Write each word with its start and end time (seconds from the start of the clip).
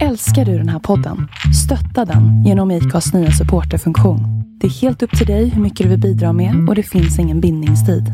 Älskar 0.00 0.44
du 0.44 0.58
den 0.58 0.68
här 0.68 0.78
podden? 0.78 1.28
Stötta 1.64 2.04
den 2.12 2.44
genom 2.44 2.70
IKAs 2.70 3.12
nya 3.14 3.30
supporterfunktion. 3.30 4.20
Det 4.60 4.66
är 4.66 4.70
helt 4.70 5.02
upp 5.02 5.18
till 5.18 5.26
dig 5.26 5.48
hur 5.48 5.62
mycket 5.62 5.84
du 5.84 5.88
vill 5.90 6.00
bidra 6.00 6.32
med 6.32 6.68
och 6.68 6.74
det 6.74 6.82
finns 6.82 7.18
ingen 7.18 7.40
bindningstid. 7.40 8.04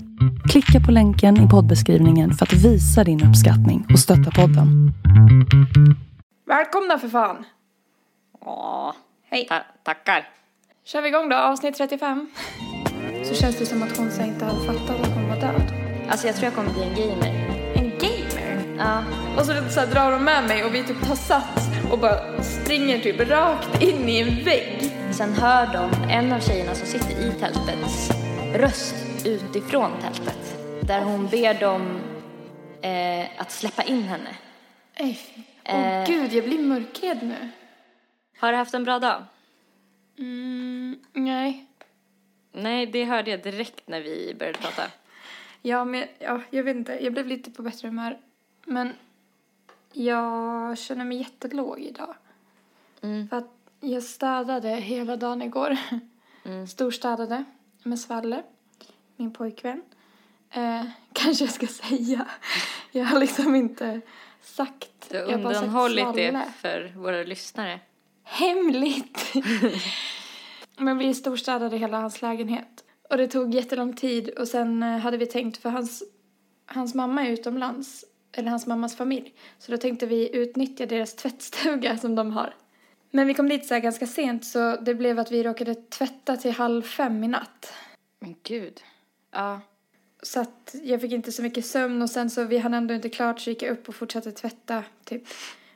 Klicka 0.51 0.81
på 0.87 0.93
länken 0.93 1.37
i 1.47 1.49
poddbeskrivningen 1.49 2.33
för 2.33 2.47
att 2.47 2.53
visa 2.53 3.05
din 3.05 3.25
uppskattning 3.29 3.87
och 3.93 3.99
stötta 3.99 4.31
podden. 4.31 4.93
Välkomna 6.49 6.99
för 6.99 7.09
fan! 7.09 7.37
Åh, 8.41 8.93
Hej! 9.31 9.47
ta- 9.49 9.63
tackar. 9.85 10.29
Kör 10.87 11.03
vi 11.03 11.09
igång 11.09 11.29
då, 11.29 11.37
avsnitt 11.37 11.77
35. 11.77 12.27
Så 13.29 13.35
känns 13.35 13.59
det 13.59 13.67
som 13.67 13.83
att 13.83 13.97
hon 13.97 14.07
inte 14.07 14.45
hade 14.45 14.61
fattat 14.67 15.01
att 15.01 15.15
hon 15.15 15.29
var 15.29 15.37
död. 15.41 15.63
Alltså 16.11 16.27
jag 16.27 16.37
tror 16.37 16.45
jag 16.45 16.55
kommer 16.55 16.71
bli 16.73 16.83
en 16.83 16.95
gamer. 16.95 17.58
Ja. 18.79 19.05
Och 19.39 19.47
så, 19.47 19.53
så 19.71 19.81
här, 19.81 19.87
drar 19.87 20.11
de 20.13 20.25
med 20.25 20.45
mig 20.49 20.65
och 20.65 20.75
vi 20.75 20.85
typ 20.85 21.03
tar 21.07 21.15
sats 21.15 21.67
och 21.93 21.99
bara 21.99 22.43
springer 22.43 22.99
typ 22.99 23.21
rakt 23.31 23.83
in 23.83 24.09
i 24.09 24.19
en 24.21 24.45
vägg. 24.45 24.93
Sen 25.13 25.33
hör 25.33 25.67
de 25.73 26.11
en 26.13 26.33
av 26.33 26.41
tjejerna 26.41 26.75
som 26.75 26.87
sitter 26.87 27.11
i 27.27 27.33
tältets 27.33 28.11
röst 28.55 29.27
utifrån 29.27 29.91
tältet. 30.03 30.57
Där 30.83 31.01
hon 31.03 31.27
ber 31.27 31.61
dem 31.61 32.01
eh, 32.83 33.27
att 33.41 33.51
släppa 33.51 33.83
in 33.83 34.03
henne. 34.03 34.37
Fy. 34.99 35.15
Åh 35.65 35.99
Eh. 35.99 36.07
gud, 36.07 36.33
jag 36.33 36.45
blir 36.45 36.59
mörkrädd 36.59 37.23
nu. 37.23 37.51
Har 38.39 38.53
du 38.53 38.59
haft 38.59 38.75
en 38.75 38.85
bra 38.85 38.99
dag? 38.99 39.25
Mm, 40.19 40.99
nej. 41.13 41.67
Nej, 42.53 42.87
det 42.87 43.05
hörde 43.05 43.31
jag 43.31 43.43
direkt 43.43 43.83
när 43.89 44.01
vi 44.01 44.37
började 44.39 44.59
prata. 44.59 44.83
Ja, 45.63 45.85
men 45.85 46.05
ja, 46.19 46.41
jag 46.51 46.63
vet 46.63 46.77
inte. 46.77 47.05
Jag 47.05 47.13
blev 47.13 47.27
lite 47.27 47.51
på 47.51 47.63
bättre 47.63 47.89
humör. 47.89 48.19
Men 48.69 48.93
jag 49.93 50.79
känner 50.79 51.05
mig 51.05 51.19
jättelåg 51.19 51.81
idag. 51.81 52.15
Mm. 53.01 53.29
För 53.29 53.37
att 53.37 53.51
jag 53.81 54.03
städade 54.03 54.69
hela 54.69 55.17
dagen 55.17 55.43
igår. 55.43 55.77
Mm. 56.45 56.67
Storstädade 56.67 57.45
med 57.83 58.01
Svalle, 58.01 58.43
min 59.17 59.33
pojkvän. 59.33 59.83
Eh, 60.51 60.85
kanske 61.13 61.45
jag 61.45 61.55
ska 61.55 61.67
säga. 61.67 62.27
Jag 62.93 63.05
har 63.05 63.21
liksom 63.21 63.55
inte 63.55 64.01
sagt. 64.43 65.11
Du 65.11 65.19
har 65.19 65.33
undanhållit 65.33 66.15
det 66.15 66.53
för 66.57 66.93
våra 66.97 67.23
lyssnare. 67.23 67.81
Hemligt! 68.25 69.33
Men 70.77 70.99
vi 70.99 71.15
storstädade 71.15 71.77
hela 71.77 72.01
hans 72.01 72.23
lägenhet. 72.23 72.85
Och 73.11 73.17
det 73.17 73.29
tog 73.29 73.55
jättelång 73.55 73.97
tid 73.97 74.29
och 74.29 74.49
sen 74.49 74.83
eh, 74.83 74.99
hade 74.99 75.17
vi 75.17 75.27
tänkt, 75.27 75.57
för 75.63 75.71
hans, 75.71 76.03
hans 76.67 76.95
mamma 76.95 77.27
är 77.27 77.31
utomlands, 77.31 78.05
eller 78.33 78.51
hans 78.51 78.67
mammas 78.67 78.97
familj. 78.97 79.35
Så 79.59 79.73
då 79.73 79.79
tänkte 79.79 80.07
vi 80.07 80.37
utnyttja 80.37 80.87
deras 80.87 81.15
tvättstuga 81.15 81.99
som 81.99 82.15
de 82.15 82.33
har. 82.33 82.55
Men 83.11 83.27
vi 83.27 83.35
kom 83.35 83.49
dit 83.49 83.67
så 83.67 83.75
här 83.75 83.81
ganska 83.81 84.07
sent 84.07 84.45
så 84.45 84.77
det 84.77 84.95
blev 84.95 85.19
att 85.19 85.33
vi 85.33 85.43
råkade 85.43 85.75
tvätta 85.75 86.37
till 86.37 86.53
halv 86.53 86.83
fem 86.83 87.25
i 87.25 87.29
natt. 87.29 87.73
Men 88.21 88.35
gud. 88.43 88.81
Ja. 89.31 89.61
Så 90.23 90.41
att 90.41 90.75
jag 90.83 91.01
fick 91.01 91.13
inte 91.13 91.33
så 91.33 91.43
mycket 91.43 91.67
sömn 91.67 92.03
och 92.03 92.11
sen 92.11 92.31
så 92.31 92.45
vi 92.45 92.59
hann 92.59 92.75
ändå 92.75 92.95
inte 92.95 93.09
klart 93.09 93.41
så 93.41 93.51
gick 93.51 93.63
jag 93.63 93.73
upp 93.73 93.89
och 93.89 93.95
fortsatte 93.95 94.33
tvätta 94.33 94.85
typ. 95.05 95.23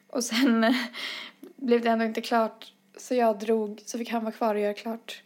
Och 0.06 0.25
sen 0.25 0.75
blev 1.56 1.80
det 1.80 1.91
ändå 1.91 2.05
inte 2.05 2.20
klart 2.20 2.73
så 2.97 3.14
jag 3.14 3.39
drog 3.39 3.83
så 3.86 3.98
fick 3.98 4.11
han 4.11 4.25
vara 4.25 4.33
kvar 4.33 4.55
och 4.55 4.61
göra 4.61 4.75
klart. 4.75 5.23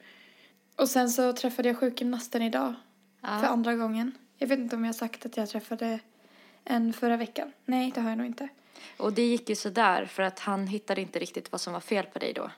Och 0.77 0.89
sen 0.89 1.11
så 1.11 1.33
träffade 1.33 1.69
jag 1.69 1.79
sjukgymnasten 1.79 2.43
idag 2.43 2.75
för 3.21 3.29
ja. 3.29 3.47
andra 3.47 3.75
gången. 3.75 4.13
Jag 4.39 4.47
vet 4.47 4.59
inte 4.59 4.77
om 4.77 4.85
jag 4.85 4.89
har 4.89 4.99
sagt 4.99 5.27
att 5.27 5.37
jag 5.37 5.49
träffade 5.49 6.01
en 6.67 6.93
förra 6.93 7.17
veckan. 7.17 7.53
Nej, 7.65 7.93
det 7.95 8.01
har 8.01 8.09
jag 8.09 8.19
nog 8.19 8.27
inte. 8.27 8.49
Och 8.97 9.13
det 9.13 9.23
gick 9.23 9.49
ju 9.49 9.55
sådär 9.55 10.05
för 10.05 10.23
att 10.23 10.39
han 10.39 10.67
hittade 10.67 11.01
inte 11.01 11.19
riktigt 11.19 11.53
vad 11.53 11.61
som 11.61 11.73
var 11.73 11.81
fel 11.81 12.07
på 12.07 12.19
dig 12.19 12.33
då. 12.33 12.51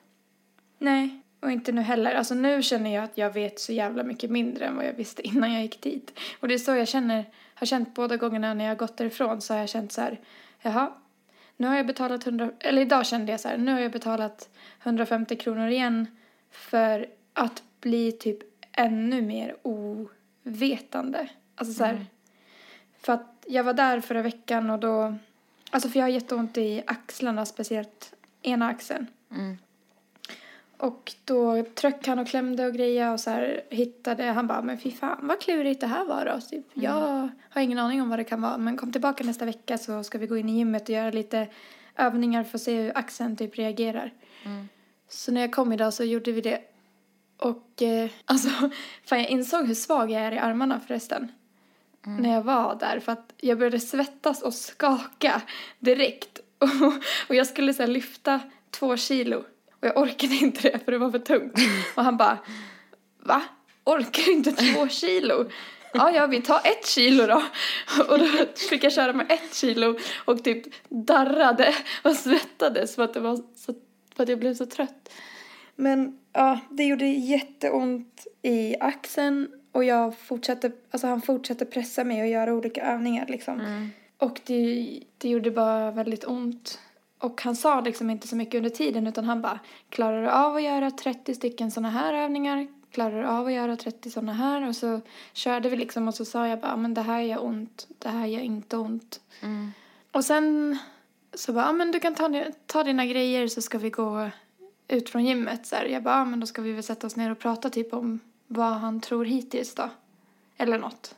Nej, 0.79 1.21
och 1.41 1.51
inte 1.51 1.73
nu 1.73 1.81
heller. 1.81 2.15
Alltså 2.15 2.35
nu 2.35 2.63
känner 2.63 2.95
jag 2.95 3.05
att 3.05 3.19
jag 3.19 3.31
vet 3.35 3.61
så 3.61 3.73
jävla 3.73 4.03
mycket 4.03 4.31
mindre 4.31 4.65
än 4.65 4.77
vad 4.77 4.87
jag 4.87 4.93
visste 4.93 5.27
innan 5.27 5.53
jag 5.53 5.63
gick 5.63 5.83
dit. 5.83 6.19
Och 6.41 6.49
det 6.49 6.55
är 6.55 6.59
så 6.59 6.77
jag 6.77 6.89
känner, 6.89 7.25
har 7.55 7.67
känt 7.67 7.95
båda 7.95 8.17
gångerna 8.17 8.55
när 8.55 8.65
jag 8.65 8.71
har 8.71 8.77
gått 8.77 8.97
därifrån 8.97 9.41
så 9.41 9.55
har 9.55 9.61
jag 9.61 9.69
känt 9.69 9.93
så 9.93 10.01
här, 10.01 10.21
jaha, 10.63 10.93
nu 11.57 11.67
har 11.67 11.77
jag 11.77 11.87
betalat 11.87 12.27
100, 12.27 12.51
eller 12.61 12.83
idag 12.83 13.07
kände 13.07 13.33
jag 13.33 13.41
så 13.41 13.49
här, 13.49 13.57
nu 13.57 13.73
har 13.73 13.81
jag 13.81 13.93
betalat 13.93 14.49
150 14.83 15.37
kronor 15.37 15.69
igen 15.69 16.07
för 16.51 17.07
att 17.33 17.63
bli 17.81 18.13
typ 18.13 18.39
ännu 18.73 19.23
mer 19.23 19.57
ovetande. 19.63 21.29
Alltså 21.55 21.75
så 21.75 21.85
här, 21.85 22.07
för 22.99 23.13
att 23.13 23.45
jag 23.47 23.65
var 23.65 23.73
där 23.73 24.01
förra 24.01 24.23
veckan 24.23 24.71
och 24.71 24.79
då, 24.79 25.15
alltså 25.71 25.89
för 25.89 25.99
jag 25.99 26.05
har 26.05 26.11
jätteont 26.11 26.59
i 26.59 26.83
axlarna, 26.87 27.47
speciellt 27.47 28.15
ena 28.43 28.69
axeln. 28.69 29.07
Mm. 29.31 29.59
Och 30.79 31.13
då 31.25 31.65
tryck 31.65 32.07
han 32.07 32.19
och 32.19 32.27
klämde 32.27 32.67
och 32.67 32.75
grejer 32.75 33.13
och 33.13 33.21
så 33.21 33.31
här 33.31 33.61
hittade, 33.71 34.25
han 34.25 34.47
bara, 34.47 34.63
men 34.63 34.79
fy 34.79 34.91
fan 34.93 35.19
vad 35.23 35.41
klurigt 35.41 35.81
det 35.81 35.87
här 35.87 36.05
var 36.05 36.25
då. 36.25 36.41
Typ, 36.41 36.65
Jag 36.75 37.29
har 37.51 37.61
ingen 37.61 37.79
aning 37.79 38.03
om 38.03 38.09
vad 38.09 38.19
det 38.19 38.25
kan 38.25 38.43
vara, 38.43 38.59
men 38.59 38.77
kom 38.77 38.93
tillbaka 38.93 39.25
nästa 39.25 39.45
vecka 39.45 39.79
så 39.79 40.05
ska 40.05 40.19
vi 40.19 40.27
gå 40.27 40.37
in 40.37 40.49
i 40.49 40.59
gymmet 40.59 40.83
och 40.83 40.91
göra 40.91 41.11
lite 41.11 41.47
övningar 41.97 42.45
för 42.45 42.59
att 42.59 42.63
se 42.63 42.83
hur 42.83 42.99
axeln 42.99 43.37
typ 43.37 43.59
reagerar. 43.59 44.13
Mm. 44.45 44.69
Så 45.09 45.33
när 45.33 45.41
jag 45.41 45.53
kom 45.53 45.73
idag 45.73 45.95
så 45.95 46.05
gjorde 46.05 46.33
vi 46.33 46.41
det. 46.41 46.61
Och 47.37 47.83
eh, 47.83 48.11
alltså, 48.25 48.49
fan 49.05 49.19
jag 49.19 49.29
insåg 49.29 49.67
hur 49.67 49.75
svag 49.75 50.11
jag 50.11 50.23
är 50.23 50.33
i 50.33 50.39
armarna 50.39 50.81
förresten. 50.81 51.33
När 52.17 52.35
jag 52.35 52.43
var 52.43 52.75
där, 52.75 53.01
för 53.01 53.13
att 53.13 53.33
jag 53.37 53.59
började 53.59 53.81
svettas 53.81 54.43
och 54.43 54.55
skaka 54.55 55.43
direkt. 55.79 56.41
Och, 56.59 56.69
och 57.29 57.35
jag 57.35 57.47
skulle 57.47 57.75
så 57.75 57.87
lyfta 57.87 58.41
två 58.71 58.97
kilo. 58.97 59.37
Och 59.81 59.87
jag 59.87 59.97
orkade 59.97 60.35
inte 60.35 60.71
det 60.71 60.85
för 60.85 60.93
det 60.93 60.99
var 60.99 61.11
för 61.11 61.19
tungt. 61.19 61.59
Och 61.95 62.05
han 62.05 62.17
bara, 62.17 62.39
va? 63.19 63.43
Orkar 63.85 64.23
du 64.23 64.33
inte 64.33 64.53
två 64.53 64.89
kilo? 64.89 65.51
Ja, 65.93 66.11
ja, 66.11 66.27
vi 66.27 66.43
tar 66.43 66.61
ett 66.65 66.87
kilo 66.87 67.27
då. 67.27 67.43
Och 68.09 68.19
då 68.19 68.27
fick 68.71 68.85
jag 68.85 68.93
köra 68.93 69.13
med 69.13 69.27
ett 69.31 69.55
kilo 69.55 69.99
och 70.25 70.45
typ 70.45 70.65
darrade 70.89 71.75
och 72.03 72.17
svettades 72.17 72.95
för 72.95 73.03
att, 73.03 73.15
det 73.15 73.21
var 73.21 73.37
så, 73.37 73.75
för 74.17 74.23
att 74.23 74.29
jag 74.29 74.39
blev 74.39 74.55
så 74.55 74.67
trött. 74.67 75.11
Men 75.77 76.19
ja, 76.33 76.59
det 76.71 76.85
gjorde 76.85 77.07
jätteont 77.07 78.27
i 78.43 78.77
axeln 78.81 79.49
och 79.79 79.85
jag 79.85 80.19
fortsatte, 80.19 80.73
alltså 80.91 81.07
han 81.07 81.23
fortsatte 81.23 81.65
pressa 81.65 82.05
mig 82.05 82.23
och 82.23 82.29
göra 82.29 82.55
olika 82.55 82.83
övningar 82.83 83.27
liksom. 83.27 83.61
Mm. 83.61 83.91
Och 84.19 84.41
det, 84.45 85.01
det 85.19 85.29
gjorde 85.29 85.51
bara 85.51 85.91
väldigt 85.91 86.25
ont. 86.25 86.79
Och 87.19 87.43
han 87.43 87.57
sa 87.57 87.81
liksom 87.81 88.11
inte 88.11 88.29
så 88.29 88.37
mycket 88.37 88.55
under 88.55 88.71
tiden 88.71 89.07
utan 89.07 89.25
han 89.25 89.43
bara 89.43 89.59
klarar 89.89 90.23
du 90.23 90.29
av 90.29 90.57
att 90.57 90.63
göra 90.63 90.91
30 90.91 91.35
stycken 91.35 91.71
sådana 91.71 91.91
här 91.91 92.15
övningar? 92.15 92.69
Klarar 92.91 93.23
du 93.23 93.29
av 93.29 93.47
att 93.47 93.53
göra 93.53 93.77
30 93.77 94.11
sådana 94.11 94.33
här? 94.33 94.69
Och 94.69 94.77
så 94.77 95.01
körde 95.33 95.69
vi 95.69 95.77
liksom 95.77 96.09
och 96.09 96.15
så 96.15 96.25
sa 96.25 96.49
jag 96.49 96.61
bara 96.61 96.77
men 96.77 96.95
det 96.95 97.03
här 97.03 97.21
gör 97.21 97.45
ont, 97.45 97.87
det 97.99 98.09
här 98.09 98.27
gör 98.27 98.41
inte 98.41 98.77
ont. 98.77 99.21
Mm. 99.43 99.71
Och 100.13 100.25
sen 100.25 100.79
så 101.35 101.53
bara, 101.53 101.73
men 101.73 101.93
du 101.93 102.01
kan 102.01 102.15
ta, 102.15 102.45
ta 102.67 102.85
dina 102.85 103.07
grejer 103.07 103.49
så 103.49 103.63
ska 103.63 103.79
vi 103.79 103.91
gå 103.91 104.31
ut 104.89 105.11
från 105.11 105.25
gymmet. 105.25 105.67
Så 105.67 105.77
här. 105.77 105.85
Jag 105.85 106.03
bara, 106.03 106.25
men 106.25 106.41
då 106.41 106.47
ska 106.47 106.63
vi 106.63 106.73
väl 106.73 106.83
sätta 106.83 107.07
oss 107.07 107.17
ner 107.17 107.31
och 107.31 107.39
prata 107.39 107.71
typ 107.71 107.95
om 107.95 108.21
vad 108.49 108.73
han 108.73 109.01
tror 109.01 109.25
hittills 109.25 109.75
då. 109.75 109.91
Eller 110.57 110.79
något. 110.79 111.15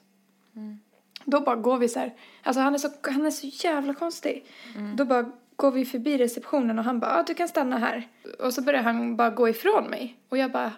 Då 1.24 1.40
bara 1.40 1.56
går 1.56 1.78
vi 1.78 1.88
så 1.88 1.98
här. 1.98 2.14
Alltså 2.42 2.60
han 2.60 2.74
är 2.74 2.78
så, 2.78 2.90
han 3.02 3.26
är 3.26 3.30
så 3.30 3.46
jävla 3.46 3.94
konstig. 3.94 4.46
Då 4.94 5.04
bara 5.04 5.32
går 5.56 5.70
vi 5.70 5.84
förbi 5.84 6.18
receptionen 6.18 6.78
och 6.78 6.84
han 6.84 7.00
bara, 7.00 7.16
ja 7.16 7.24
du 7.26 7.34
kan 7.34 7.48
stanna 7.48 7.78
här. 7.78 8.08
Och 8.38 8.54
så 8.54 8.62
börjar 8.62 8.82
han 8.82 9.16
bara 9.16 9.30
gå 9.30 9.48
ifrån 9.48 9.84
mig. 9.84 10.16
Och 10.28 10.38
jag 10.38 10.52
bara, 10.52 10.72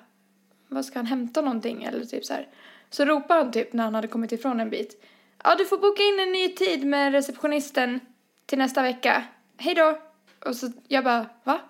vad 0.69 0.85
ska 0.85 0.99
han 0.99 1.07
hämta 1.07 1.41
någonting 1.41 1.85
eller 1.85 2.05
typ 2.05 2.25
så 2.25 2.33
här. 2.33 2.49
Så 2.91 3.05
ropar 3.05 3.37
han 3.37 3.53
typ 3.53 3.73
när 3.73 3.85
han 3.85 3.95
hade 3.95 4.09
kommit 4.09 4.33
ifrån 4.33 4.61
en 4.61 4.71
bit. 4.71 5.05
Ja, 5.45 5.55
du 5.55 5.65
får 5.67 5.79
boka 5.79 6.03
in 6.03 6.21
en 6.21 6.33
ny 6.33 6.49
tid 6.49 6.87
med 6.87 7.13
receptionisten 7.13 8.01
till 8.47 8.59
nästa 8.59 8.83
vecka. 8.83 9.25
Hej 9.57 9.75
då! 9.75 9.99
Och 10.47 10.57
så 10.57 10.73
jag 10.89 11.05
bara, 11.05 11.27
va? 11.45 11.61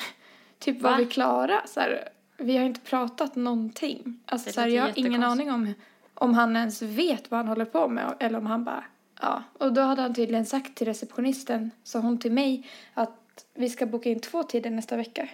typ 0.58 0.82
var 0.82 0.90
Va? 0.90 0.96
vi 0.96 1.06
klara? 1.06 1.62
Så 1.66 1.80
här, 1.80 2.08
vi 2.38 2.56
har 2.56 2.64
inte 2.64 2.80
pratat 2.80 3.36
någonting. 3.36 4.20
Alltså 4.26 4.52
så 4.52 4.60
här, 4.60 4.68
jag 4.68 4.82
har 4.82 4.92
ingen 4.96 5.22
aning 5.22 5.52
om, 5.52 5.74
om 6.14 6.34
han 6.34 6.56
ens 6.56 6.82
vet 6.82 7.30
vad 7.30 7.38
han 7.38 7.48
håller 7.48 7.64
på 7.64 7.88
med 7.88 8.14
eller 8.20 8.38
om 8.38 8.46
han 8.46 8.64
bara, 8.64 8.84
ja. 9.20 9.42
Och 9.58 9.72
då 9.72 9.80
hade 9.80 10.02
han 10.02 10.14
tydligen 10.14 10.46
sagt 10.46 10.74
till 10.74 10.86
receptionisten, 10.86 11.70
sa 11.82 11.98
hon 11.98 12.18
till 12.18 12.32
mig, 12.32 12.68
att 12.94 13.46
vi 13.54 13.68
ska 13.68 13.86
boka 13.86 14.08
in 14.08 14.20
två 14.20 14.42
tider 14.42 14.70
nästa 14.70 14.96
vecka. 14.96 15.28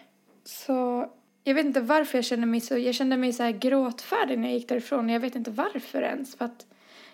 Så 0.45 1.09
jag 1.45 1.55
vet 1.55 1.67
inte 1.67 1.81
varför 1.81 2.19
jag 2.19 2.25
kände 2.25 2.47
mig 2.47 2.61
så, 2.61 2.79
jag 2.79 2.95
kände 2.95 3.17
mig 3.17 3.33
så 3.33 3.43
här 3.43 3.51
gråtfärdig 3.51 4.39
när 4.39 4.49
jag 4.49 4.59
gick 4.59 4.69
därifrån. 4.69 5.09
Jag 5.09 5.21
vet 5.21 5.35
inte 5.35 5.51
varför 5.51 6.03
ens, 6.03 6.37
för 6.37 6.45
att 6.45 6.67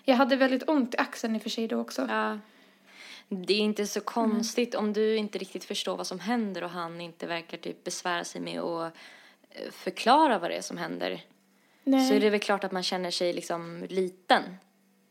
jag 0.03 0.15
hade 0.15 0.35
väldigt 0.35 0.69
ont 0.69 0.93
i 0.93 0.97
axeln 0.97 1.35
i 1.35 1.37
och 1.37 1.43
för 1.43 1.49
sig 1.49 1.67
då 1.67 1.79
också. 1.79 2.07
Ja. 2.09 2.37
Det 3.29 3.53
är 3.53 3.59
inte 3.59 3.87
så 3.87 4.01
konstigt 4.01 4.75
om 4.75 4.93
du 4.93 5.17
inte 5.17 5.37
riktigt 5.37 5.63
förstår 5.63 5.97
vad 5.97 6.07
som 6.07 6.19
händer 6.19 6.63
och 6.63 6.69
han 6.69 7.01
inte 7.01 7.27
verkar 7.27 7.57
typ 7.57 7.83
besvära 7.83 8.23
sig 8.23 8.41
med 8.41 8.61
att 8.61 8.93
förklara 9.71 10.39
vad 10.39 10.51
det 10.51 10.55
är 10.57 10.61
som 10.61 10.77
händer. 10.77 11.21
Nej. 11.83 12.07
Så 12.07 12.13
är 12.13 12.19
det 12.19 12.29
väl 12.29 12.39
klart 12.39 12.63
att 12.63 12.71
man 12.71 12.83
känner 12.83 13.11
sig 13.11 13.33
liksom 13.33 13.85
liten 13.89 14.43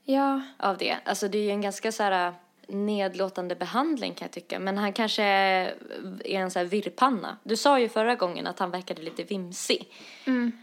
Ja, 0.05 0.43
av 0.59 0.79
det. 0.79 0.97
Alltså 1.05 1.29
det 1.29 1.39
är 1.39 1.43
ju 1.43 1.51
en 1.51 1.61
ganska 1.61 1.93
så 1.93 2.03
här 2.03 2.35
nedlåtande 2.69 3.55
behandling 3.55 4.15
kan 4.15 4.25
jag 4.27 4.33
tycka. 4.33 4.59
Men 4.59 4.79
han 4.79 4.93
kanske 4.93 5.23
är 5.23 5.75
en 6.25 6.51
sån 6.51 6.61
här 6.61 6.67
virrpanna. 6.67 7.37
Du 7.43 7.57
sa 7.57 7.79
ju 7.81 7.89
förra 7.89 8.15
gången 8.15 8.47
att 8.47 8.59
han 8.59 8.71
verkade 8.71 9.03
lite 9.03 9.23
vimsig. 9.25 9.93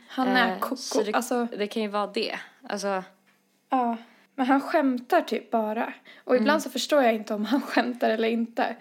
Han 0.07 0.27
är 0.27 0.51
Eh, 0.54 0.60
koko. 0.60 0.75
så 0.75 1.04
det, 1.04 1.13
Alltså, 1.13 1.48
det 1.57 1.68
kan 1.68 1.81
ju 1.81 1.88
vara 1.88 2.07
det. 2.07 2.39
Alltså, 2.69 3.04
ja. 3.69 3.98
Men 4.36 4.45
han 4.48 4.62
skämtar 4.62 5.22
typ 5.22 5.51
bara. 5.51 5.94
Och 6.24 6.36
ibland 6.36 6.63
så 6.63 6.69
förstår 6.69 7.04
jag 7.04 7.13
inte 7.13 7.33
om 7.33 7.45
han 7.45 7.62
skämtar 7.62 8.10
eller 8.10 8.27
inte. 8.27 8.75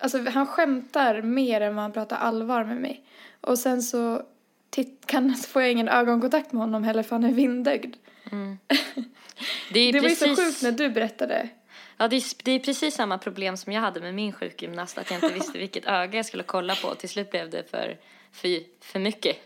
Alltså 0.00 0.30
han 0.30 0.46
skämtar 0.46 1.22
mer 1.22 1.60
än 1.60 1.74
vad 1.74 1.82
han 1.82 1.92
pratar 1.92 2.16
allvar 2.16 2.64
med 2.64 2.76
mig. 2.76 3.04
Och 3.46 3.58
sen 3.58 3.82
så, 3.82 4.22
titt, 4.70 5.06
kan, 5.06 5.34
får 5.48 5.62
jag 5.62 5.72
ingen 5.72 5.88
ögonkontakt 5.88 6.52
med 6.52 6.60
honom 6.60 6.84
heller 6.84 7.02
för 7.02 7.16
han 7.16 7.24
är 7.24 7.32
vindögd. 7.32 7.96
det 9.72 9.80
är 9.80 9.92
Det 9.92 10.00
var 10.00 10.08
ju 10.08 10.16
precis, 10.16 10.36
så 10.36 10.42
sjukt 10.42 10.62
när 10.62 10.72
du 10.72 10.88
berättade. 10.88 11.48
Ja, 11.96 12.08
det 12.08 12.16
är, 12.16 12.44
det 12.44 12.52
är 12.52 12.58
precis 12.58 12.94
samma 12.94 13.18
problem 13.18 13.56
som 13.56 13.72
jag 13.72 13.80
hade 13.80 14.00
med 14.00 14.14
min 14.14 14.32
sjukgymnast. 14.32 14.98
Att 14.98 15.10
jag 15.10 15.16
inte 15.16 15.34
visste 15.34 15.58
vilket 15.58 15.86
öga 15.86 16.18
jag 16.18 16.26
skulle 16.26 16.42
kolla 16.42 16.74
på. 16.74 16.94
Till 16.94 17.08
slut 17.08 17.30
blev 17.30 17.50
det 17.50 17.70
för, 17.70 17.98
för, 18.32 18.48
för 18.84 18.98
mycket. 18.98 19.36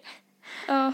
Ja. 0.68 0.92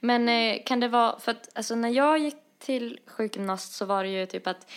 Men 0.00 0.28
eh, 0.28 0.62
kan 0.66 0.80
det 0.80 0.88
vara, 0.88 1.18
för 1.18 1.30
att 1.30 1.48
alltså, 1.54 1.74
när 1.74 1.88
jag 1.88 2.18
gick 2.18 2.36
till 2.58 3.00
sjukgymnast 3.06 3.72
så 3.72 3.84
var 3.84 4.04
det 4.04 4.10
ju 4.10 4.26
typ 4.26 4.46
att 4.46 4.70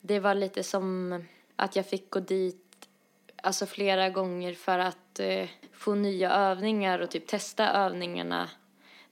det 0.00 0.20
var 0.20 0.34
lite 0.34 0.62
som 0.62 1.14
att 1.56 1.76
jag 1.76 1.88
fick 1.88 2.10
gå 2.10 2.20
dit 2.20 2.67
alltså 3.42 3.66
flera 3.66 4.08
gånger 4.08 4.54
för 4.54 4.78
att 4.78 5.20
eh, 5.20 5.48
få 5.72 5.94
nya 5.94 6.30
övningar 6.32 6.98
och 6.98 7.10
typ 7.10 7.26
testa 7.26 7.68
övningarna. 7.72 8.48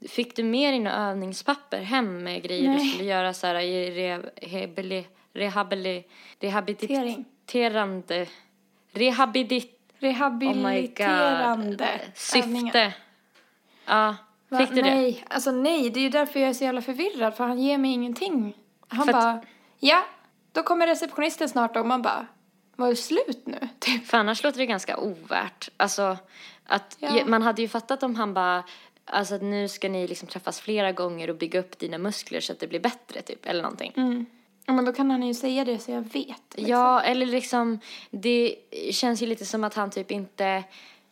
Fick 0.09 0.37
du 0.37 0.43
med 0.45 0.73
dig 0.73 0.79
några 0.81 0.97
övningspapper 0.97 1.81
hem 1.81 2.23
med 2.25 2.43
grejer 2.43 2.63
du 2.71 2.77
Nej. 2.77 2.89
skulle 2.89 3.09
göra 3.09 3.35
så 3.35 3.47
här 3.47 3.55
i 3.55 3.91
rehabili, 3.91 5.07
rehabili, 5.33 6.05
rehabiliterande, 6.41 8.27
rehabilit, 8.93 9.73
oh 9.73 10.01
Rehabiliterande 10.01 11.45
övningar. 11.45 12.01
syfte. 12.15 12.93
Ja, 13.87 14.17
Va? 14.49 14.59
fick 14.59 14.69
du 14.69 14.75
det? 14.83 14.95
nej, 14.95 15.25
alltså 15.29 15.51
nej, 15.51 15.91
det 15.91 16.01
är 16.01 16.03
ju 16.03 16.09
därför 16.09 16.41
jag 16.41 16.49
är 16.49 16.53
så 16.53 16.65
jävla 16.65 16.83
förvirrad 16.83 17.35
för 17.37 17.45
han 17.45 17.59
ger 17.59 17.79
mig 17.79 17.91
ingenting. 17.93 18.55
Han 18.89 19.05
För 19.07 19.13
att- 19.13 19.21
bara, 19.23 19.41
ja, 19.79 20.05
då 20.53 20.63
kommer 20.63 20.87
receptionisten 20.87 21.49
snart 21.49 21.77
och 21.77 21.87
man 21.87 22.03
bara, 22.03 22.27
var 22.77 22.89
det 22.89 22.97
slut 22.97 23.43
nu? 23.47 23.69
Typ. 23.87 24.07
För 24.07 24.19
annars 24.19 24.43
låter 24.43 24.59
det 24.59 24.67
ganska 24.67 24.97
ovärt. 24.97 25.69
Alltså, 25.77 26.17
att 26.67 26.97
Ja. 27.01 27.25
man 27.27 27.43
hade 27.43 27.63
ju 27.63 27.69
fattat 27.69 28.03
om 28.03 28.15
han 28.17 28.35
bara, 28.35 28.65
alltså 29.05 29.35
att 29.35 29.43
nu 29.43 29.69
ska 29.69 29.89
ni 29.89 30.09
liksom 30.09 30.29
träffas 30.29 30.61
flera 30.61 30.93
gånger 30.93 31.31
och 31.31 31.37
bygga 31.37 31.61
upp 31.61 31.79
dina 31.79 31.99
muskler 31.99 32.41
så 32.41 32.53
att 32.53 32.61
det 32.61 32.67
blir 32.67 32.81
bättre 32.81 33.23
typ, 33.23 33.47
eller 33.47 33.63
någonting. 33.63 33.93
Mm. 33.97 34.27
Ja, 34.67 34.73
men 34.73 34.85
då 34.85 34.93
kan 34.93 35.11
han 35.11 35.23
ju 35.23 35.35
säga 35.35 35.65
det 35.65 35.79
så 35.79 35.91
jag 35.91 36.01
vet. 36.03 36.13
Liksom. 36.55 36.65
Ja, 36.67 37.01
eller 37.03 37.27
liksom, 37.27 37.81
det 38.11 38.57
känns 38.91 39.23
ju 39.23 39.27
lite 39.27 39.45
som 39.47 39.65
att 39.65 39.75
han 39.75 39.91
typ 39.91 40.11
inte 40.11 40.65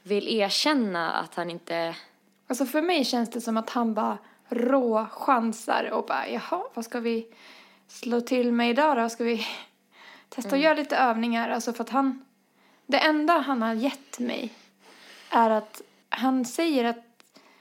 vill 0.02 0.28
erkänna 0.28 1.12
att 1.12 1.34
han 1.34 1.50
inte, 1.50 1.96
Alltså 2.46 2.66
för 2.66 2.82
mig 2.82 3.04
känns 3.04 3.30
det 3.30 3.40
som 3.40 3.56
att 3.56 3.70
han 3.70 3.94
bara 3.94 4.18
råchansar 4.48 5.90
och 5.92 6.06
bara, 6.06 6.28
jaha, 6.28 6.62
vad 6.74 6.84
ska 6.84 7.00
vi 7.00 7.26
slå 7.88 8.20
till 8.20 8.52
med 8.52 8.70
idag 8.70 8.96
då? 8.96 9.08
Ska 9.08 9.24
vi 9.24 9.46
testa 10.28 10.56
att 10.56 10.62
göra 10.62 10.74
lite 10.74 10.96
övningar? 10.96 11.48
Alltså 11.50 11.72
för 11.72 11.84
att 11.84 11.90
han, 11.90 12.23
det 12.86 12.98
enda 12.98 13.38
han 13.38 13.62
har 13.62 13.74
gett 13.74 14.18
mig 14.18 14.52
är 15.30 15.50
att 15.50 15.82
han 16.08 16.44
säger 16.44 16.84
att 16.84 17.04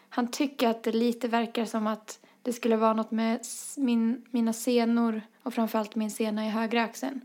han 0.10 0.28
tycker 0.28 0.68
att 0.68 0.84
det 0.84 0.92
lite 0.92 1.28
verkar 1.28 1.66
som 1.66 1.88
att 1.88 2.20
det 2.42 2.54
skulle 2.54 2.75
vara 2.75 2.94
något 2.94 3.12
med 3.12 3.40
min, 3.78 4.25
mina 4.31 4.54
senor 4.54 5.22
och 5.44 5.54
framförallt 5.54 5.96
min 5.96 6.12
sena 6.12 6.46
i 6.46 6.50
högra 6.50 6.84
axeln. 6.84 7.22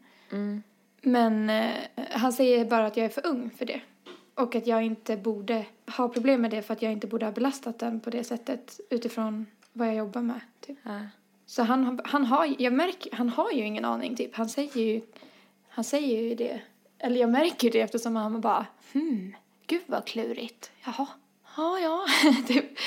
Men 1.03 1.51
eh, 1.51 1.75
han 2.11 2.33
säger 2.33 2.65
bara 2.65 2.87
att 2.87 2.97
jag 2.97 3.07
är 3.07 3.11
för 3.11 3.27
ung 3.27 3.51
för 3.51 3.67
det. 3.67 3.81
Och 4.35 4.55
att 4.55 4.67
jag 4.67 4.83
inte 4.83 5.17
borde 5.17 5.67
ha 5.97 6.09
problem 6.09 6.43
med 6.43 6.51
det 6.51 6.63
för 6.63 6.75
att 6.75 6.83
jag 6.83 6.93
inte 6.93 7.07
borde 7.07 7.27
ha 7.27 7.33
belastat 7.33 7.79
den 7.79 8.01
på 8.01 8.11
det 8.11 8.25
sättet 8.25 8.81
utifrån 8.91 9.47
vad 9.73 9.89
jag 9.89 9.95
jobbar 9.95 10.23
med. 10.23 10.41
Typ. 10.61 10.79
ja. 10.83 11.01
Så 11.47 11.63
han, 11.63 12.01
han 12.05 12.25
har, 12.25 12.55
jag 12.59 12.73
märker, 12.73 13.17
han 13.17 13.29
har 13.29 13.53
ju 13.53 13.65
ingen 13.65 13.85
aning 13.85 14.17
typ. 14.17 14.35
Han 14.35 14.49
säger 14.49 14.81
ju, 14.81 15.01
han 15.69 15.85
säger 15.85 16.23
ju 16.23 16.35
det. 16.35 16.61
Eller 16.99 17.21
jag 17.21 17.31
märker 17.31 17.71
det 17.71 17.81
eftersom 17.81 18.17
han 18.17 18.41
bara, 18.41 18.67
hmm, 18.93 19.37
gud 19.67 19.83
vad 19.87 20.07
klurigt. 20.07 20.71
Jaha, 20.85 21.07
ja, 21.57 21.79
ja, 21.79 22.07
typ. 22.47 22.79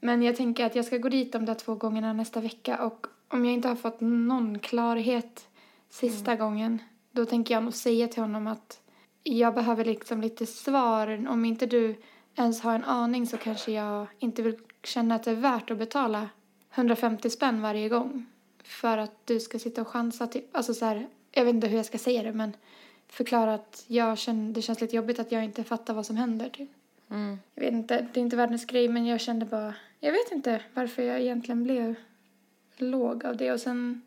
Men 0.00 0.22
jag 0.22 0.36
tänker 0.36 0.66
att 0.66 0.74
jag 0.74 0.84
ska 0.84 0.98
gå 0.98 1.08
dit 1.08 1.32
de 1.32 1.44
där 1.44 1.54
två 1.54 1.74
gångerna 1.74 2.12
nästa 2.12 2.40
vecka 2.40 2.84
och 2.84 3.06
om 3.28 3.44
jag 3.44 3.54
inte 3.54 3.68
har 3.68 3.76
fått 3.76 4.00
någon 4.00 4.58
klarhet 4.58 5.48
sista 5.90 6.36
gången 6.36 6.82
då 7.12 7.24
tänker 7.26 7.54
jag 7.54 7.62
nog 7.62 7.74
säga 7.74 8.08
till 8.08 8.22
honom 8.22 8.46
att 8.46 8.80
jag 9.22 9.54
behöver 9.54 9.84
liksom 9.84 10.20
lite 10.20 10.46
svar. 10.46 11.26
Om 11.28 11.44
inte 11.44 11.66
du 11.66 11.96
ens 12.36 12.60
har 12.60 12.74
en 12.74 12.84
aning 12.84 13.26
så 13.26 13.36
kanske 13.36 13.72
jag 13.72 14.06
inte 14.18 14.42
vill 14.42 14.58
känna 14.82 15.14
att 15.14 15.22
det 15.22 15.30
är 15.30 15.34
värt 15.34 15.70
att 15.70 15.78
betala 15.78 16.28
150 16.74 17.30
spänn 17.30 17.62
varje 17.62 17.88
gång 17.88 18.26
för 18.64 18.98
att 18.98 19.26
du 19.26 19.40
ska 19.40 19.58
sitta 19.58 19.80
och 19.80 19.88
chansa 19.88 20.26
typ. 20.26 20.56
Alltså 20.56 20.74
så 20.74 20.84
här, 20.84 21.08
jag 21.32 21.44
vet 21.44 21.54
inte 21.54 21.66
hur 21.66 21.76
jag 21.76 21.86
ska 21.86 21.98
säga 21.98 22.22
det 22.22 22.32
men 22.32 22.56
förklara 23.14 23.54
att 23.54 23.84
jag 23.86 24.18
känner, 24.18 24.52
det 24.52 24.62
känns 24.62 24.80
lite 24.80 24.96
jobbigt 24.96 25.18
att 25.18 25.32
jag 25.32 25.44
inte 25.44 25.64
fattar 25.64 25.94
vad 25.94 26.06
som 26.06 26.16
händer 26.16 26.48
typ. 26.48 26.70
Mm. 27.10 27.38
Jag 27.54 27.62
vet 27.62 27.72
inte, 27.72 28.06
det 28.12 28.20
är 28.20 28.22
inte 28.22 28.36
världens 28.36 28.66
grej 28.66 28.88
men 28.88 29.06
jag 29.06 29.20
kände 29.20 29.46
bara, 29.46 29.74
jag 30.00 30.12
vet 30.12 30.32
inte 30.32 30.60
varför 30.74 31.02
jag 31.02 31.20
egentligen 31.20 31.62
blev 31.62 31.94
låg 32.76 33.26
av 33.26 33.36
det 33.36 33.52
och 33.52 33.60
sen, 33.60 34.02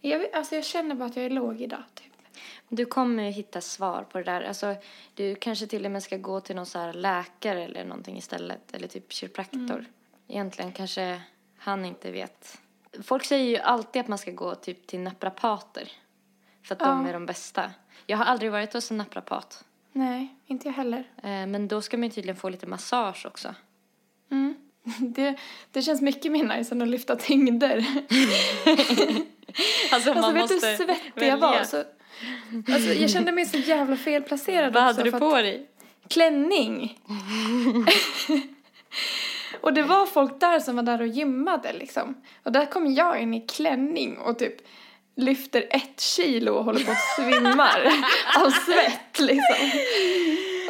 jag, 0.00 0.18
vet, 0.18 0.34
alltså 0.34 0.54
jag 0.54 0.64
känner 0.64 0.94
bara 0.94 1.04
att 1.04 1.16
jag 1.16 1.24
är 1.24 1.30
låg 1.30 1.60
idag 1.60 1.82
typ. 1.94 2.12
Du 2.68 2.84
kommer 2.84 3.22
ju 3.22 3.30
hitta 3.30 3.60
svar 3.60 4.02
på 4.02 4.18
det 4.18 4.24
där. 4.24 4.42
Alltså, 4.42 4.74
du 5.14 5.34
kanske 5.34 5.66
till 5.66 5.84
och 5.84 5.90
med 5.90 6.02
ska 6.02 6.16
gå 6.16 6.40
till 6.40 6.56
någon 6.56 6.66
så 6.66 6.78
här 6.78 6.92
läkare 6.92 7.64
eller 7.64 7.84
någonting 7.84 8.16
istället. 8.16 8.74
Eller 8.74 8.88
typ 8.88 9.12
kiropraktor. 9.12 9.84
Egentligen 10.28 10.72
kanske 10.72 11.20
han 11.58 11.84
inte 11.84 12.10
vet. 12.10 12.60
Folk 13.02 13.24
säger 13.24 13.50
ju 13.50 13.56
alltid 13.56 14.00
att 14.00 14.08
man 14.08 14.18
ska 14.18 14.30
gå 14.30 14.54
typ 14.54 14.86
till 14.86 15.00
naprapater. 15.00 15.92
För 16.62 16.74
att 16.74 16.78
de 16.78 17.02
Ja. 17.02 17.08
är 17.08 17.12
de 17.12 17.26
bästa. 17.26 17.70
Jag 18.06 18.18
har 18.18 18.24
aldrig 18.24 18.52
varit 18.52 18.72
hos 18.72 18.90
en 18.90 18.96
naprapat. 18.96 19.64
Nej, 19.92 20.34
inte 20.46 20.68
jag 20.68 20.74
heller. 20.74 20.98
Eh, 21.22 21.46
men 21.46 21.68
då 21.68 21.82
ska 21.82 21.96
man 21.96 22.04
ju 22.04 22.10
tydligen 22.10 22.36
få 22.36 22.48
lite 22.48 22.66
massage 22.66 23.26
också. 23.26 23.54
Mm. 24.30 24.54
Det, 25.00 25.34
det 25.70 25.82
känns 25.82 26.00
mycket 26.00 26.32
mer 26.32 26.56
nice 26.56 26.74
än 26.74 26.82
att 26.82 26.88
lyfta 26.88 27.16
tyngder. 27.16 27.84
Alltså, 29.92 30.12
Alltså 30.12 30.32
vet 30.32 30.48
du 30.48 30.54
hur 30.54 30.76
svettig 30.76 31.28
jag 31.28 31.36
var? 31.36 31.64
Så, 31.64 31.76
alltså, 32.72 32.92
jag 32.92 33.10
kände 33.10 33.32
mig 33.32 33.46
så 33.46 33.56
jävla 33.56 33.96
felplacerad 33.96 34.72
Vad 34.72 34.82
hade 34.82 35.02
du 35.02 35.12
på 35.12 35.34
dig? 35.34 35.68
klänning. 36.08 36.98
och 39.60 39.74
det 39.74 39.82
var 39.82 40.06
folk 40.06 40.40
där 40.40 40.60
som 40.60 40.76
var 40.76 40.82
där 40.82 41.00
och 41.00 41.06
gymmade 41.06 41.72
liksom. 41.72 42.14
Och 42.42 42.52
där 42.52 42.66
kom 42.66 42.92
jag 42.92 43.22
in 43.22 43.34
i 43.34 43.40
klänning 43.40 44.18
och 44.18 44.38
typ 44.38 44.56
lyfter 45.16 45.66
ett 45.70 46.00
kilo 46.00 46.52
och 46.54 46.64
håller 46.64 46.84
på 46.84 46.90
att 46.90 47.14
svimmar 47.16 47.86
av 48.44 48.50
svett 48.50 49.18
liksom. 49.20 49.70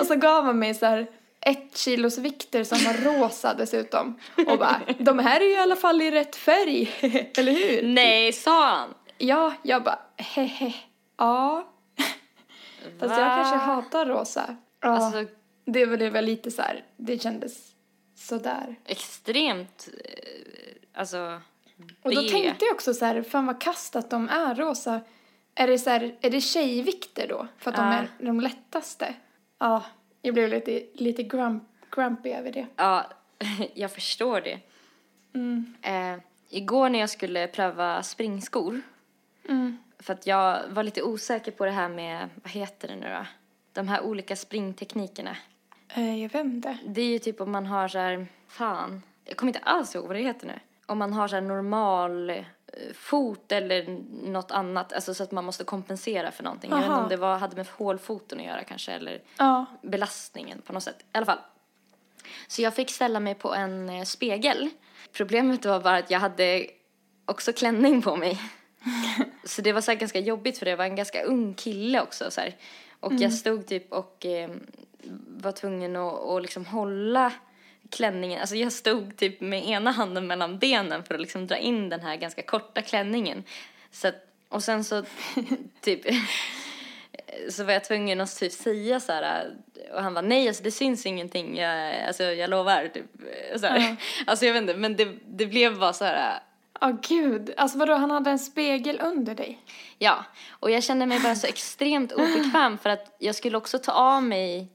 Och 0.00 0.06
så 0.06 0.14
gav 0.16 0.44
man 0.44 0.58
mig 0.58 0.74
så 0.74 0.86
här 0.86 1.06
ett 1.40 1.76
kilos 1.76 2.18
vikter 2.18 2.64
som 2.64 2.78
var 2.78 2.92
rosa 2.94 3.54
dessutom. 3.54 4.18
Och 4.46 4.58
bara, 4.58 4.80
de 4.98 5.18
här 5.18 5.40
är 5.40 5.44
ju 5.44 5.50
i 5.52 5.58
alla 5.58 5.76
fall 5.76 6.02
i 6.02 6.10
rätt 6.10 6.36
färg, 6.36 6.90
eller 7.38 7.52
hur? 7.52 7.82
Nej, 7.82 8.32
sa 8.32 8.68
han? 8.70 8.94
Ja, 9.18 9.54
jag 9.62 9.82
bara, 9.84 9.98
hehe, 10.16 10.74
ja. 11.18 11.68
Fast 13.00 13.14
jag 13.18 13.36
kanske 13.36 13.56
hatar 13.56 14.06
rosa. 14.06 14.56
Ja. 14.80 14.88
Alltså, 14.88 15.24
Det 15.66 15.86
var, 15.86 15.96
det 15.96 16.10
var 16.10 16.22
lite 16.22 16.50
så 16.50 16.62
här, 16.62 16.84
det 16.96 17.22
kändes 17.22 17.52
sådär. 18.16 18.76
extremt, 18.86 19.88
eh, 20.04 21.00
alltså, 21.00 21.40
Och 22.02 22.14
då 22.14 22.22
B. 22.22 22.28
tänkte 22.28 22.64
jag 22.64 22.74
också 22.74 22.94
så 22.94 23.04
här, 23.04 23.22
fan 23.22 23.46
vad 23.46 23.60
kast 23.60 23.96
att 23.96 24.10
de 24.10 24.28
är 24.28 24.54
rosa. 24.54 25.00
Är 25.54 25.66
det 25.66 25.78
så 25.78 25.90
här, 25.90 26.16
är 26.20 26.30
det 26.30 26.40
tjejvikter 26.40 27.28
då? 27.28 27.46
För 27.58 27.70
att 27.70 27.76
de 27.76 27.86
Ja. 27.86 27.92
är 27.92 28.08
de 28.26 28.40
lättaste? 28.40 29.14
Ja, 29.58 29.84
jag 30.22 30.34
blev 30.34 30.48
lite, 30.48 30.82
lite 30.94 31.22
grump, 31.22 31.62
grumpy 31.90 32.30
över 32.30 32.52
det. 32.52 32.66
Ja, 32.76 33.06
jag 33.74 33.92
förstår 33.92 34.40
det. 34.40 34.60
Mm. 35.34 35.74
Eh, 35.82 36.22
igår 36.48 36.88
när 36.88 36.98
jag 36.98 37.10
skulle 37.10 37.46
pröva 37.46 38.02
springskor, 38.02 38.80
Mm. 39.48 39.78
för 39.98 40.12
att 40.14 40.26
jag 40.26 40.62
var 40.68 40.82
lite 40.82 41.02
osäker 41.02 41.52
på 41.52 41.64
det 41.64 41.70
här 41.70 41.88
med, 41.88 42.28
vad 42.42 42.50
heter 42.52 42.88
det 42.88 42.96
nu 42.96 43.08
då? 43.08 43.26
De 43.72 43.88
här 43.88 44.00
olika 44.00 44.36
springteknikerna. 44.36 45.36
Eh, 45.94 46.22
jag 46.22 46.28
vet 46.32 46.44
inte. 46.44 46.78
Det 46.86 47.00
är 47.00 47.06
ju 47.06 47.18
typ 47.18 47.40
om 47.40 47.52
man 47.52 47.66
har 47.66 47.88
så 47.88 47.98
här, 47.98 48.26
fan, 48.48 49.02
jag 49.24 49.36
kommer 49.36 49.50
inte 49.50 49.58
alls 49.68 49.94
ihåg 49.94 50.06
vad 50.06 50.16
det 50.16 50.22
heter 50.22 50.46
nu. 50.46 50.58
Om 50.86 50.98
man 50.98 51.12
har 51.12 51.28
så 51.28 51.40
normal 51.40 52.30
eh, 52.30 52.36
fot 52.94 53.52
eller 53.52 53.98
något 54.30 54.50
annat, 54.50 54.92
alltså 54.92 55.14
så 55.14 55.22
att 55.22 55.32
man 55.32 55.44
måste 55.44 55.64
kompensera 55.64 56.30
för 56.30 56.44
någonting. 56.44 56.70
Jag 56.70 56.76
vet 56.76 56.84
inte 56.84 56.94
Aha. 56.94 57.02
om 57.02 57.08
det 57.08 57.16
var, 57.16 57.38
hade 57.38 57.56
med 57.56 57.66
hålfoten 57.68 58.38
att 58.40 58.46
göra 58.46 58.64
kanske, 58.64 58.92
eller 58.92 59.22
Ja. 59.38 59.66
belastningen 59.82 60.62
på 60.66 60.72
något 60.72 60.82
sätt. 60.82 60.98
I 61.00 61.04
alla 61.16 61.26
fall. 61.26 61.38
Så 62.48 62.62
jag 62.62 62.74
fick 62.74 62.90
ställa 62.90 63.20
mig 63.20 63.34
på 63.34 63.54
en 63.54 63.88
eh, 63.88 64.04
spegel. 64.04 64.70
Problemet 65.12 65.64
var 65.64 65.80
bara 65.80 65.96
att 65.96 66.10
jag 66.10 66.20
hade 66.20 66.66
också 67.24 67.52
klänning 67.52 68.02
på 68.02 68.16
mig. 68.16 68.40
så 69.44 69.62
det 69.62 69.72
var 69.72 69.80
så 69.80 69.94
ganska 69.94 70.18
jobbigt 70.18 70.58
för 70.58 70.66
det 70.66 70.76
var 70.76 70.84
en 70.84 70.96
ganska 70.96 71.22
ung 71.22 71.54
kille 71.54 72.00
också 72.00 72.30
så 72.30 72.40
här. 72.40 72.56
Och 73.00 73.12
jag 73.12 73.32
stod 73.32 73.66
typ 73.66 73.92
och 73.92 74.26
eh, 74.26 74.50
var 75.28 75.52
tvungen 75.52 75.96
att, 75.96 76.20
att 76.24 76.42
liksom 76.42 76.66
hålla 76.66 77.32
klänningen, 77.90 78.40
alltså 78.40 78.56
jag 78.56 78.72
stod 78.72 79.16
typ 79.16 79.40
med 79.40 79.68
ena 79.68 79.90
handen 79.90 80.26
mellan 80.26 80.58
benen 80.58 81.04
för 81.04 81.14
att 81.14 81.20
liksom 81.20 81.46
dra 81.46 81.56
in 81.56 81.88
den 81.88 82.00
här 82.00 82.16
ganska 82.16 82.42
korta 82.42 82.82
klänningen. 82.82 83.44
Så 83.90 84.08
att, 84.08 84.26
och 84.48 84.62
sen 84.62 84.84
så 84.84 85.04
typ 85.80 86.00
så 87.50 87.64
var 87.64 87.72
jag 87.72 87.84
tvungen 87.84 88.20
att 88.20 88.38
typ 88.38 88.52
säga 88.52 89.00
så 89.00 89.12
här 89.12 89.50
och 89.94 90.02
han 90.02 90.14
var 90.14 90.22
nej 90.22 90.48
alltså 90.48 90.62
det 90.62 90.70
syns 90.70 91.06
ingenting 91.06 91.56
jag, 91.56 92.04
alltså 92.06 92.22
jag 92.22 92.50
lovar 92.50 92.88
typ 92.94 93.04
så. 93.56 93.66
Ja. 93.66 93.96
Alltså 94.26 94.46
jag 94.46 94.52
vet 94.52 94.62
inte 94.62 94.74
men 94.74 94.96
det, 94.96 95.08
det 95.26 95.46
blev 95.46 95.78
bara 95.78 95.92
så 95.92 96.04
här 96.04 96.40
Ja, 96.80 96.98
gud. 97.08 97.54
Alltså 97.56 97.78
vadå, 97.78 97.94
han 97.94 98.10
hade 98.10 98.30
en 98.30 98.38
spegel 98.38 99.00
under 99.00 99.34
dig? 99.34 99.58
ja 99.98 100.24
och 100.50 100.70
jag 100.70 100.84
kände 100.84 101.06
mig 101.06 101.20
bara 101.20 101.34
så 101.34 101.46
extremt 101.46 102.12
obekväm 102.12 102.78
för 102.78 102.90
att 102.90 103.16
jag 103.18 103.34
skulle 103.34 103.56
också 103.56 103.78
ta 103.78 103.92
av 103.92 104.22
mig 104.22 104.68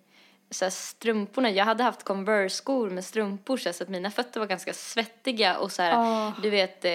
så 0.52 0.66
här, 0.66 0.70
strumporna. 0.70 1.50
Jag 1.50 1.66
hade 1.66 1.84
haft 1.84 2.04
Converse-skor 2.04 2.90
med 2.90 3.06
strumpor 3.06 3.58
så 3.58 3.70
att 3.70 3.90
mina 3.90 4.12
fötter 4.12 4.40
var 4.40 4.48
ganska 4.48 4.74
svettiga 4.74 5.58
och 5.58 5.72
så 5.72 5.82
här, 5.82 5.94
Ah. 5.96 6.34
du 6.42 6.50
vet, 6.50 6.86
eh, 6.86 6.92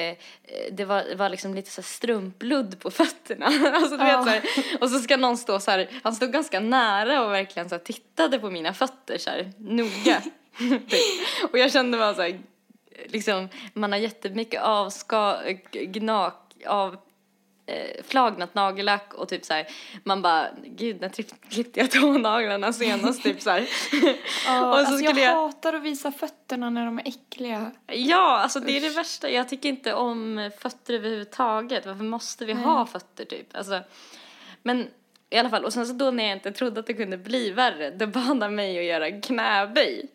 det 0.73 0.85
var, 0.85 1.15
var 1.17 1.29
liksom 1.29 1.55
lite 1.55 1.71
så 1.71 1.81
här 1.81 1.87
strumpludd 1.87 2.81
på 2.81 2.91
fötterna. 2.91 3.47
alltså, 3.75 3.97
du 3.97 4.03
Ah. 4.03 4.23
vet, 4.23 4.25
så 4.25 4.31
här, 4.31 4.43
och 4.81 4.91
så 4.91 4.99
ska 4.99 5.17
någon 5.17 5.37
stå 5.37 5.61
så 5.61 5.71
här, 5.71 5.89
han 6.03 6.15
stod 6.15 6.33
ganska 6.33 6.61
nära 6.61 7.25
och 7.25 7.33
verkligen 7.33 7.69
så 7.69 7.75
här, 7.75 7.83
tittade 7.83 8.39
på 8.39 8.51
mina 8.51 8.75
fötter 8.75 9.19
så 9.19 9.31
här, 9.31 9.53
noga. 9.59 10.23
Och 11.53 11.59
jag 11.59 11.73
kände 11.73 11.99
bara 11.99 12.15
så 12.15 12.23
här, 12.23 12.41
liksom, 13.07 13.49
man 13.73 13.93
har 13.93 13.99
jättemycket 13.99 14.63
avska, 14.63 15.39
gnak, 15.73 16.55
av 16.67 16.97
eh, 17.67 18.05
flagnat 18.09 18.55
nagellack 18.55 19.15
och 19.15 19.29
typ 19.29 19.45
så 19.45 19.55
här, 19.55 19.67
man 20.05 20.23
bara, 20.23 20.49
gud 20.65 21.01
när 21.01 21.09
klippte 21.51 21.81
jag 21.81 21.91
tånaglarna 21.91 22.73
senast 22.73 23.23
typ 23.23 23.41
så 23.41 23.51
här. 23.51 23.69
Ja, 24.47 24.69
Och 24.69 24.75
så 24.75 24.79
alltså 24.79 24.97
skulle 24.97 25.21
jag, 25.21 25.31
jag- 25.33 25.37
hatar 25.43 25.73
att 25.75 25.83
visa 25.83 26.13
fötterna 26.13 26.71
när 26.71 26.85
de 26.85 26.99
är 26.99 27.09
äckliga. 27.09 27.71
Ja, 27.87 28.39
alltså 28.39 28.61
det 28.61 28.77
är 28.77 28.81
det 28.81 28.89
värsta. 28.91 29.31
Jag 29.31 29.49
tycker 29.49 29.69
inte 29.69 29.95
om 29.95 30.51
fötter 30.59 30.95
överhuvudtaget. 30.95 31.87
Varför 31.87 32.05
måste 32.05 32.45
vi 32.45 32.53
ha 32.53 32.87
fötter 32.87 33.25
typ? 33.25 33.57
Alltså, 33.57 33.81
men 34.63 34.89
i 35.31 35.39
alla 35.39 35.51
fall, 35.51 35.65
och 35.65 35.73
sen 35.73 35.87
så 35.87 35.93
då 35.93 36.11
när 36.11 36.25
jag 36.25 36.33
inte 36.33 36.53
trodde 36.53 36.81
att 36.81 36.87
det 36.87 36.95
kunde 36.95 37.17
bli 37.19 37.51
värre, 37.51 37.91
då 37.91 38.07
bad 38.07 38.43
han 38.43 38.55
mig 38.55 38.79
att 38.79 38.85
göra 38.85 39.21
knäböj. 39.21 40.07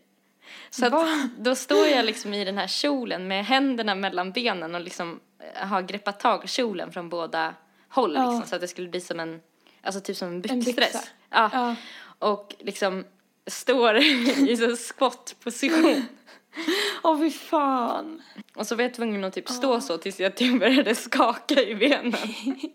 Så 0.70 0.86
att 0.86 0.94
då 1.38 1.56
står 1.56 1.88
jag 1.88 2.06
liksom 2.06 2.34
i 2.34 2.46
den 2.46 2.58
här 2.58 2.68
kjolen 2.68 3.28
med 3.28 3.46
händerna 3.46 3.96
mellan 3.96 4.32
benen 4.32 4.76
och 4.76 4.82
liksom 4.82 5.20
eh, 5.40 5.68
har 5.68 5.82
greppat 5.82 6.20
tag 6.20 6.46
i 6.46 6.48
kjolen 6.48 6.92
från 6.92 7.10
båda 7.10 7.56
håll 7.90 8.14
Ja. 8.16 8.32
liksom, 8.32 8.48
så 8.50 8.56
att 8.56 8.62
det 8.62 8.68
skulle 8.68 8.90
bli 8.90 9.02
som 9.02 9.20
en, 9.20 9.42
alltså 9.82 10.02
typ 10.02 10.18
som 10.18 10.28
en 10.28 10.34
En 10.34 10.42
byxdress. 10.42 10.76
byxa. 10.94 11.04
Ja. 11.30 11.50
Ja. 11.54 11.76
Och 12.20 12.56
liksom 12.60 13.06
står 13.48 13.96
i 14.50 14.58
så 14.58 14.76
squat-position. 14.76 16.06
Åh, 17.04 17.20
fy 17.20 17.30
fan. 17.32 18.22
Och 18.56 18.68
så 18.68 18.76
var 18.76 18.84
jag 18.84 18.94
tvungen 18.94 19.24
att 19.24 19.34
typ 19.34 19.50
stå 19.50 19.82
så 19.82 19.98
tills 19.98 20.20
jag 20.20 20.36
typ 20.36 20.60
började 20.60 20.96
skaka 20.96 21.62
i 21.64 21.76
benen. 21.76 22.14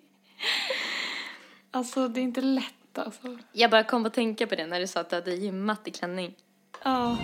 Alltså, 1.70 2.08
det 2.08 2.20
är 2.20 2.22
inte 2.22 2.40
lätt 2.40 2.98
alltså. 2.98 3.38
Jag 3.52 3.70
bara 3.70 3.84
kom 3.84 4.06
att 4.06 4.14
tänka 4.14 4.46
på 4.46 4.54
det 4.54 4.66
när 4.66 4.80
du 4.80 4.86
sa 4.86 5.00
att 5.00 5.10
du 5.10 5.16
hade 5.16 5.34
gymmat 5.34 5.88
i 5.88 5.90
klänning. 5.90 6.34
Ja. 6.84 7.16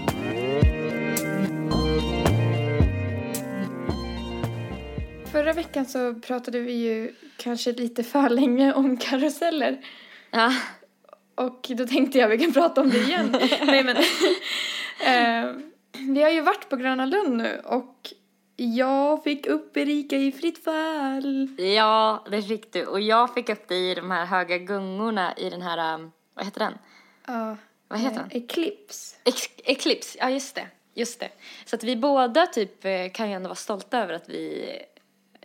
Förra 5.32 5.52
veckan 5.52 5.87
så 5.87 6.14
pratade 6.14 6.60
vi 6.60 6.72
ju 6.72 7.14
kanske 7.37 7.72
lite 7.72 8.04
för 8.04 8.28
länge 8.28 8.72
om 8.72 8.96
karuseller. 8.96 9.84
Ja. 10.30 10.52
Och 11.34 11.66
då 11.68 11.87
tänkte 11.87 12.18
jag 12.18 12.28
vi 12.28 12.38
kan 12.38 12.52
prata 12.52 12.80
om 12.80 12.90
det 12.90 12.99
igen. 12.99 13.37
Nej 13.66 13.84
men. 13.84 13.96
eh, 15.06 15.54
vi 15.92 16.22
har 16.22 16.30
ju 16.30 16.40
varit 16.40 16.68
på 16.68 16.76
Gröna 16.76 17.06
Lund 17.06 17.37
nu 17.37 17.60
och 17.64 18.08
jag 18.56 19.25
fick 19.25 19.46
upp 19.46 19.76
Erika 19.76 20.16
i 20.16 20.32
fritt 20.32 20.64
fall. 20.64 21.49
Ja, 21.58 22.25
det 22.30 22.42
fick 22.42 22.72
du. 22.72 22.87
Och 22.87 23.00
jag 23.00 23.34
fick 23.34 23.49
upp 23.49 23.68
dig 23.68 23.90
i 23.90 23.94
de 23.94 24.10
här 24.10 24.26
höga 24.26 24.58
gungorna 24.58 25.34
i 25.37 25.50
den 25.50 25.62
här, 25.62 25.94
um, 25.94 26.12
vad 26.34 26.44
heter 26.44 26.60
den? 26.60 26.78
Ja. 27.26 27.56
Vad 27.88 27.99
heter 27.99 28.16
eh, 28.16 28.22
den? 28.28 28.42
Eclipse. 28.42 29.16
Ex- 29.25 29.50
Eclipse, 29.64 30.18
ja 30.18 30.30
just 30.30 30.54
det. 30.54 30.66
Just 30.94 31.20
det. 31.20 31.30
Så 31.64 31.76
att 31.76 31.84
vi 31.84 31.96
båda 31.96 32.46
typ 32.46 32.84
eh, 32.84 33.10
kan 33.12 33.28
ju 33.28 33.34
ändå 33.34 33.49
vara 33.49 33.56
stolta 33.56 33.99
över 33.99 34.14
att 34.14 34.28
vi 34.28 34.66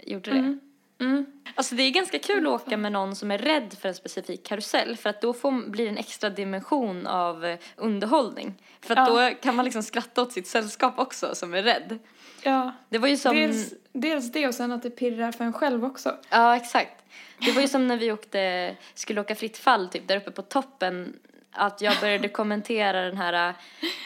gjorde 0.05 0.31
det. 0.31 0.57
Mm. 0.99 1.25
Alltså 1.55 1.75
det 1.75 1.83
är 1.83 1.89
ganska 1.91 2.19
kul 2.19 2.47
att 2.47 2.53
åka 2.61 2.77
med 2.77 2.91
någon 2.91 3.15
som 3.15 3.31
är 3.31 3.37
rädd 3.37 3.75
för 3.81 3.89
en 3.89 3.95
specifik 3.95 4.43
karusell 4.43 4.97
för 4.97 5.09
att 5.09 5.21
då 5.21 5.33
får, 5.33 5.69
blir 5.69 5.85
det 5.85 5.91
en 5.91 5.97
extra 5.97 6.29
dimension 6.29 7.07
av 7.07 7.45
eh, 7.45 7.57
underhållning. 7.75 8.53
För 8.81 8.95
att 8.95 9.09
Ja. 9.09 9.29
då 9.29 9.35
kan 9.41 9.55
man 9.55 9.65
liksom 9.65 9.83
skratta 9.83 10.21
åt 10.21 10.31
sitt 10.31 10.47
sällskap 10.47 10.99
också 10.99 11.35
som 11.35 11.53
är 11.53 11.63
rädd. 11.63 11.99
Ja. 12.43 12.71
Det 12.89 12.97
var 12.97 13.07
ju 13.07 13.17
som... 13.17 13.35
Dels, 13.35 13.73
dels 13.93 14.31
det 14.31 14.47
och 14.47 14.55
sen 14.55 14.71
att 14.71 14.83
det 14.83 14.89
pirrar 14.89 15.31
för 15.31 15.45
en 15.45 15.53
själv 15.53 15.85
också. 15.85 16.17
Ja, 16.29 16.55
exakt. 16.55 17.03
Det 17.45 17.51
var 17.51 17.61
ju 17.61 17.67
som 17.67 17.87
när 17.87 17.97
vi 17.97 18.11
åkte, 18.11 18.75
skulle 18.93 19.21
åka 19.21 19.35
fritt 19.35 19.57
fall 19.57 19.89
typ 19.89 20.07
där 20.07 20.17
uppe 20.17 20.31
på 20.31 20.41
toppen. 20.41 21.19
Att 21.55 21.81
jag 21.81 21.99
började 22.01 22.29
kommentera 22.29 23.01
den 23.01 23.17
här 23.17 23.53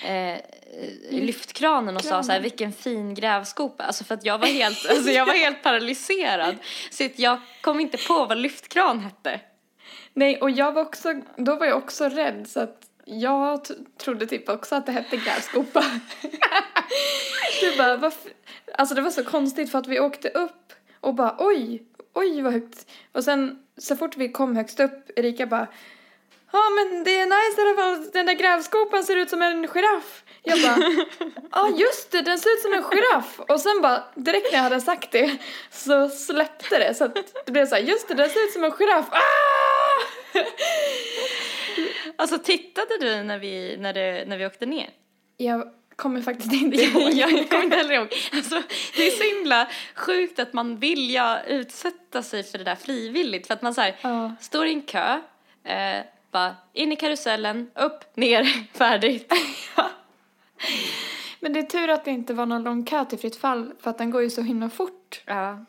eh, 0.06 0.40
lyftkranen 1.10 1.96
och 1.96 2.04
sa 2.04 2.24
så 2.24 2.32
här, 2.32 2.40
vilken 2.40 2.74
fin 2.74 3.14
grävskopa. 3.14 3.84
Alltså 3.84 4.04
för 4.04 4.16
att 4.16 4.26
jag 4.26 4.38
var 4.38 4.48
helt, 4.48 4.90
alltså 4.90 5.12
jag 5.12 5.26
var 5.26 5.34
helt 5.34 5.64
paralyserad. 5.64 6.56
Så 6.92 7.06
att 7.06 7.20
jag 7.20 7.40
kom 7.62 7.80
inte 7.80 7.98
på 7.98 8.26
vad 8.26 8.38
lyftkran 8.38 9.00
hette. 9.00 9.40
Nej, 10.14 10.42
och 10.42 10.50
jag 10.50 10.72
var 10.72 10.82
också, 10.82 11.22
då 11.36 11.56
var 11.56 11.66
jag 11.66 11.78
också 11.78 12.10
rädd 12.10 12.48
så 12.48 12.60
att 12.60 12.90
jag 13.06 13.68
trodde 13.98 14.26
typ 14.26 14.50
också 14.50 14.76
att 14.76 14.86
det 14.86 14.92
hette 14.92 15.18
grävskopa. 15.18 15.84
du 17.62 17.78
bara, 17.78 17.98
varför? 17.98 18.32
Alltså 18.74 18.96
det 18.96 19.02
var 19.02 19.12
så 19.12 19.24
konstigt 19.24 19.72
för 19.72 19.80
att 19.80 19.88
vi 19.88 20.00
åkte 20.00 20.30
upp 20.30 20.74
och 21.00 21.16
bara 21.16 21.36
oj, 21.40 21.84
oj 22.14 22.42
vad 22.42 22.54
högt. 22.54 22.92
Och 23.12 23.24
sen 23.24 23.64
så 23.78 23.96
fort 23.96 24.18
vi 24.18 24.30
kom 24.30 24.56
högst 24.56 24.80
upp, 24.80 25.10
Erika 25.16 25.46
bara 25.46 25.68
Ja 26.52 26.70
men 26.70 27.04
det 27.04 27.20
är 27.20 27.26
nice 27.26 27.62
i 27.62 27.68
alla 27.68 27.76
fall, 27.76 28.12
den 28.14 28.26
där 28.26 28.34
grävskopan 28.34 29.04
ser 29.04 29.16
ut 29.16 29.30
som 29.30 29.42
en 29.42 29.68
giraff. 29.68 30.24
Jag 30.44 30.62
bara, 30.62 30.78
ja 31.52 31.70
just 31.78 32.12
det, 32.12 32.22
den 32.22 32.40
ser 32.40 32.50
ut 32.50 32.62
som 32.62 32.74
en 32.74 32.84
giraff. 32.84 33.40
Och 33.40 33.62
sen 33.62 33.82
bara, 33.82 34.04
direkt 34.16 34.52
när 34.52 34.58
jag 34.58 34.64
hade 34.64 34.82
sagt 34.82 35.12
det 35.12 35.38
så 35.72 36.10
släppte 36.10 36.80
det. 36.80 36.94
Så 36.94 37.04
att 37.04 37.16
det 37.46 37.52
blev 37.52 37.66
så 37.66 37.76
här, 37.76 37.82
just 37.82 38.08
det, 38.08 38.14
den 38.14 38.30
ser 38.30 38.40
ut 38.46 38.52
som 38.54 38.64
en 38.64 38.72
giraff. 38.72 39.06
Ah! 39.12 40.40
Alltså 42.16 42.38
tittade 42.38 42.98
du 43.00 43.24
när 43.24 43.40
vi, 43.40 43.78
när 43.80 43.94
det, 43.94 44.24
när 44.28 44.38
vi 44.38 44.46
åkte 44.46 44.66
ner? 44.66 44.90
Jag 45.38 45.64
kommer 45.96 46.22
faktiskt 46.22 46.54
inte 46.54 46.78
ihåg. 46.84 47.12
jag 47.14 47.50
kommer 47.50 47.64
inte 47.64 47.76
heller 47.78 47.94
ihåg. 47.94 48.14
Alltså, 48.34 48.62
det 48.96 49.08
är 49.08 49.12
så 49.12 49.24
himla 49.36 49.68
sjukt 49.96 50.40
att 50.40 50.54
man 50.54 50.78
vill 50.80 51.14
ja, 51.14 51.42
utsätta 51.48 52.24
sig 52.24 52.44
för 52.44 52.58
det 52.58 52.64
där 52.64 52.76
frivilligt. 52.76 53.48
För 53.48 53.54
att 53.54 53.62
man 53.62 53.74
så 53.74 53.82
här, 53.82 53.96
Ja. 54.02 54.36
står 54.42 54.66
i 54.68 54.74
en 54.74 54.82
kö, 54.82 55.20
eh, 55.66 56.00
bara 56.32 56.56
in 56.74 56.92
i 56.92 56.96
karusellen, 56.96 57.72
upp, 57.76 58.18
ner, 58.18 58.44
färdigt. 58.78 59.34
Men 61.40 61.54
det 61.54 61.60
är 61.60 61.64
tur 61.64 61.90
att 61.90 62.06
det 62.06 62.12
inte 62.12 62.34
var 62.34 62.46
någon 62.46 62.64
lång 62.64 62.86
kö 62.86 63.06
till 63.06 63.20
fritt 63.20 63.36
fall 63.36 63.74
för 63.80 63.90
att 63.90 63.98
den 63.98 64.12
går 64.12 64.22
ju 64.22 64.30
så 64.30 64.42
himla 64.42 64.70
fort. 64.70 65.22
Ja. 65.26 65.66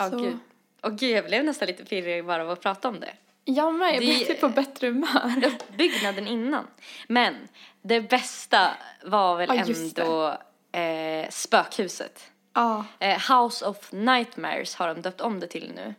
Åh 0.00 0.10
Så. 0.10 0.16
gud. 0.18 0.38
Åh 0.82 0.90
gud, 0.90 1.10
jag 1.16 1.24
blev 1.24 1.44
nästan 1.44 1.68
lite 1.68 1.84
pirrig 1.84 2.26
bara 2.26 2.42
av 2.42 2.50
att 2.50 2.60
prata 2.60 2.88
om 2.88 3.00
det. 3.00 3.14
Jag 3.44 3.74
med, 3.74 3.88
jag 3.94 3.98
blev 3.98 4.18
typ 4.18 4.40
på 4.40 4.48
bättre 4.48 4.86
humör. 4.86 5.44
Uppbyggnaden 5.46 6.26
innan. 6.26 6.66
Men 7.08 7.48
det 7.82 8.00
bästa 8.00 8.70
var 9.04 9.36
väl 9.36 9.48
Ja, 9.48 9.54
ändå 9.64 10.38
eh, 10.78 11.28
spökhuset. 11.30 12.30
Ja, 12.54 12.84
Eh, 12.98 13.40
House 13.42 13.66
of 13.66 13.92
Nightmares 13.92 14.74
har 14.74 14.88
de 14.88 15.02
döpt 15.02 15.20
om 15.20 15.40
det 15.40 15.46
till 15.46 15.72
nu. 15.74 15.94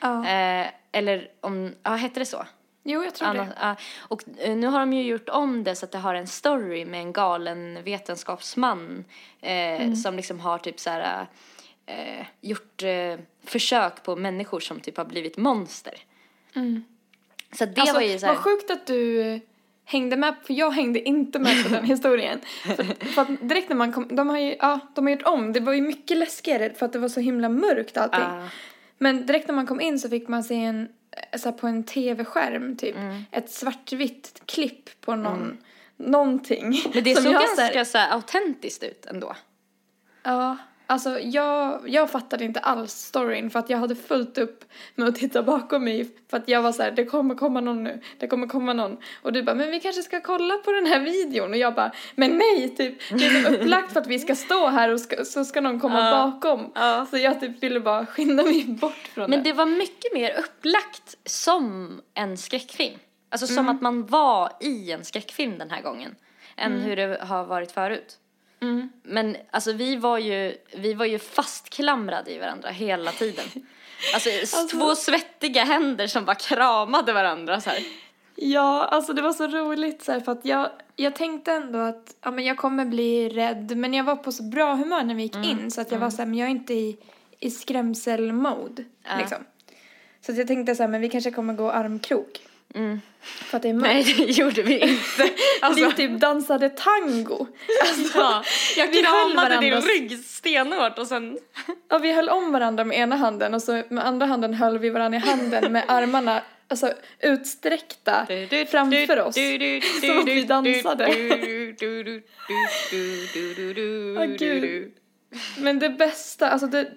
ja. 0.00 0.26
Eh, 0.28 0.66
eller 0.92 1.28
om, 1.40 1.74
ja 1.82 1.90
hette 1.90 2.20
det 2.20 2.26
så? 2.26 2.46
Jo, 2.82 3.04
jag 3.04 3.14
tror 3.14 3.28
Anna, 3.28 3.44
det. 3.44 3.76
och 3.98 4.22
eh, 4.38 4.56
nu 4.56 4.66
har 4.66 4.80
de 4.80 4.92
ju 4.92 5.02
gjort 5.02 5.28
om 5.28 5.64
det 5.64 5.74
så 5.74 5.84
att 5.84 5.92
det 5.92 5.98
har 5.98 6.14
en 6.14 6.26
story 6.26 6.84
med 6.84 7.00
en 7.00 7.12
galen 7.12 7.82
vetenskapsman 7.84 9.04
eh, 9.40 9.92
som 9.92 10.16
liksom 10.16 10.40
har 10.40 10.58
typ 10.58 10.80
så 10.80 10.90
här 10.90 11.26
eh, 11.86 12.26
gjort 12.40 12.82
eh, 12.82 13.18
försök 13.44 14.02
på 14.02 14.16
människor 14.16 14.60
som 14.60 14.80
typ 14.80 14.96
har 14.96 15.04
blivit 15.04 15.36
monster. 15.36 15.94
Så 17.52 17.64
att 17.64 17.74
det 17.74 17.80
alltså, 17.80 17.94
var 17.94 18.02
ju 18.02 18.18
så 18.18 18.26
här, 18.26 18.34
vad 18.34 18.44
sjukt 18.44 18.70
att 18.70 18.86
du 18.86 19.20
eh, 19.20 19.40
hängde 19.84 20.16
med, 20.16 20.34
för 20.42 20.54
jag 20.54 20.70
hängde 20.70 21.00
inte 21.00 21.38
med 21.38 21.64
på 21.64 21.68
den 21.68 21.84
historien. 21.94 22.40
För, 22.62 23.06
för 23.06 23.22
att 23.22 23.48
direkt 23.48 23.68
när 23.68 23.76
man 23.76 23.92
kom, 23.92 24.16
de 24.16 24.28
har 24.28 24.38
ju, 24.38 24.56
ja, 24.58 24.80
de 24.94 25.06
har 25.06 25.12
gjort 25.12 25.22
om, 25.22 25.52
det 25.52 25.60
var 25.60 25.72
ju 25.72 25.80
mycket 25.80 26.16
läskigare 26.16 26.74
för 26.74 26.86
att 26.86 26.92
det 26.92 26.98
var 26.98 27.08
så 27.08 27.20
himla 27.20 27.48
mörkt 27.48 27.96
allting. 27.96 28.20
Ja. 28.20 28.48
Men 29.02 29.26
direkt 29.26 29.46
när 29.48 29.54
man 29.54 29.66
kom 29.66 29.80
in 29.80 29.98
så 29.98 30.08
fick 30.08 30.28
man 30.28 30.44
se 30.44 30.64
en, 30.64 30.88
eh, 31.32 31.38
så 31.38 31.52
på 31.52 31.66
en 31.66 31.84
tv-skärm 31.84 32.76
typ, 32.76 32.96
Mm. 32.96 33.22
ett 33.32 33.50
svartvitt 33.50 34.42
klipp 34.46 35.00
på 35.00 35.14
någon, 35.14 35.58
någonting. 35.96 36.82
men 36.94 37.04
det 37.04 37.14
såg 37.22 37.32
ganska 37.32 37.84
så 37.84 37.98
här, 37.98 38.10
autentiskt 38.14 38.82
ut 38.82 39.06
ändå. 39.06 39.36
Ja, 40.22 40.56
Alltså 40.90 41.20
jag, 41.20 41.80
jag 41.88 42.10
fattade 42.10 42.44
inte 42.44 42.60
alls 42.60 42.92
storyn 42.92 43.50
för 43.50 43.58
att 43.58 43.70
jag 43.70 43.78
hade 43.78 43.94
fullt 43.96 44.38
upp 44.38 44.64
med 44.94 45.08
att 45.08 45.14
titta 45.14 45.42
bakom 45.42 45.84
mig 45.84 46.08
för 46.30 46.36
att 46.36 46.48
jag 46.48 46.62
var 46.62 46.72
så 46.72 46.82
här, 46.82 46.90
det 46.90 47.04
kommer 47.04 47.34
komma 47.34 47.60
någon 47.60 47.84
nu, 47.84 48.00
det 48.18 48.26
kommer 48.26 48.46
komma 48.46 48.72
någon. 48.72 48.96
Och 49.22 49.32
du 49.32 49.42
bara, 49.42 49.54
men 49.54 49.70
vi 49.70 49.80
kanske 49.80 50.02
ska 50.02 50.20
kolla 50.20 50.54
på 50.56 50.72
den 50.72 50.86
här 50.86 51.00
videon 51.00 51.50
och 51.50 51.56
jag 51.56 51.74
bara, 51.74 51.92
men 52.14 52.30
nej, 52.38 52.68
typ, 52.76 52.98
det 53.10 53.26
är 53.26 53.42
så 53.44 53.54
upplagt 53.54 53.92
för 53.92 54.00
att 54.00 54.06
vi 54.06 54.18
ska 54.18 54.34
stå 54.36 54.66
här 54.66 54.88
och 54.92 55.00
ska, 55.00 55.24
så 55.24 55.44
ska 55.44 55.60
någon 55.60 55.80
komma 55.80 55.98
Ja. 55.98 56.32
bakom. 56.32 56.72
Ja. 56.74 57.06
Så 57.10 57.16
jag 57.18 57.40
typ 57.40 57.62
ville 57.62 57.80
bara 57.80 58.06
skynda 58.06 58.42
mig 58.42 58.64
bort 58.64 59.10
från 59.14 59.30
Men 59.30 59.42
det 59.42 59.52
var 59.52 59.66
mycket 59.66 60.14
mer 60.14 60.38
upplagt 60.38 61.16
som 61.24 62.00
en 62.14 62.36
skräckfilm. 62.38 62.98
Alltså 63.30 63.46
som 63.46 63.58
Mm. 63.58 63.76
att 63.76 63.82
man 63.82 64.06
var 64.06 64.50
i 64.60 64.92
en 64.92 65.04
skräckfilm 65.04 65.58
den 65.58 65.70
här 65.70 65.82
gången. 65.82 66.14
Än 66.56 66.80
hur 66.80 66.96
det 66.96 67.18
har 67.24 67.44
varit 67.44 67.72
förut. 67.72 68.16
Mm. 68.62 68.88
Men 69.02 69.36
alltså 69.50 69.72
vi 69.72 69.96
var 69.96 70.18
ju, 70.18 70.56
vi 70.76 70.94
var 70.94 71.06
ju 71.06 71.18
fastklamrade 71.18 72.30
i 72.30 72.38
varandra 72.38 72.68
hela 72.68 73.12
tiden. 73.12 73.44
Alltså, 74.14 74.30
Alltså- 74.40 74.78
två 74.78 74.94
svettiga 74.94 75.64
händer 75.64 76.06
som 76.06 76.24
bara 76.24 76.34
kramade 76.34 77.12
varandra 77.12 77.60
så 77.60 77.70
här. 77.70 77.78
Ja, 78.36 78.84
alltså 78.84 79.12
det 79.12 79.22
var 79.22 79.32
så 79.32 79.46
roligt 79.46 80.02
så 80.04 80.12
här, 80.12 80.20
för 80.20 80.32
att 80.32 80.44
jag, 80.44 80.70
jag 80.96 81.14
tänkte 81.14 81.52
ändå 81.52 81.78
att 81.78 82.16
ja, 82.22 82.30
men 82.30 82.44
jag 82.44 82.56
kommer 82.56 82.84
bli 82.84 83.28
rädd 83.28 83.76
men 83.76 83.94
jag 83.94 84.04
var 84.04 84.16
på 84.16 84.32
så 84.32 84.42
bra 84.42 84.74
humör 84.74 85.02
när 85.02 85.14
vi 85.14 85.22
gick 85.22 85.36
in 85.36 85.70
så 85.70 85.80
att 85.80 85.90
jag 85.92 85.98
var 85.98 86.10
så 86.10 86.16
här, 86.16 86.26
men 86.26 86.38
jag 86.38 86.46
är 86.46 86.50
inte 86.50 86.74
i, 86.74 86.96
i 87.40 87.50
skrämselmode 87.50 88.84
Ja. 89.04 89.16
liksom. 89.18 89.38
Så 90.20 90.32
att 90.32 90.38
jag 90.38 90.46
tänkte 90.46 90.74
så 90.74 90.82
här, 90.82 90.90
men 90.90 91.00
vi 91.00 91.08
kanske 91.08 91.30
kommer 91.30 91.54
gå 91.54 91.70
armkrok. 91.70 92.40
Mm. 92.74 93.00
För 93.22 93.56
att 93.56 93.62
det 93.62 93.68
är 93.68 93.74
mörkt. 93.74 93.86
Nej, 93.86 94.26
det 94.26 94.32
gjorde 94.32 94.62
vi 94.62 94.78
inte. 94.78 95.30
Alltså, 95.60 95.88
Vi 95.88 95.92
typ 95.92 96.20
dansade 96.20 96.68
tango. 96.68 97.46
Alltså, 97.88 98.18
ja, 98.18 98.42
jag 98.76 98.92
kramade 98.92 99.60
din 99.60 99.80
rygg 99.80 100.18
stenhårt 100.24 100.98
och 100.98 101.06
sen... 101.06 101.38
ja, 101.88 101.98
vi 101.98 102.12
höll 102.12 102.28
om 102.28 102.52
varandra 102.52 102.84
med 102.84 102.98
ena 102.98 103.16
handen 103.16 103.54
och 103.54 103.62
så 103.62 103.82
med 103.88 104.06
andra 104.06 104.26
handen 104.26 104.54
höll 104.54 104.78
vi 104.78 104.90
varandra 104.90 105.18
i 105.18 105.20
handen 105.20 105.72
med 105.72 105.84
armarna 105.88 106.42
alltså, 106.68 106.92
utsträckta 107.20 108.26
framför 108.70 109.20
oss. 109.20 109.34
Som 109.34 110.18
att 110.18 110.28
vi 110.28 110.44
dansade. 110.48 111.06
Åh, 114.18 114.24
gud. 114.38 114.92
Men 115.58 115.78
det 115.78 115.90
bästa, 115.90 116.50
alltså 116.50 116.66
det, 116.66 116.90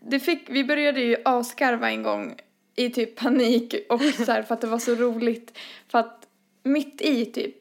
det 0.00 0.20
fick, 0.20 0.44
vi 0.48 0.64
började 0.64 1.00
ju 1.00 1.16
asgarva 1.24 1.90
en 1.90 2.02
gång 2.02 2.36
i 2.78 2.90
typ 2.90 3.16
panik 3.16 3.74
och 3.88 4.00
så 4.26 4.32
här 4.32 4.42
för 4.42 4.54
att 4.54 4.60
det 4.60 4.66
var 4.66 4.78
så 4.78 4.94
roligt. 4.94 5.58
För 5.88 5.98
att 5.98 6.26
mitt 6.62 7.00
i 7.00 7.24
typ, 7.24 7.54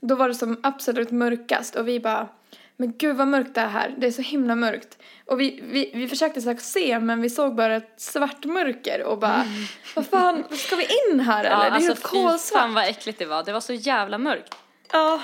då 0.00 0.14
var 0.14 0.28
det 0.28 0.34
som 0.34 0.60
absolut 0.62 1.10
mörkast 1.10 1.76
och 1.76 1.88
vi 1.88 2.00
bara, 2.00 2.28
men 2.76 2.92
gud 2.98 3.16
vad 3.16 3.28
mörkt 3.28 3.54
det 3.54 3.60
är 3.60 3.68
här, 3.68 3.94
det 3.98 4.06
är 4.06 4.10
så 4.10 4.22
himla 4.22 4.54
mörkt. 4.54 4.98
Och 5.26 5.40
vi, 5.40 5.60
vi, 5.62 5.90
vi 5.94 6.08
försökte 6.08 6.40
så 6.40 6.56
se 6.58 7.00
men 7.00 7.22
vi 7.22 7.30
såg 7.30 7.54
bara 7.54 7.76
ett 7.76 7.94
svart 7.96 8.44
mörker 8.44 9.02
och 9.02 9.18
bara, 9.18 9.44
vad 9.94 10.06
fan, 10.06 10.44
ska 10.50 10.76
vi 10.76 10.82
in 10.82 11.20
här 11.20 11.44
eller? 11.44 11.50
Ja, 11.50 11.58
det 11.58 11.66
är 11.66 11.70
alltså 11.70 11.88
helt 11.88 12.00
fy 12.00 12.08
fan 12.08 12.24
kolsvart. 12.24 12.70
vad 12.74 12.88
äckligt 12.88 13.18
det 13.18 13.26
var. 13.26 13.42
Det 13.44 13.52
var 13.52 13.60
så 13.60 13.72
jävla 13.72 14.18
mörkt. 14.18 14.54
Ja, 14.92 15.20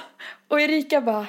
och 0.48 0.60
Erika 0.60 1.00
bara, 1.00 1.26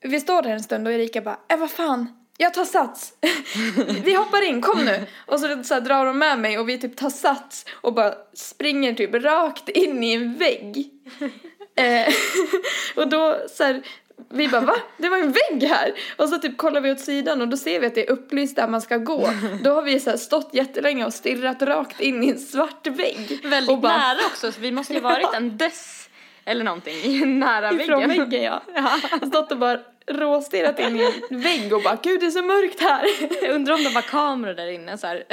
vi 0.00 0.20
står 0.20 0.42
där 0.42 0.50
en 0.50 0.62
stund 0.62 0.86
och 0.86 0.92
Erika 0.92 1.20
bara, 1.20 1.38
äh 1.48 1.58
vad 1.58 1.70
fan, 1.70 2.15
jag 2.38 2.54
tar 2.54 2.64
sats. 2.64 3.12
vi 4.04 4.14
hoppar 4.14 4.42
in, 4.42 4.60
kom 4.60 4.84
nu. 4.84 5.06
Och 5.26 5.40
så, 5.40 5.62
så 5.64 5.74
här, 5.74 5.80
drar 5.80 6.06
de 6.06 6.18
med 6.18 6.38
mig 6.38 6.58
och 6.58 6.68
vi 6.68 6.78
typ 6.78 6.96
tar 6.96 7.10
sats 7.10 7.66
och 7.72 7.94
bara 7.94 8.14
springer 8.34 8.94
typ 8.94 9.14
rakt 9.14 9.68
in 9.68 10.02
i 10.02 10.14
en 10.14 10.34
vägg. 10.34 10.90
eh, 11.76 12.14
och 12.96 13.08
då 13.08 13.36
så 13.50 13.64
här, 13.64 13.82
vi 14.28 14.48
bara 14.48 14.60
va? 14.60 14.76
Det 14.96 15.08
var 15.08 15.18
en 15.18 15.32
vägg 15.32 15.68
här! 15.68 15.92
Och 16.16 16.28
så 16.28 16.38
typ 16.38 16.56
kollar 16.56 16.80
vi 16.80 16.90
åt 16.90 17.00
sidan 17.00 17.42
och 17.42 17.48
då 17.48 17.56
ser 17.56 17.80
vi 17.80 17.86
att 17.86 17.94
det 17.94 18.06
är 18.06 18.10
upplyst 18.10 18.56
där 18.56 18.68
man 18.68 18.82
ska 18.82 18.96
gå. 18.96 19.28
Då 19.62 19.70
har 19.70 19.82
vi 19.82 20.00
så 20.00 20.10
här 20.10 20.16
stått 20.16 20.54
jättelänge 20.54 21.04
och 21.04 21.14
stirrat 21.14 21.62
rakt 21.62 22.00
in 22.00 22.24
i 22.24 22.28
en 22.28 22.38
svart 22.38 22.86
vägg. 22.86 23.40
Väldigt 23.44 23.80
bara, 23.80 23.96
nära 23.96 24.26
också, 24.26 24.52
så 24.52 24.60
vi 24.60 24.72
måste 24.72 24.94
ju 24.94 25.00
varit 25.00 25.34
en 25.34 25.56
dess 25.56 26.08
eller 26.44 26.64
någonting 26.64 27.38
nära 27.38 27.72
Ifrån 27.72 28.08
väggen. 28.08 28.30
väggen 28.30 28.42
ja. 28.42 28.60
Stått 29.28 29.52
och 29.52 29.58
bara 29.58 29.80
råstirrat 30.06 30.78
in 30.78 30.96
i 30.96 31.12
en 31.30 31.40
vägg 31.40 31.72
och 31.72 31.82
bara 31.82 31.98
gud 32.02 32.20
det 32.20 32.26
är 32.26 32.30
så 32.30 32.42
mörkt 32.42 32.80
här. 32.80 33.06
Jag 33.46 33.54
undrar 33.54 33.74
om 33.74 33.82
det 33.84 33.90
var 33.90 34.02
kameror 34.02 34.54
där 34.54 34.66
inne 34.66 34.98
så 34.98 35.06
här. 35.06 35.24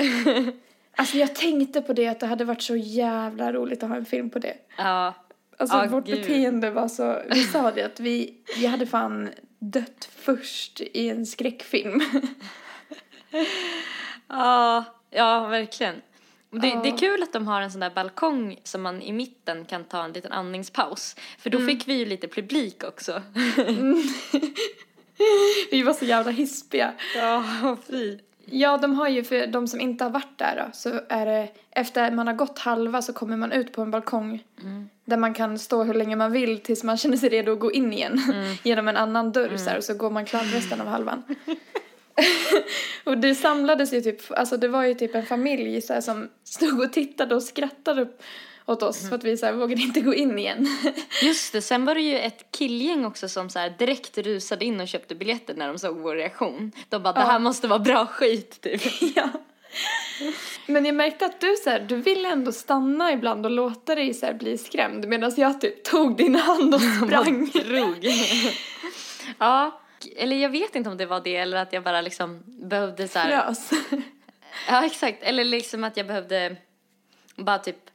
Alltså 0.95 1.17
jag 1.17 1.35
tänkte 1.35 1.81
på 1.81 1.93
det 1.93 2.07
att 2.07 2.19
det 2.19 2.25
hade 2.25 2.45
varit 2.45 2.61
så 2.61 2.75
jävla 2.75 3.53
roligt 3.53 3.83
att 3.83 3.89
ha 3.89 3.95
en 3.95 4.05
film 4.05 4.29
på 4.29 4.39
det. 4.39 4.53
Ja. 4.77 5.13
Alltså 5.57 5.77
Ah, 5.77 5.85
vårt 5.87 6.05
gud. 6.05 6.21
beteende 6.21 6.69
var 6.69 6.87
så, 6.87 7.21
vi 7.29 7.43
sa 7.43 7.71
det 7.71 7.83
att 7.83 7.99
vi, 7.99 8.33
vi 8.57 8.65
hade 8.65 8.85
fan 8.85 9.29
dött 9.59 10.09
först 10.15 10.81
i 10.81 11.09
en 11.09 11.25
skräckfilm. 11.25 12.01
Ja, 14.27 14.83
ja 15.09 15.47
verkligen. 15.47 15.95
Det, 16.53 16.79
det 16.83 16.89
är 16.89 16.97
kul 16.97 17.23
att 17.23 17.33
de 17.33 17.47
har 17.47 17.61
en 17.61 17.71
sån 17.71 17.79
där 17.79 17.89
balkong 17.89 18.59
som 18.63 18.81
man 18.81 19.01
i 19.01 19.11
mitten 19.11 19.65
kan 19.65 19.83
ta 19.83 20.03
en 20.03 20.13
liten 20.13 20.31
andningspaus. 20.31 21.15
För 21.39 21.49
då 21.49 21.59
fick 21.59 21.87
vi 21.87 21.93
ju 21.93 22.05
lite 22.05 22.27
publik 22.27 22.83
också. 22.83 23.21
Vi 25.71 25.83
var 25.83 25.93
så 25.93 26.05
jävla 26.05 26.31
hispiga. 26.31 26.93
Ja, 27.15 27.43
fy. 27.87 28.17
Ja, 28.45 28.77
de 28.77 28.95
har 28.95 29.07
ju 29.07 29.23
för 29.23 29.47
de 29.47 29.67
som 29.67 29.81
inte 29.81 30.03
har 30.03 30.11
varit 30.11 30.37
där 30.37 30.55
då, 30.55 30.69
så 30.73 30.99
är 31.09 31.25
det 31.25 31.49
efter 31.71 32.11
man 32.11 32.27
har 32.27 32.33
gått 32.33 32.59
halva 32.59 33.01
så 33.01 33.13
kommer 33.13 33.37
man 33.37 33.51
ut 33.51 33.73
på 33.73 33.81
en 33.81 33.91
balkong 33.91 34.43
där 35.05 35.17
man 35.17 35.33
kan 35.33 35.59
stå 35.59 35.83
hur 35.83 35.93
länge 35.93 36.15
man 36.15 36.31
vill 36.31 36.59
tills 36.59 36.83
man 36.83 36.97
känner 36.97 37.17
sig 37.17 37.29
redo 37.29 37.53
att 37.53 37.59
gå 37.59 37.71
in 37.71 37.93
igen 37.93 38.21
genom 38.63 38.87
en 38.87 38.97
annan 38.97 39.31
dörr 39.31 39.57
så 39.57 39.69
här, 39.69 39.77
och 39.77 39.83
så 39.83 39.93
går 39.93 40.09
man 40.09 40.25
klart 40.25 40.53
resten 40.53 40.81
av 40.81 40.87
halvan. 40.87 41.23
och 43.03 43.17
det 43.17 43.35
samlades 43.35 43.93
ju 43.93 44.01
typ, 44.01 44.21
alltså 44.31 44.57
det 44.57 44.67
var 44.67 44.83
ju 44.83 44.93
typ 44.93 45.15
en 45.15 45.25
familj 45.25 45.81
så 45.81 45.93
här, 45.93 46.01
som 46.01 46.29
stod 46.43 46.81
och 46.81 46.93
tittade 46.93 47.35
och 47.35 47.43
skrattade 47.43 48.01
upp 48.01 48.21
åt 48.65 48.83
oss 48.83 49.09
för 49.09 49.15
att 49.15 49.23
vi 49.23 49.37
så 49.37 49.45
här, 49.45 49.53
vågade 49.53 49.81
inte 49.81 50.01
gå 50.01 50.13
in 50.13 50.39
igen. 50.39 50.67
Just 51.23 51.53
det, 51.53 51.61
sen 51.61 51.85
var 51.85 51.95
det 51.95 52.01
ju 52.01 52.19
ett 52.19 52.45
killgäng 52.51 53.05
också 53.05 53.29
som 53.29 53.49
så 53.49 53.59
här 53.59 53.69
direkt 53.69 54.17
rusade 54.17 54.65
in 54.65 54.81
och 54.81 54.87
köpte 54.87 55.15
biljetter 55.15 55.53
när 55.53 55.67
de 55.67 55.79
såg 55.79 55.97
vår 55.97 56.15
reaktion. 56.15 56.71
De 56.89 57.03
bara, 57.03 57.13
det 57.13 57.19
här 57.19 57.39
måste 57.39 57.67
vara 57.67 57.79
bra 57.79 58.05
skit 58.05 58.61
typ. 58.61 58.81
ja. 59.15 59.29
Men 60.67 60.85
jag 60.85 60.95
märkte 60.95 61.25
att 61.25 61.41
du 61.41 61.55
så 61.63 61.69
här, 61.69 61.79
du 61.79 61.95
ville 61.95 62.29
ändå 62.29 62.51
stanna 62.51 63.11
ibland 63.11 63.45
och 63.45 63.51
låta 63.51 63.95
dig 63.95 64.13
så 64.13 64.25
här, 64.25 64.33
bli 64.33 64.57
skrämd 64.57 65.07
medan 65.07 65.33
jag 65.37 65.61
typ 65.61 65.83
tog 65.83 66.17
din 66.17 66.35
hand 66.35 66.75
och 66.75 66.81
sprang. 66.81 67.51
Ja, 69.37 69.82
eller 70.15 70.35
jag 70.35 70.49
vet 70.49 70.75
inte 70.75 70.89
om 70.89 70.97
det 70.97 71.05
var 71.05 71.21
det 71.21 71.35
eller 71.35 71.57
att 71.57 71.73
jag 71.73 71.83
bara 71.83 72.01
liksom 72.01 72.43
behövde 72.45 73.07
så 73.07 73.19
här. 73.19 73.43
Frös. 73.43 73.69
Ja, 74.67 74.85
exakt. 74.85 75.23
Eller 75.23 75.43
liksom 75.43 75.83
att 75.83 75.97
jag 75.97 76.07
behövde 76.07 76.55
bara 77.35 77.59
typ, 77.59 77.89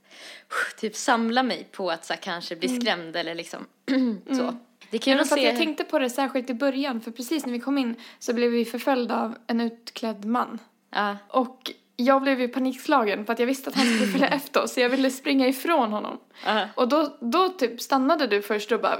typ 0.77 0.97
samla 0.97 1.42
mig 1.42 1.68
på 1.73 1.90
att 1.90 2.05
så 2.05 2.12
här, 2.12 2.21
kanske 2.21 2.57
bli 2.57 2.81
skrämd 2.81 3.16
eller 3.16 3.35
liksom 3.35 3.66
så. 4.27 4.55
Det 4.90 5.07
Men 5.07 5.21
att 5.21 5.29
för 5.29 5.37
att 5.37 5.40
se. 5.40 5.47
jag 5.47 5.57
tänkte 5.57 5.85
på 5.85 5.99
det 5.99 6.11
särskilt 6.11 6.51
i 6.51 6.55
början 6.55 7.01
för 7.01 7.11
precis 7.11 7.47
när 7.47 7.53
vi 7.53 7.61
kom 7.61 7.79
in 7.79 7.94
så 8.18 8.35
blev 8.35 8.51
vi 8.51 8.64
förföljda 8.64 9.23
av 9.23 9.35
en 9.47 9.61
utklädd 9.61 10.25
man. 10.25 10.59
Ja. 10.90 11.16
Och 11.29 11.73
jag 12.00 12.22
blev 12.22 12.40
ju 12.40 12.48
panikslagen 12.48 13.26
för 13.26 13.32
att 13.32 13.38
jag 13.38 13.46
visste 13.46 13.70
att 13.70 13.76
han 13.76 13.87
skulle 13.87 14.06
följa 14.06 14.28
efter 14.37 14.62
oss 14.62 14.72
så 14.72 14.80
jag 14.80 14.88
ville 14.88 15.11
springa 15.11 15.48
ifrån 15.48 15.92
honom. 15.92 16.20
Ja. 16.46 16.68
Och 16.74 16.88
då, 16.88 17.16
då 17.20 17.48
typ 17.48 17.80
stannade 17.80 18.26
du 18.26 18.42
först 18.42 18.72
och 18.72 18.80
bara 18.80 18.98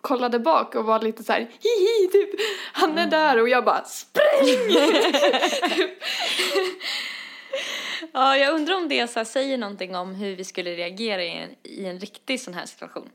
kollade 0.00 0.38
bak 0.38 0.74
och 0.74 0.84
var 0.84 1.00
lite 1.00 1.22
så 1.22 1.32
här 1.32 1.40
hihi 1.40 2.08
typ 2.12 2.40
han 2.72 2.98
är 2.98 3.06
där 3.06 3.40
och 3.40 3.48
jag 3.48 3.64
bara 3.64 3.84
spring! 3.84 4.76
ja, 8.12 8.36
jag 8.36 8.54
undrar 8.54 8.76
om 8.76 8.88
det 8.88 9.10
så 9.10 9.18
här, 9.18 9.24
säger 9.24 9.58
någonting 9.58 9.96
om 9.96 10.14
hur 10.14 10.36
vi 10.36 10.44
skulle 10.44 10.70
reagera 10.70 11.24
i 11.24 11.30
en, 11.30 11.50
i 11.62 11.86
en 11.86 11.98
riktig 11.98 12.40
sån 12.40 12.54
här 12.54 12.66
situation. 12.66 13.08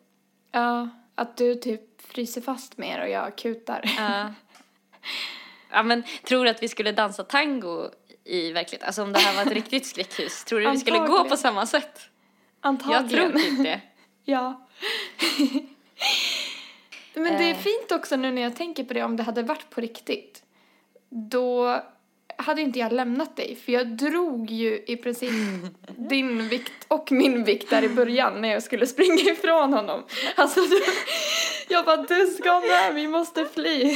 ja, 0.52 0.90
att 1.16 1.38
du 1.38 1.56
typ 1.56 2.02
fryser 2.02 2.42
fast 2.42 2.78
mer 2.78 3.02
och 3.02 3.10
jag 3.10 3.38
kutar. 3.38 3.96
Ja. 3.98 4.34
ja, 5.72 5.84
men 5.84 6.04
tror 6.24 6.44
du 6.44 6.50
att 6.50 6.64
vi 6.64 6.68
skulle 6.68 6.92
dansa 6.92 7.24
tango 7.24 7.90
i 8.26 8.52
verkligheten? 8.52 8.88
Alltså 8.88 9.04
om 9.04 9.14
det 9.14 9.20
här 9.20 9.36
var 9.36 9.42
ett 9.52 9.58
riktigt 9.58 9.86
skräckhus, 9.86 10.44
tror 10.44 10.60
du 10.60 10.72
vi 10.72 10.78
skulle 10.78 11.00
gå 11.00 11.24
på 11.30 11.38
samma 11.38 11.66
sätt? 11.66 12.00
Jag 12.62 12.70
Antagligen. 12.70 13.32
tror 13.32 13.40
typ 13.40 13.64
det. 13.64 13.82
Ja. 14.28 14.68
Men 17.14 17.24
det 17.38 17.44
är 17.44 17.52
Eh. 17.54 17.58
fint 17.58 17.92
också 17.92 18.16
nu 18.16 18.32
när 18.32 18.42
jag 18.42 18.56
tänker 18.56 18.84
på 18.84 18.94
det, 18.94 19.04
om 19.04 19.18
det 19.18 19.24
hade 19.24 19.44
varit 19.44 19.70
på 19.70 19.82
riktigt. 19.82 20.44
Då 21.10 21.82
hade 22.38 22.62
inte 22.62 22.80
jag 22.80 22.92
lämnat 22.94 23.36
dig, 23.36 23.56
för 23.66 23.72
jag 23.72 23.88
drog 23.88 24.52
ju 24.52 24.84
i 24.88 24.98
princip 24.98 25.32
din 25.98 26.48
vikt 26.50 26.86
och 26.88 27.12
min 27.12 27.44
vikt 27.44 27.70
där 27.70 27.84
i 27.84 27.90
början 27.90 28.42
när 28.42 28.50
jag 28.50 28.64
skulle 28.64 28.88
springa 28.88 29.32
ifrån 29.32 29.74
honom. 29.74 30.04
Alltså, 30.36 30.62
du, 30.62 30.82
jag 31.70 31.86
bara, 31.86 31.98
du 31.98 32.28
ska 32.28 32.60
med, 32.60 32.96
vi 32.96 33.08
måste 33.08 33.46
fly. 33.46 33.96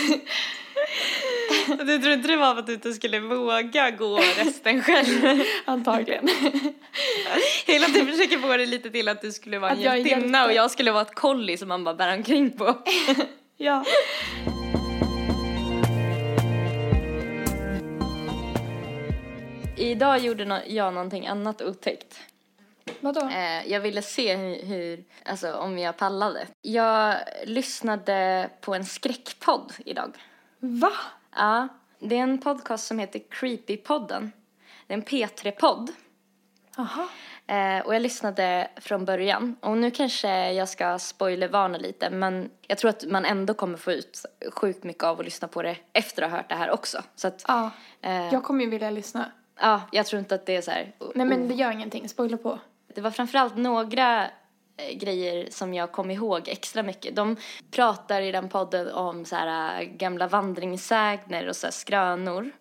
Du 1.67 1.99
tror 1.99 2.13
inte 2.13 2.27
det 2.27 2.37
var 2.37 2.53
för 2.53 2.59
att 2.59 2.67
du 2.67 2.73
inte 2.73 2.93
skulle 2.93 3.19
våga 3.19 3.91
gå 3.91 4.17
resten 4.17 4.83
själv? 4.83 5.43
Antagligen. 5.65 6.29
Hela 7.65 7.85
tiden 7.85 8.07
försöker 8.07 8.37
få 8.37 8.57
det 8.57 8.65
lite 8.65 8.89
till 8.89 9.07
att 9.07 9.21
du 9.21 9.31
skulle 9.31 9.59
vara 9.59 9.71
en 9.71 9.81
hjältinna 9.81 10.45
och 10.45 10.53
jag 10.53 10.71
skulle 10.71 10.91
vara 10.91 11.01
ett 11.01 11.15
collie 11.15 11.57
som 11.57 11.67
man 11.67 11.83
bara 11.83 11.95
bär 11.95 12.17
omkring 12.17 12.51
på. 12.51 12.77
Ja. 13.61 13.83
idag 19.79 20.19
gjorde 20.19 20.63
jag 20.67 20.93
någonting 20.93 21.27
annat 21.27 21.61
otäckt. 21.61 22.19
Vadå? 22.99 23.21
Eh, 23.21 23.71
jag 23.71 23.79
ville 23.79 24.01
se 24.01 24.35
hur, 24.35 24.65
hur, 24.65 25.03
alltså 25.25 25.53
om 25.53 25.77
jag 25.77 25.97
pallade. 25.97 26.47
Jag 26.61 27.15
lyssnade 27.45 28.49
på 28.61 28.75
en 28.75 28.85
skräckpodd 28.85 29.73
idag. 29.85 30.13
Va? 30.59 30.91
Ja, 31.35 31.67
det 31.99 32.15
är 32.17 32.23
en 32.23 32.37
podcast 32.41 32.87
som 32.87 32.99
heter 32.99 33.21
Creepypodden. 33.29 34.31
Det 34.87 34.93
är 34.93 34.97
en 34.97 35.03
P3-podd. 35.03 35.91
Jaha. 36.77 37.07
Eh, 37.47 37.85
och 37.85 37.95
jag 37.95 38.01
lyssnade 38.01 38.67
från 38.77 39.05
början. 39.05 39.55
Och 39.59 39.77
nu 39.77 39.91
kanske 39.91 40.51
jag 40.51 40.69
ska 40.69 40.99
spoilervarna 40.99 41.77
lite, 41.77 42.09
men 42.09 42.49
jag 42.67 42.77
tror 42.77 42.89
att 42.89 43.03
man 43.07 43.25
ändå 43.25 43.53
kommer 43.53 43.77
få 43.77 43.91
ut 43.91 44.25
sjukt 44.53 44.83
mycket 44.83 45.03
av 45.03 45.19
att 45.19 45.25
lyssna 45.25 45.47
på 45.47 45.61
det 45.61 45.77
efter 45.93 46.21
att 46.23 46.29
ha 46.31 46.37
hört 46.37 46.49
det 46.49 46.55
här 46.55 46.71
också. 46.71 47.01
Så 47.15 47.27
att, 47.27 47.45
Ja. 47.47 47.71
eh, 48.01 48.33
Jag 48.33 48.43
kommer 48.43 48.63
ju 48.63 48.69
vilja 48.69 48.89
lyssna. 48.91 49.31
ja, 49.61 49.81
jag 49.91 50.05
tror 50.05 50.19
inte 50.19 50.35
att 50.35 50.45
det 50.45 50.55
är 50.55 50.61
så 50.61 50.71
här... 50.71 50.91
Nej 51.15 51.25
men 51.25 51.47
det 51.47 51.53
gör 51.53 51.71
ingenting, 51.71 52.09
spoila 52.09 52.37
på. 52.37 52.59
Det 52.95 53.01
var 53.01 53.11
framförallt 53.11 53.57
några 53.57 54.27
grejer 54.93 55.47
som 55.51 55.73
jag 55.73 55.91
kom 55.91 56.11
ihåg 56.11 56.47
extra 56.47 56.83
mycket. 56.83 57.15
De 57.15 57.35
pratar 57.71 58.21
i 58.21 58.31
den 58.31 58.49
podden 58.49 58.91
om 58.91 59.25
så 59.25 59.35
här 59.35 59.81
eh, 59.81 59.87
gamla 59.87 60.27
vandringssägner 60.27 61.49
och 61.49 61.55
så 61.55 61.67
här 61.67 61.71
skrönor. 61.71 62.51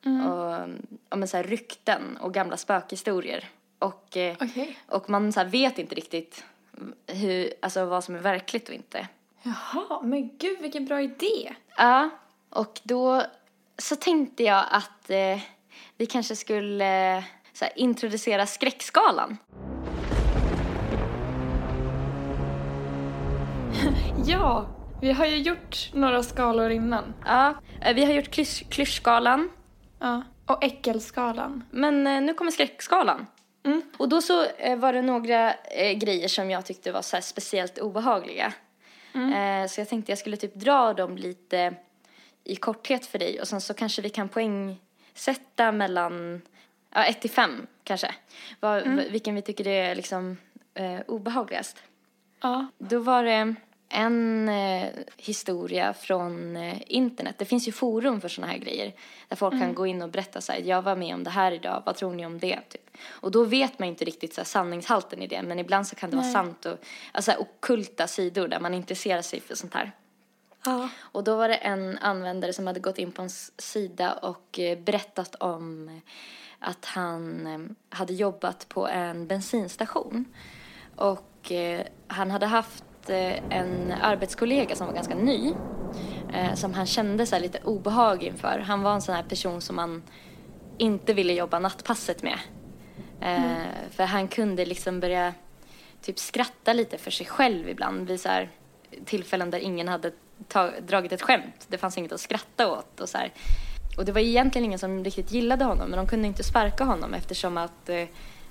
Och 0.00 0.54
mm, 0.54 0.86
om 1.08 1.22
en 1.22 1.28
så 1.28 1.36
här 1.36 1.44
rykten 1.44 2.16
och 2.16 2.34
gamla 2.34 2.56
spökhistorier. 2.56 3.48
Och, 3.78 4.16
eh, 4.16 4.36
Okej. 4.40 4.78
och 4.86 5.10
man 5.10 5.32
så 5.32 5.40
här 5.40 5.46
vet 5.46 5.78
inte 5.78 5.94
riktigt 5.94 6.44
hur, 7.06 7.52
alltså 7.62 7.84
vad 7.84 8.04
som 8.04 8.14
är 8.14 8.18
verkligt 8.18 8.68
och 8.68 8.74
inte. 8.74 9.08
Jaha, 9.42 10.02
men 10.02 10.36
gud 10.38 10.58
vilken 10.60 10.86
bra 10.86 11.02
idé. 11.02 11.54
Ja, 11.76 12.10
och 12.50 12.80
då 12.82 13.22
så 13.78 13.96
tänkte 13.96 14.42
jag 14.42 14.64
att 14.70 15.10
eh, 15.10 15.40
vi 15.96 16.06
kanske 16.06 16.36
skulle 16.36 17.16
eh, 17.16 17.24
så 17.52 17.64
här, 17.64 17.78
introducera 17.78 18.46
skräckskalan. 18.46 19.36
Ja, 24.26 24.66
vi 25.00 25.12
har 25.12 25.26
ju 25.26 25.36
gjort 25.36 25.90
några 25.92 26.22
skalor 26.22 26.70
innan. 26.70 27.14
Ja, 27.24 27.54
eh, 27.80 27.94
vi 27.94 28.04
har 28.04 28.12
gjort 28.12 28.30
klysch, 28.30 28.68
klyschskalan, 28.70 29.50
Ja. 30.00 30.22
Och 30.46 30.64
äckelskalan. 30.64 31.64
men 31.70 32.06
eh, 32.06 32.20
nu 32.20 32.34
kommer 32.34 32.50
skräckskalan. 32.50 33.26
Mm. 33.64 33.82
Och 33.96 34.08
då 34.08 34.20
så 34.22 34.44
eh, 34.44 34.76
var 34.78 34.92
det 34.92 35.02
några 35.02 35.54
eh, 35.54 35.92
grejer 35.98 36.28
som 36.28 36.50
jag 36.50 36.66
tyckte 36.66 36.92
var 36.92 37.02
så 37.02 37.18
speciellt 37.22 37.78
obehagliga. 37.78 38.52
Eh, 39.14 39.66
så 39.68 39.80
jag 39.80 39.88
tänkte 39.88 40.12
jag 40.12 40.18
skulle 40.18 40.36
typ 40.36 40.54
dra 40.54 40.92
dem 40.94 41.16
lite 41.16 41.74
i 42.44 42.56
korthet 42.56 43.06
för 43.06 43.18
dig 43.18 43.40
och 43.40 43.48
sen 43.48 43.60
så 43.60 43.74
kanske 43.74 44.02
vi 44.02 44.08
kan 44.08 44.28
poängsätta 44.28 45.72
mellan 45.72 46.42
ja, 46.94 47.04
1 47.04 47.20
till 47.20 47.30
5 47.30 47.66
kanske. 47.84 48.14
Vad, 48.60 48.88
Vilken 48.88 49.34
vi 49.34 49.42
tycker 49.42 49.66
är 49.66 49.94
liksom 49.94 50.36
eh, 50.74 51.00
obehagligast. 51.06 51.82
Ja. 52.40 52.66
Då 52.78 52.98
var 52.98 53.24
det 53.24 53.54
en 53.88 54.48
eh, 54.48 54.88
historia 55.16 55.94
från 55.94 56.56
eh, 56.56 56.78
internet. 56.86 57.34
Det 57.38 57.44
finns 57.44 57.68
ju 57.68 57.72
forum 57.72 58.20
för 58.20 58.28
såna 58.28 58.46
här 58.46 58.58
grejer. 58.58 58.94
Där 59.28 59.36
folk 59.36 59.60
kan 59.60 59.74
gå 59.74 59.86
in 59.86 60.02
och 60.02 60.08
berätta 60.08 60.40
så 60.40 60.52
här, 60.52 60.60
jag 60.60 60.82
var 60.82 60.96
med 60.96 61.14
om 61.14 61.24
det 61.24 61.30
här 61.30 61.52
idag, 61.52 61.82
vad 61.86 61.96
tror 61.96 62.14
ni 62.14 62.26
om 62.26 62.38
det? 62.38 62.60
Typ. 62.68 62.90
Och 63.06 63.30
då 63.30 63.44
vet 63.44 63.78
man 63.78 63.88
inte 63.88 64.04
riktigt 64.04 64.34
så 64.34 64.40
här, 64.40 64.46
sanningshalten 64.46 65.22
i 65.22 65.26
det, 65.26 65.42
men 65.42 65.58
ibland 65.58 65.86
så 65.86 65.96
kan 65.96 66.10
det 66.10 66.16
vara 66.16 66.32
sant 66.32 66.66
och 66.66 66.78
alltså, 67.12 67.32
okulta 67.38 68.06
sidor 68.06 68.48
där 68.48 68.60
man 68.60 68.74
intresserar 68.74 69.22
sig 69.22 69.40
för 69.40 69.54
sånt 69.54 69.74
här. 69.74 69.92
Ja. 70.64 70.88
Och 70.98 71.24
då 71.24 71.36
var 71.36 71.48
det 71.48 71.54
en 71.54 71.98
användare 71.98 72.52
som 72.52 72.66
hade 72.66 72.80
gått 72.80 72.98
in 72.98 73.12
på 73.12 73.22
en 73.22 73.30
sida 73.58 74.12
och 74.12 74.58
eh, 74.58 74.78
berättat 74.78 75.34
om 75.34 76.00
att 76.58 76.84
han 76.84 77.46
eh, 77.46 77.96
hade 77.96 78.12
jobbat 78.12 78.68
på 78.68 78.88
en 78.88 79.26
bensinstation. 79.26 80.24
Och 80.96 81.52
eh, 81.52 81.86
han 82.06 82.30
hade 82.30 82.46
haft 82.46 82.84
eh, 83.10 83.58
en 83.58 83.92
arbetskollega 84.02 84.76
som 84.76 84.86
var 84.86 84.94
ganska 84.94 85.14
ny. 85.14 85.54
Eh, 86.34 86.54
som 86.54 86.74
han 86.74 86.86
kände 86.86 87.26
så 87.26 87.38
lite 87.38 87.58
obehag 87.64 88.22
inför. 88.22 88.58
Han 88.58 88.82
var 88.82 88.94
en 88.94 89.02
sån 89.02 89.14
här 89.14 89.22
person 89.22 89.60
som 89.60 89.76
man 89.76 90.02
inte 90.78 91.14
ville 91.14 91.32
jobba 91.32 91.58
nattpasset 91.58 92.22
med. 92.22 92.38
Eh, 93.20 93.90
För 93.90 94.04
han 94.04 94.28
kunde 94.28 94.64
liksom 94.64 95.00
börja 95.00 95.34
typ 96.02 96.18
skratta 96.18 96.72
lite 96.72 96.98
för 96.98 97.10
sig 97.10 97.26
själv 97.26 97.68
ibland 97.68 98.08
vid 98.08 98.20
så 98.20 98.28
här 98.28 98.48
tillfällen 99.04 99.50
där 99.50 99.58
ingen 99.58 99.88
hade 99.88 100.12
dragit 100.86 101.12
ett 101.12 101.22
skämt. 101.22 101.66
Det 101.68 101.78
fanns 101.78 101.98
inget 101.98 102.12
att 102.12 102.20
skratta 102.20 102.72
åt 102.72 103.00
och 103.00 103.08
så 103.08 103.18
här. 103.18 103.32
Och 103.98 104.04
det 104.04 104.12
var 104.12 104.20
egentligen 104.20 104.64
ingen 104.64 104.78
som 104.78 105.04
riktigt 105.04 105.32
gillade 105.32 105.64
honom 105.64 105.88
men 105.90 105.96
de 105.96 106.06
kunde 106.06 106.28
inte 106.28 106.44
sparka 106.44 106.84
honom 106.84 107.14
eftersom 107.14 107.56
att 107.58 107.90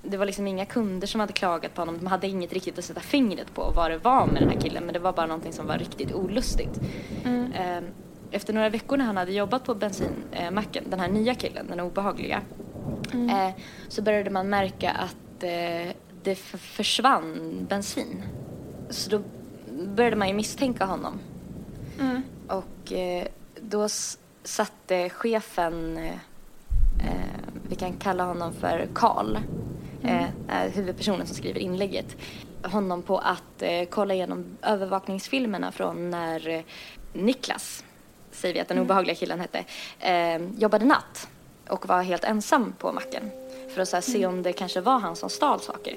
det 0.07 0.17
var 0.17 0.25
liksom 0.25 0.47
inga 0.47 0.65
kunder 0.65 1.07
som 1.07 1.19
hade 1.19 1.33
klagat 1.33 1.73
på 1.73 1.81
honom. 1.81 1.97
De 1.97 2.07
hade 2.07 2.27
inget 2.27 2.53
riktigt 2.53 2.79
att 2.79 2.85
sätta 2.85 2.99
fingret 2.99 3.53
på 3.53 3.71
vad 3.75 3.91
det 3.91 3.97
var 3.97 4.25
med 4.25 4.41
den 4.41 4.49
här 4.49 4.59
killen 4.61 4.83
men 4.85 4.93
det 4.93 4.99
var 4.99 5.13
bara 5.13 5.25
någonting 5.25 5.53
som 5.53 5.67
var 5.67 5.77
riktigt 5.77 6.13
olustigt. 6.13 6.79
Eh, 7.25 7.83
Efter 8.31 8.53
några 8.53 8.69
veckor 8.69 8.97
när 8.97 9.05
han 9.05 9.17
hade 9.17 9.31
jobbat 9.31 9.63
på 9.63 9.75
bensinmacken, 9.75 10.83
den 10.89 10.99
här 10.99 11.07
nya 11.09 11.35
killen, 11.35 11.67
den 11.67 11.79
obehagliga, 11.79 12.41
eh, 13.13 13.49
så 13.87 14.01
började 14.01 14.29
man 14.29 14.49
märka 14.49 14.91
att 14.91 15.43
eh, 15.43 15.93
det 16.23 16.35
försvann 16.35 17.65
bensin. 17.69 18.23
Så 18.89 19.09
då 19.09 19.21
började 19.95 20.15
man 20.15 20.27
ju 20.27 20.33
misstänka 20.33 20.85
honom. 20.85 21.19
Mm. 21.99 22.21
Och 22.47 22.91
eh, 22.91 23.27
då 23.61 23.87
satte 24.43 25.09
chefen, 25.09 25.97
eh, 25.97 26.13
eh, 27.07 27.39
vi 27.69 27.75
kan 27.75 27.93
kalla 27.93 28.23
honom 28.23 28.53
för 28.53 28.87
Karl, 28.93 29.35
eh, 29.35 29.41
är 30.55 30.69
huvudpersonen 30.69 31.27
som 31.27 31.35
skriver 31.35 31.59
inlägget, 31.59 32.17
honom 32.63 33.01
på 33.01 33.17
att 33.17 33.61
eh, 33.61 33.85
kolla 33.89 34.13
igenom 34.13 34.45
övervakningsfilmerna 34.61 35.71
från 35.71 36.09
när 36.09 36.47
eh, 36.49 36.61
Niklas, 37.13 37.83
säger 38.31 38.53
vi 38.53 38.59
att 38.59 38.67
den 38.67 38.79
obehagliga 38.79 39.15
killen 39.15 39.39
hette, 39.39 39.65
eh, 39.99 40.41
jobbade 40.57 40.85
natt 40.85 41.27
och 41.69 41.87
var 41.87 42.01
helt 42.01 42.23
ensam 42.23 42.73
på 42.79 42.91
macken 42.91 43.31
för 43.73 43.81
att 43.81 43.91
här, 43.91 44.01
se 44.01 44.25
om 44.25 44.43
det 44.43 44.53
kanske 44.53 44.81
var 44.81 44.99
han 44.99 45.15
som 45.15 45.29
stal 45.29 45.59
saker. 45.61 45.95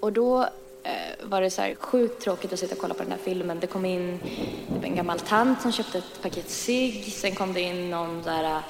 Och 0.00 0.12
då 0.12 0.42
eh, 0.82 1.26
var 1.28 1.40
det 1.40 1.50
så 1.50 1.62
här 1.62 1.74
sjukt 1.74 2.22
tråkigt 2.22 2.52
att 2.52 2.58
sitta 2.58 2.74
och 2.74 2.80
kolla 2.80 2.94
på 2.94 3.02
den 3.02 3.12
här 3.12 3.18
filmen. 3.18 3.60
Det 3.60 3.66
kom 3.66 3.84
in 3.84 4.20
en 4.82 4.96
gammal 4.96 5.20
tant 5.20 5.62
som 5.62 5.72
köpte 5.72 5.98
ett 5.98 6.22
paket 6.22 6.50
cigg. 6.50 7.12
Sen 7.12 7.34
kom 7.34 7.52
det 7.52 7.60
in 7.60 7.90
någon 7.90 8.22
där 8.22 8.44
eh, 8.44 8.60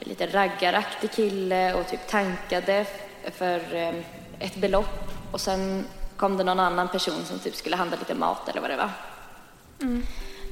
lite 0.00 0.26
raggaraktig 0.26 1.12
kille 1.12 1.74
och 1.74 1.88
typ 1.88 2.06
tankade 2.08 2.86
för 3.30 3.74
eh, 3.74 3.94
ett 4.38 4.56
belopp. 4.56 5.10
Och 5.32 5.40
sen 5.40 5.84
kom 6.16 6.36
det 6.36 6.44
någon 6.44 6.60
annan 6.60 6.88
person 6.88 7.24
som 7.24 7.38
typ 7.38 7.54
skulle 7.54 7.76
handla 7.76 7.96
lite 7.96 8.14
mat 8.14 8.48
eller 8.48 8.60
vad 8.60 8.70
det 8.70 8.76
var. 8.76 8.90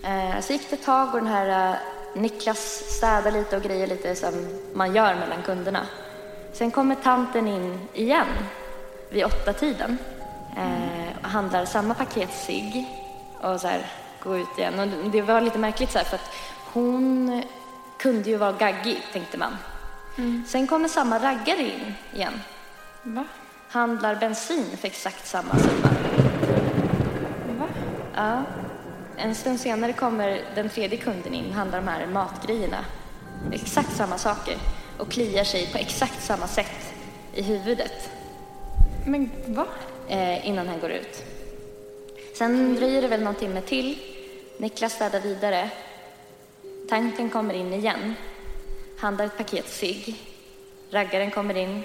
Eh, 0.03 0.41
så 0.41 0.53
gick 0.53 0.71
det 0.71 0.77
ett 0.77 0.85
tag 0.85 1.15
och 1.15 1.21
den 1.21 1.27
här 1.27 1.71
eh, 1.71 1.77
Niklas 2.15 2.83
städade 2.97 3.31
lite 3.31 3.57
och 3.57 3.63
grejer 3.63 3.87
lite 3.87 4.15
som 4.15 4.61
man 4.75 4.95
gör 4.95 5.15
mellan 5.15 5.43
kunderna. 5.43 5.87
Sen 6.53 6.71
kommer 6.71 6.95
tanten 6.95 7.49
in 7.49 7.79
igen 7.95 8.27
vid 9.11 9.25
åtta 9.25 9.53
tiden 9.53 9.99
eh, 10.57 11.17
och 11.23 11.29
handlar 11.29 11.65
samma 11.65 11.95
paket 11.95 12.35
cigg 12.35 12.87
och 13.41 13.61
så 13.61 13.69
här 13.69 13.87
går 14.23 14.39
ut 14.39 14.59
igen. 14.59 14.81
Och 14.81 15.11
det 15.11 15.23
var 15.23 15.41
lite 15.41 15.59
märkligt 15.59 15.91
så 15.93 15.99
här 15.99 16.05
för 16.05 16.17
att 16.17 16.31
hon 16.73 17.43
kunde 17.99 18.31
ju 18.31 18.37
vara 18.37 18.53
gaggig 18.53 19.03
tänkte 19.13 19.39
man. 19.39 19.57
Sen 20.47 20.67
kommer 20.67 20.89
samma 20.89 21.19
raggare 21.19 21.63
in 21.63 21.95
igen. 22.15 22.41
Va? 23.03 23.25
Handlar 23.69 24.17
bensin 24.17 24.77
för 24.77 24.87
exakt 24.89 25.27
samma 25.27 25.59
summa. 25.59 25.89
Va? 27.59 27.67
Ja. 28.15 28.43
En 29.17 29.35
stund 29.35 29.61
senare 29.61 29.93
kommer 29.93 30.41
den 30.55 30.69
tredje 30.69 30.99
kunden 30.99 31.35
in, 31.35 31.53
handlar 31.53 31.79
de 31.79 31.89
här 31.89 32.07
matgrejerna. 32.07 32.85
Exakt 33.53 33.97
samma 33.97 34.19
saker. 34.19 34.57
Och 34.99 35.11
kliar 35.11 35.45
sig 35.45 35.73
på 35.73 35.79
exakt 35.79 36.23
samma 36.23 36.47
sätt 36.47 36.95
i 37.35 37.43
huvudet 37.43 38.11
Men 39.07 39.31
va? 39.47 39.67
eh, 40.09 40.49
innan 40.49 40.69
han 40.69 40.81
går 40.81 40.91
ut. 40.91 41.25
Sen 42.39 42.75
dröjer 42.75 43.03
det 43.03 43.09
väl 43.09 43.23
någon 43.23 43.35
timme 43.35 43.61
till. 43.61 43.99
Niklas 44.59 44.93
städar 44.93 45.21
vidare. 45.21 45.71
Tanten 46.89 47.31
kommer 47.31 47.55
in 47.55 47.73
igen. 47.73 48.15
Handlar 48.99 49.25
ett 49.25 49.37
paket 49.39 49.69
cigg. 49.69 50.17
Raggaren 50.91 51.31
kommer 51.31 51.57
in. 51.57 51.83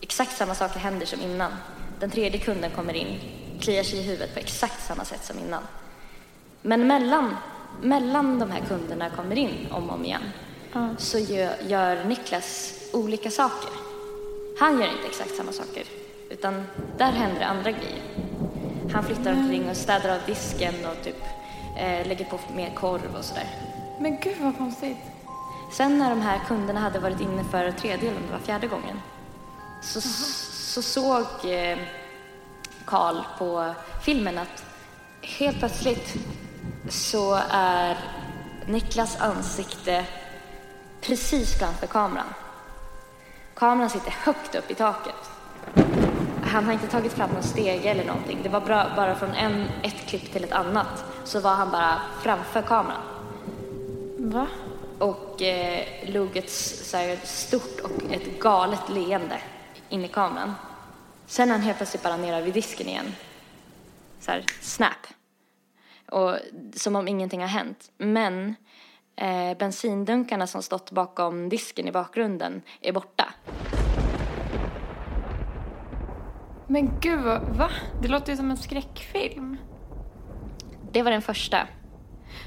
Exakt 0.00 0.36
samma 0.36 0.54
saker 0.54 0.80
händer 0.80 1.06
som 1.06 1.20
innan. 1.20 1.52
Den 2.00 2.10
tredje 2.10 2.40
kunden 2.40 2.70
kommer 2.70 2.94
in. 2.94 3.20
Kliar 3.60 3.82
sig 3.82 3.98
i 3.98 4.02
huvudet 4.02 4.34
på 4.34 4.40
exakt 4.40 4.86
samma 4.86 5.04
sätt 5.04 5.24
som 5.24 5.38
innan. 5.38 5.62
Men 6.62 6.86
mellan, 6.86 7.36
mellan 7.82 8.38
de 8.38 8.50
här 8.50 8.60
kunderna 8.68 9.10
kommer 9.10 9.38
in 9.38 9.66
om 9.70 9.88
och 9.88 9.94
om 9.94 10.04
igen 10.04 10.22
så 10.98 11.18
gör, 11.18 11.54
gör 11.66 12.04
Niklas 12.04 12.74
olika 12.92 13.30
saker. 13.30 13.70
Han 14.58 14.80
gör 14.80 14.86
inte 14.86 15.06
exakt 15.06 15.36
samma 15.36 15.52
saker, 15.52 15.84
utan 16.30 16.66
där 16.98 17.12
händer 17.12 17.42
andra 17.42 17.70
grejer. 17.70 18.02
Han 18.92 19.04
flyttar 19.04 19.32
omkring 19.32 19.70
och 19.70 19.76
städar 19.76 20.14
av 20.14 20.20
disken 20.26 20.74
och 20.86 21.04
typ 21.04 21.22
eh, 21.76 22.06
lägger 22.06 22.24
på 22.24 22.38
mer 22.56 22.74
korv 22.74 23.16
och 23.18 23.24
sådär. 23.24 23.46
Men 24.00 24.18
gud 24.20 24.36
vad 24.40 24.58
konstigt. 24.58 24.96
Sen 25.72 25.98
när 25.98 26.10
de 26.10 26.20
här 26.20 26.40
kunderna 26.48 26.80
hade 26.80 26.98
varit 26.98 27.20
inne 27.20 27.44
för 27.44 27.70
tredje 27.72 28.10
eller 28.10 28.32
var 28.32 28.38
fjärde 28.38 28.66
gången 28.66 29.00
så, 29.80 30.00
så 30.00 30.82
såg 30.82 31.26
eh, 31.44 31.78
Karl 32.84 33.16
på 33.38 33.74
filmen 34.04 34.38
att 34.38 34.64
helt 35.22 35.58
plötsligt 35.58 36.14
så 36.88 37.40
är 37.50 37.98
Niklas 38.66 39.20
ansikte 39.20 40.04
precis 41.00 41.58
framför 41.58 41.86
kameran. 41.86 42.34
Kameran 43.54 43.90
sitter 43.90 44.10
högt 44.10 44.54
upp 44.54 44.70
i 44.70 44.74
taket. 44.74 45.30
Han 46.42 46.64
har 46.64 46.72
inte 46.72 46.86
tagit 46.86 47.12
fram 47.12 47.30
någon 47.30 47.42
stege 47.42 47.90
eller 47.90 48.04
någonting. 48.04 48.38
Det 48.42 48.48
var 48.48 48.60
bra, 48.60 48.86
bara 48.96 49.14
från 49.14 49.30
en, 49.30 49.66
ett 49.82 50.06
klipp 50.06 50.32
till 50.32 50.44
ett 50.44 50.52
annat 50.52 51.04
så 51.24 51.40
var 51.40 51.54
han 51.54 51.70
bara 51.70 52.00
framför 52.22 52.62
kameran. 52.62 53.02
Va? 54.18 54.46
Och 54.98 55.42
eh, 55.42 55.84
log 56.06 56.36
ett 56.36 56.50
så 56.50 56.96
här, 56.96 57.18
stort 57.24 57.80
och 57.80 58.12
ett 58.12 58.40
galet 58.40 58.88
leende 58.88 59.38
in 59.88 60.04
i 60.04 60.08
kameran. 60.08 60.54
Sen 61.26 61.48
är 61.48 61.52
han 61.52 61.62
helt 61.62 61.76
plötsligt 61.76 62.02
bara 62.02 62.16
nere 62.16 62.42
vid 62.42 62.54
disken 62.54 62.88
igen. 62.88 63.14
Så 64.20 64.30
här, 64.30 64.44
snap. 64.60 65.06
Och 66.10 66.38
som 66.74 66.96
om 66.96 67.08
ingenting 67.08 67.40
har 67.40 67.48
hänt. 67.48 67.90
Men 67.98 68.54
eh, 69.16 69.58
bensindunkarna 69.58 70.46
som 70.46 70.62
stått 70.62 70.90
bakom 70.90 71.48
disken 71.48 71.88
i 71.88 71.92
bakgrunden 71.92 72.62
är 72.80 72.92
borta. 72.92 73.34
Men 76.66 77.00
gud, 77.00 77.24
va? 77.58 77.70
Det 78.02 78.08
låter 78.08 78.32
ju 78.32 78.36
som 78.36 78.50
en 78.50 78.56
skräckfilm. 78.56 79.56
Det 80.92 81.02
var 81.02 81.10
den 81.10 81.22
första. 81.22 81.68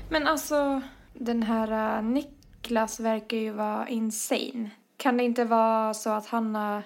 Men 0.10 0.28
alltså, 0.28 0.82
den 1.14 1.44
här 1.44 1.98
uh, 1.98 2.04
Niklas 2.04 3.00
verkar 3.00 3.38
ju 3.38 3.52
vara 3.52 3.88
insane. 3.88 4.70
Kan 4.98 5.18
det 5.18 5.24
inte 5.24 5.46
vara 5.46 5.94
så 5.94 6.10
att 6.10 6.28
han 6.28 6.56
har 6.56 6.84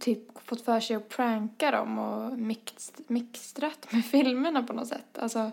typ 0.00 0.38
fått 0.44 0.64
för 0.64 0.80
sig 0.80 0.96
att 0.96 1.08
pranka 1.08 1.70
dem 1.70 1.98
och 1.98 2.38
mix, 2.38 2.92
mixtrat 3.06 3.92
med 3.92 4.04
filmerna 4.10 4.62
på 4.62 4.72
något 4.72 4.88
sätt? 4.88 5.18
Alltså, 5.18 5.50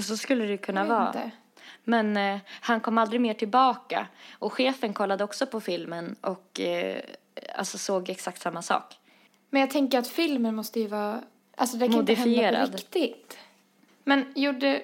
Så 0.00 0.16
skulle 0.16 0.44
det 0.44 0.56
kunna 0.56 0.84
vara. 0.84 1.06
inte. 1.06 1.30
Men 1.84 2.16
eh, 2.16 2.38
han 2.60 2.80
kom 2.80 2.98
aldrig 2.98 3.20
mer 3.20 3.34
tillbaka. 3.34 4.06
Och 4.32 4.52
chefen 4.52 4.94
kollade 4.94 5.24
också 5.24 5.46
på 5.46 5.60
filmen 5.60 6.16
och 6.20 6.60
eh, 6.60 7.00
alltså 7.56 7.78
såg 7.78 8.08
exakt 8.10 8.42
samma 8.42 8.62
sak. 8.62 8.98
Men 9.50 9.60
jag 9.60 9.70
tänker 9.70 9.98
att 9.98 10.08
filmen 10.08 10.54
måste 10.54 10.80
ju 10.80 10.86
vara... 10.86 11.20
Alltså 11.56 11.76
det 11.76 11.88
kan 11.88 11.98
inte 12.00 12.14
hända 12.14 12.30
Modifierad. 12.30 12.70
på 12.70 12.76
riktigt. 12.76 13.38
Men 14.04 14.32
gjorde, 14.34 14.82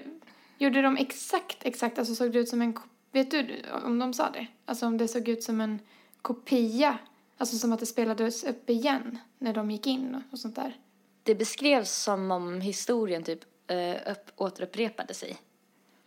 gjorde 0.59 0.83
de 0.83 0.97
exakt, 0.97 1.57
exakt, 1.61 1.99
alltså 1.99 2.15
såg 2.15 2.33
det 2.33 2.39
ut 2.39 2.49
som 2.49 2.63
en... 2.63 2.79
Vet 3.13 3.31
du 3.31 3.63
om 3.85 3.99
de 3.99 4.13
sa 4.15 4.31
det? 4.31 4.47
Alltså 4.65 4.87
om 4.87 4.99
det 4.99 5.09
såg 5.09 5.29
ut 5.29 5.43
som 5.43 5.61
en 5.61 5.79
kopia? 6.23 6.99
Alltså 7.39 7.59
som 7.59 7.73
att 7.73 7.81
det 7.81 7.87
spelades 7.87 8.45
upp 8.45 8.71
igen 8.71 9.19
när 9.39 9.53
de 9.53 9.71
gick 9.71 9.87
in 9.87 10.23
och, 10.33 10.39
sånt 10.39 10.57
där. 10.57 10.77
Det 11.23 11.35
beskrevs 11.35 11.91
som 11.93 12.31
om 12.31 12.61
historien 12.61 13.23
typ 13.23 13.41
eh, 13.67 14.13
upp, 14.13 14.31
återupprepade 14.37 15.15
sig. 15.15 15.37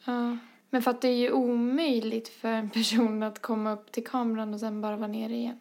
Ja. 0.06 0.38
Men 0.70 0.82
för 0.82 0.92
att 0.92 1.02
det 1.02 1.08
är 1.08 1.16
ju 1.16 1.32
omöjligt 1.32 2.30
för 2.30 2.48
en 2.48 2.70
person 2.70 3.24
att 3.24 3.42
komma 3.42 3.72
upp 3.72 3.92
till 3.92 4.08
kameran 4.08 4.54
och 4.54 4.60
sen 4.60 4.82
bara 4.82 4.96
vara 4.96 5.08
nere 5.08 5.34
igen. 5.34 5.60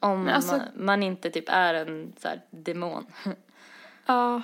Om 0.00 0.24
Men 0.24 0.34
alltså- 0.34 0.56
man, 0.56 0.68
man 0.74 1.02
inte 1.02 1.30
typ 1.30 1.44
är 1.48 1.74
en 1.74 2.12
så 2.18 2.28
här, 2.28 2.40
demon. 2.50 3.06
Ja. 4.06 4.42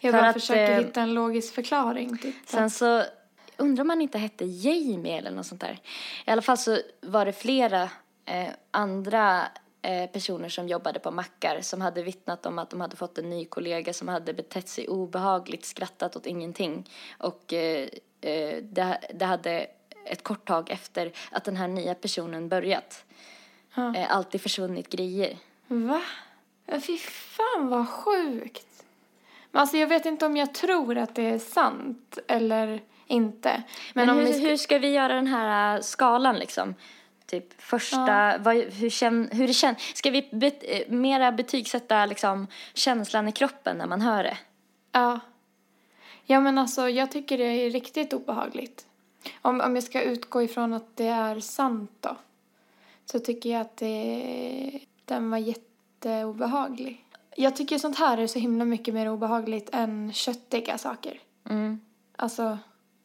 Jag 0.00 0.12
För 0.12 0.20
bara 0.20 0.28
att, 0.28 0.34
försöker 0.34 0.70
eh, 0.70 0.78
hitta 0.78 1.00
en 1.00 1.14
logisk 1.14 1.54
förklaring. 1.54 2.18
Typ. 2.18 2.34
Sen 2.46 2.70
så 2.70 3.02
undrar 3.56 3.82
om 3.82 3.88
man 3.88 4.00
inte 4.00 4.18
hette 4.18 4.44
Jamie 4.44 5.18
eller 5.18 5.30
något 5.30 5.46
sånt 5.46 5.60
där. 5.60 5.78
I 6.26 6.30
alla 6.30 6.42
fall 6.42 6.58
så 6.58 6.78
var 7.00 7.24
det 7.24 7.32
flera 7.32 7.90
eh, 8.26 8.48
andra 8.70 9.48
eh, 9.82 10.10
personer 10.10 10.48
som 10.48 10.68
jobbade 10.68 10.98
på 10.98 11.10
mackar 11.10 11.60
som 11.60 11.80
hade 11.80 12.02
vittnat 12.02 12.46
om 12.46 12.58
att 12.58 12.70
de 12.70 12.80
hade 12.80 12.96
fått 12.96 13.18
en 13.18 13.30
ny 13.30 13.44
kollega 13.44 13.92
som 13.92 14.08
hade 14.08 14.34
betett 14.34 14.68
sig 14.68 14.88
obehagligt, 14.88 15.64
skrattat 15.64 16.16
åt 16.16 16.26
ingenting. 16.26 16.90
Och 17.18 17.52
eh, 17.52 17.88
eh, 18.20 18.56
det, 18.62 18.98
det 19.14 19.24
hade 19.24 19.66
ett 20.06 20.22
kort 20.22 20.48
tag 20.48 20.70
efter 20.70 21.12
att 21.30 21.44
den 21.44 21.56
här 21.56 21.68
nya 21.68 21.94
personen 21.94 22.48
börjat 22.48 23.04
Ja. 23.74 23.96
eh, 23.96 24.16
alltid 24.16 24.40
försvunnit 24.40 24.88
grejer. 24.88 25.38
Va? 25.66 26.02
Ja, 26.66 26.80
Fy 26.80 26.98
fan 26.98 27.68
vad 27.68 27.88
sjukt. 27.88 28.66
Men 29.50 29.60
alltså 29.60 29.76
jag 29.76 29.86
vet 29.86 30.06
inte 30.06 30.26
om 30.26 30.36
jag 30.36 30.54
tror 30.54 30.98
att 30.98 31.14
det 31.14 31.22
är 31.26 31.38
sant 31.38 32.18
eller 32.28 32.82
inte. 33.06 33.62
Men, 33.94 34.06
Men, 34.06 34.16
hur, 34.26 34.32
ska... 34.32 34.42
hur 34.42 34.56
ska 34.56 34.78
vi 34.78 34.88
göra 34.88 35.14
den 35.14 35.26
här 35.26 35.76
äh, 35.76 35.80
skalan 35.80 36.38
liksom? 36.38 36.74
Typ 37.26 37.62
första, 37.62 38.38
vad, 38.38 38.56
hur, 38.56 38.90
känn, 38.90 39.28
hur 39.32 39.46
det 39.46 39.54
känns. 39.54 39.78
Ska 39.94 40.10
vi 40.10 40.28
bet, 40.32 40.64
eh, 40.68 40.88
mera 40.88 41.32
betygsätta 41.32 42.06
liksom 42.06 42.46
känslan 42.74 43.28
i 43.28 43.32
kroppen 43.32 43.78
när 43.78 43.86
man 43.86 44.00
hör 44.00 44.22
det? 44.22 44.38
Ja. 44.92 45.20
Ja 46.24 46.40
men 46.40 46.58
alltså 46.58 46.88
jag 46.88 47.10
tycker 47.10 47.38
det 47.38 47.44
är 47.44 47.70
riktigt 47.70 48.12
obehagligt. 48.12 48.86
Om, 49.42 49.60
om 49.60 49.74
jag 49.74 49.84
ska 49.84 50.02
utgå 50.02 50.42
ifrån 50.42 50.74
att 50.74 50.96
det 50.96 51.06
är 51.06 51.40
sant 51.40 51.90
då. 52.00 52.16
Så 53.04 53.18
tycker 53.18 53.50
jag 53.50 53.60
att 53.60 53.76
det, 53.76 54.80
den 55.04 55.30
var 55.30 55.38
jätteobehaglig. 55.38 57.04
Jag 57.36 57.56
tycker 57.56 57.78
sånt 57.78 57.98
här 57.98 58.18
är 58.18 58.26
så 58.26 58.38
himla 58.38 58.64
mycket 58.64 58.94
mer 58.94 59.08
obehagligt 59.08 59.70
än 59.72 60.12
köttiga 60.12 60.78
saker. 60.78 61.20
Mm. 61.50 61.80
Alltså, 62.16 62.58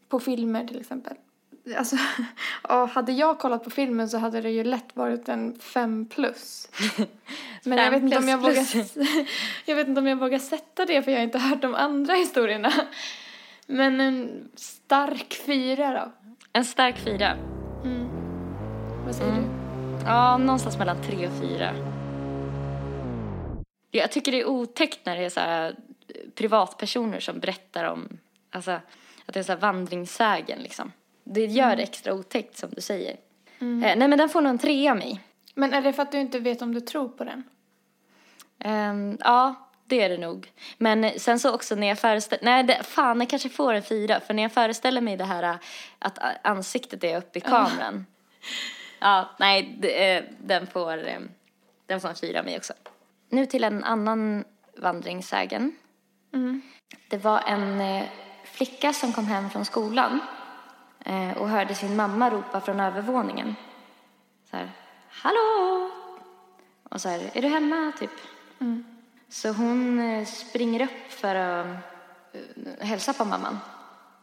på 0.07 0.19
filmer 0.19 0.67
till 0.67 0.79
exempel. 0.79 1.17
Alltså, 1.77 1.95
hade 2.93 3.11
jag 3.11 3.39
kollat 3.39 3.63
på 3.63 3.69
filmen 3.69 4.09
så 4.09 4.17
hade 4.17 4.41
det 4.41 4.49
ju 4.49 4.63
lätt 4.63 4.95
varit 4.95 5.29
en 5.29 5.59
fem 5.59 6.05
plus. 6.05 6.69
Men 7.63 7.77
jag 7.77 7.85
Fem 7.85 7.93
vet, 7.93 8.03
inte 8.03 8.17
om 8.17 8.27
jag, 8.27 8.43
plus. 8.43 8.75
vågar, 8.75 9.25
jag 9.65 9.75
vet 9.75 9.87
inte 9.87 10.01
om 10.01 10.07
jag 10.07 10.15
vågar 10.19 10.39
sätta 10.39 10.85
det 10.85 11.01
för 11.01 11.11
jag 11.11 11.17
har 11.19 11.23
inte 11.23 11.39
hört 11.39 11.61
de 11.61 11.75
andra 11.75 12.13
historierna. 12.13 12.71
Men 13.67 14.01
en 14.01 14.49
stark 14.55 15.33
fyra 15.45 15.93
då. 15.93 16.11
En 16.53 16.65
stark 16.65 16.97
fyra. 16.97 17.37
Vad 19.05 19.15
säger 19.15 19.31
Mm. 19.31 19.43
du? 19.43 20.05
Ja, 20.05 20.37
någonstans 20.37 20.77
mellan 20.77 21.01
tre 21.03 21.27
och 21.27 21.33
fyra. 21.41 21.73
Jag 23.91 24.11
tycker 24.11 24.31
det 24.31 24.39
är 24.41 24.47
otäckt 24.47 25.05
när 25.05 25.17
det 25.17 25.25
är 25.25 25.29
så 25.29 25.39
här 25.39 25.69
eh, 26.07 26.15
privatpersoner 26.35 27.19
som 27.19 27.39
berättar 27.39 27.83
om, 27.85 28.17
alltså 28.51 28.71
att 29.25 29.33
det 29.33 29.39
är 29.39 29.43
så 29.43 29.51
här 29.51 29.59
vandringssägen 29.59 30.59
liksom. 30.59 30.91
Det 31.31 31.45
gör 31.45 31.75
det 31.75 31.83
extra 31.83 32.13
otäckt 32.13 32.57
som 32.57 32.69
du 32.69 32.81
säger. 32.81 33.17
Eh, 33.59 33.67
nej 33.77 34.07
men 34.07 34.17
den 34.17 34.29
får 34.29 34.41
nog 34.41 34.49
en 34.49 34.57
trea 34.57 34.91
av 34.91 34.97
mig. 34.97 35.21
Men 35.55 35.73
är 35.73 35.81
det 35.81 35.93
för 35.93 36.03
att 36.03 36.11
du 36.11 36.19
inte 36.19 36.39
vet 36.39 36.61
om 36.61 36.73
du 36.73 36.81
tror 36.81 37.09
på 37.09 37.23
den? 37.23 37.43
Ehm, 38.59 39.17
ja, 39.19 39.55
det 39.85 40.01
är 40.01 40.09
det 40.09 40.17
nog. 40.17 40.51
Men 40.77 41.19
sen 41.19 41.39
så 41.39 41.53
också 41.53 41.75
när 41.75 41.87
jag 41.87 41.99
föreställer, 41.99 42.45
nej 42.45 42.63
det, 42.63 42.83
fan 42.83 43.19
jag 43.19 43.29
kanske 43.29 43.49
får 43.49 43.73
en 43.73 43.83
fyra. 43.83 44.19
För 44.19 44.33
när 44.33 44.43
jag 44.43 44.51
föreställer 44.51 45.01
mig 45.01 45.17
det 45.17 45.23
här 45.23 45.43
äh, 45.43 45.55
att 45.99 46.19
ansiktet 46.43 47.03
är 47.03 47.17
uppe 47.17 47.39
i 47.39 47.41
kameran. 47.41 48.05
ja, 48.99 49.29
nej 49.39 49.77
det, 49.79 50.15
eh, 50.15 50.23
den 50.39 50.67
får, 50.67 51.07
eh, 51.07 51.19
den 51.85 52.01
får 52.01 52.09
en 52.09 52.15
fyra 52.15 52.39
av 52.39 52.45
mig 52.45 52.57
också. 52.57 52.73
Nu 53.29 53.45
till 53.45 53.63
en 53.63 53.83
annan 53.83 54.43
vandringssägen. 54.77 55.75
Det 57.09 57.17
var 57.17 57.41
en 57.47 57.81
eh, 57.81 58.03
flicka 58.43 58.93
som 58.93 59.13
kom 59.13 59.25
hem 59.25 59.49
från 59.49 59.65
skolan 59.65 60.19
och 61.37 61.49
hörde 61.49 61.75
sin 61.75 61.95
mamma 61.95 62.29
ropa 62.29 62.61
från 62.61 62.79
övervåningen. 62.79 63.55
Så 64.51 64.57
här, 64.57 64.71
hallå! 65.09 65.89
Och 66.89 67.01
så 67.01 67.09
här, 67.09 67.31
är 67.33 67.41
du 67.41 67.47
hemma? 67.47 67.91
Typ. 67.99 68.11
Så 69.29 69.51
hon 69.51 69.99
eh, 69.99 70.25
springer 70.25 70.81
upp 70.81 71.11
för 71.11 71.35
att 71.35 71.65
eh, 72.33 72.87
hälsa 72.87 73.13
på 73.13 73.25
mamman. 73.25 73.59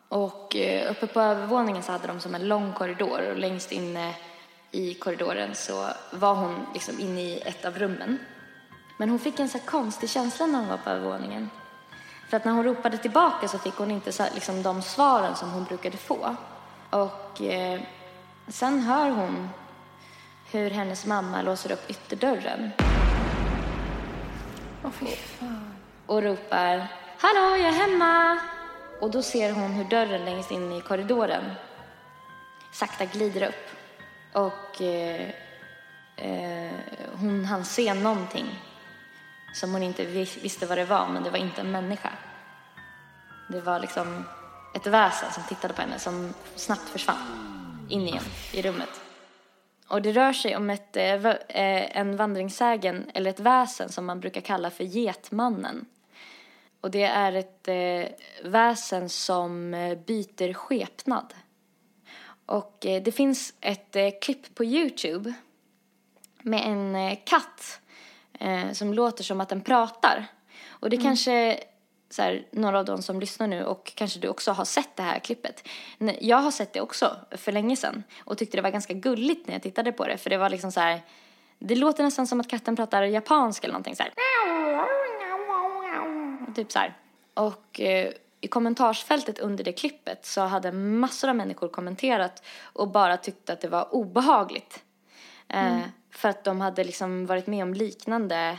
Och 0.09 0.57
eh, 0.57 0.91
uppe 0.91 1.07
på 1.07 1.21
övervåningen 1.21 1.83
så 1.83 1.93
hade 1.93 2.07
de 2.07 2.21
som 2.21 2.35
en 2.35 2.49
lång 2.49 2.73
korridor 2.73 3.31
och 3.31 3.37
längst 3.37 3.73
inne 3.73 4.15
i 4.71 4.95
korridoren 4.95 5.55
så 5.55 5.87
var 6.13 6.35
hon 6.35 6.67
liksom 6.75 7.01
inne 7.01 7.21
i 7.21 7.41
ett 7.41 7.65
av 7.65 7.79
rummen. 7.79 8.19
Men 8.99 9.11
hon 9.11 9.19
fick 9.19 9.41
en 9.41 9.49
så 9.49 9.59
konstig 9.59 10.11
känsla 10.11 10.47
när 10.47 10.59
hon 10.59 10.69
var 10.69 10.77
på 10.77 10.91
övervåningen. 10.91 11.51
För 12.31 12.37
att 12.37 12.45
när 12.45 12.53
hon 12.53 12.65
ropade 12.65 12.99
tillbaka 12.99 13.49
så 13.49 13.59
fick 13.59 13.75
hon 13.75 13.91
inte 13.91 14.13
så 14.13 14.25
liksom, 14.35 14.63
de 14.63 14.83
svaren 14.83 15.37
som 15.37 15.51
hon 15.51 15.65
brukade 15.65 15.97
få. 15.97 16.37
Och 17.01 17.41
eh, 17.43 17.81
sen 18.49 18.81
hör 18.81 19.11
hon 19.11 19.49
hur 20.51 20.71
hennes 20.71 21.07
mamma 21.07 21.43
låser 21.43 21.73
upp 21.73 21.91
ytterdörren 21.91 22.71
Åh 24.85 24.91
fy 24.91 25.07
fan. 25.07 25.75
och 26.07 26.23
ropar 26.23 26.87
Hallå, 27.19 27.57
jag 27.57 27.69
är 27.69 27.73
hemma! 27.87 28.39
Och 29.01 29.11
då 29.11 29.23
ser 29.23 29.53
hon 29.53 29.71
hur 29.73 29.85
dörren 29.85 30.25
längst 30.25 30.51
in 30.51 30.73
i 30.73 30.81
korridoren 30.81 31.45
sakta 32.73 33.05
glider 33.05 33.49
upp. 33.49 33.71
Och 34.33 34.83
eh, 34.83 35.29
eh, 36.17 36.73
hon 37.21 37.45
hann 37.45 37.65
se 37.65 37.95
någonting 37.95 38.47
som 39.55 39.73
hon 39.73 39.83
inte 39.83 40.05
vis- 40.05 40.37
visste 40.43 40.67
vad 40.67 40.79
det 40.79 40.85
var, 40.85 41.09
men 41.09 41.23
det 41.23 41.31
var 41.31 41.39
inte 41.39 41.61
en 41.61 41.71
människa. 41.71 42.11
Det 43.49 43.61
var 43.61 43.81
liksom 43.81 44.25
ett 44.77 44.87
väsen 44.87 45.33
som 45.33 45.43
tittade 45.43 45.75
på 45.75 45.81
henne 45.81 45.99
som 45.99 46.35
snabbt 46.57 46.89
försvann. 46.89 47.17
in 47.89 48.01
igen 48.01 48.25
i 48.53 48.63
rummet. 48.63 48.89
Och 49.89 50.03
det 50.03 50.13
rör 50.13 50.33
sig 50.33 50.57
om 50.57 50.71
ett, 50.71 50.97
eh, 50.97 51.27
eh, 51.27 51.99
en 51.99 52.17
vandringssägen, 52.17 53.11
eller 53.15 53.31
ett 53.31 53.41
väsen 53.41 53.89
som 53.89 54.07
man 54.07 54.21
brukar 54.21 54.41
kalla 54.41 54.71
för 54.71 54.85
Getmannen. 54.85 55.87
Och 56.81 56.91
det 56.91 57.03
är 57.03 57.33
ett 57.33 57.69
eh, 57.69 58.13
väsen 58.51 59.09
som 59.09 59.71
byter 60.07 60.53
skepnad. 60.53 61.35
Och 62.47 62.77
det 62.81 63.15
finns 63.15 63.55
ett 63.61 63.97
klipp 64.23 64.55
på 64.55 64.65
Youtube 64.65 65.33
med 66.43 66.63
en 66.67 67.17
katt 67.17 67.81
som 68.73 68.95
låter 68.95 69.25
som 69.25 69.41
att 69.41 69.49
den 69.49 69.61
pratar. 69.61 70.27
Och 70.69 70.91
det 70.91 70.97
kanske 70.97 71.61
så 72.17 72.23
här, 72.23 72.47
några 72.51 72.79
av 72.79 72.85
de 72.85 73.03
som 73.03 73.21
lyssnar 73.21 73.47
nu 73.47 73.65
och 73.65 73.93
kanske 73.95 74.19
du 74.19 74.29
också 74.29 74.53
har 74.53 74.65
sett 74.65 74.97
det 74.97 75.03
här 75.03 75.19
klippet. 75.19 75.69
Jag 76.21 76.37
har 76.37 76.51
sett 76.51 76.73
det 76.73 76.81
också 76.81 77.17
för 77.31 77.53
länge 77.53 77.77
sedan 77.77 78.03
och 78.19 78.39
tyckte 78.39 78.57
det 78.57 78.63
var 78.63 78.71
ganska 78.71 78.95
gulligt 78.95 79.47
när 79.47 79.55
jag 79.55 79.63
tittade 79.63 79.93
på 79.93 80.05
det 80.05 80.19
för 80.19 80.31
det 80.31 80.37
var 80.37 80.51
liksom 80.51 80.73
så 80.73 80.81
här 80.81 81.01
det 81.59 81.75
låter 81.75 82.05
nästan 82.05 82.27
som 82.27 82.41
att 82.41 82.49
katten 82.49 82.77
pratar 82.77 83.03
japanska 83.03 83.67
eller 83.67 83.73
någonting 83.73 83.97
så 83.97 84.03
här. 84.03 84.13
Typ 86.55 86.73
så 86.73 86.79
här. 86.79 86.97
Och 87.35 87.81
eh, 87.81 88.13
i 88.41 88.49
kommentarsfältet 88.49 89.39
under 89.39 89.65
det 89.65 89.73
klippet 89.73 90.27
så 90.27 90.41
hade 90.41 90.73
massor 90.73 91.29
av 91.29 91.37
människor 91.37 91.69
kommenterat 91.69 92.43
och 92.63 92.89
bara 92.89 93.17
tyckte 93.17 93.53
att 93.53 93.61
det 93.61 93.69
var 93.69 93.95
obehagligt. 93.95 94.83
Eh, 95.49 95.79
För 96.11 96.29
att 96.29 96.45
de 96.45 96.61
hade 96.61 96.85
liksom 96.85 97.27
varit 97.27 97.47
med 97.47 97.63
om 97.63 97.75
liknande 97.75 98.59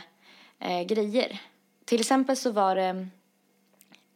eh, 0.58 0.82
grejer. 0.82 1.40
Till 1.84 2.00
exempel 2.00 2.36
så 2.36 2.50
var 2.50 2.76
det 2.76 3.08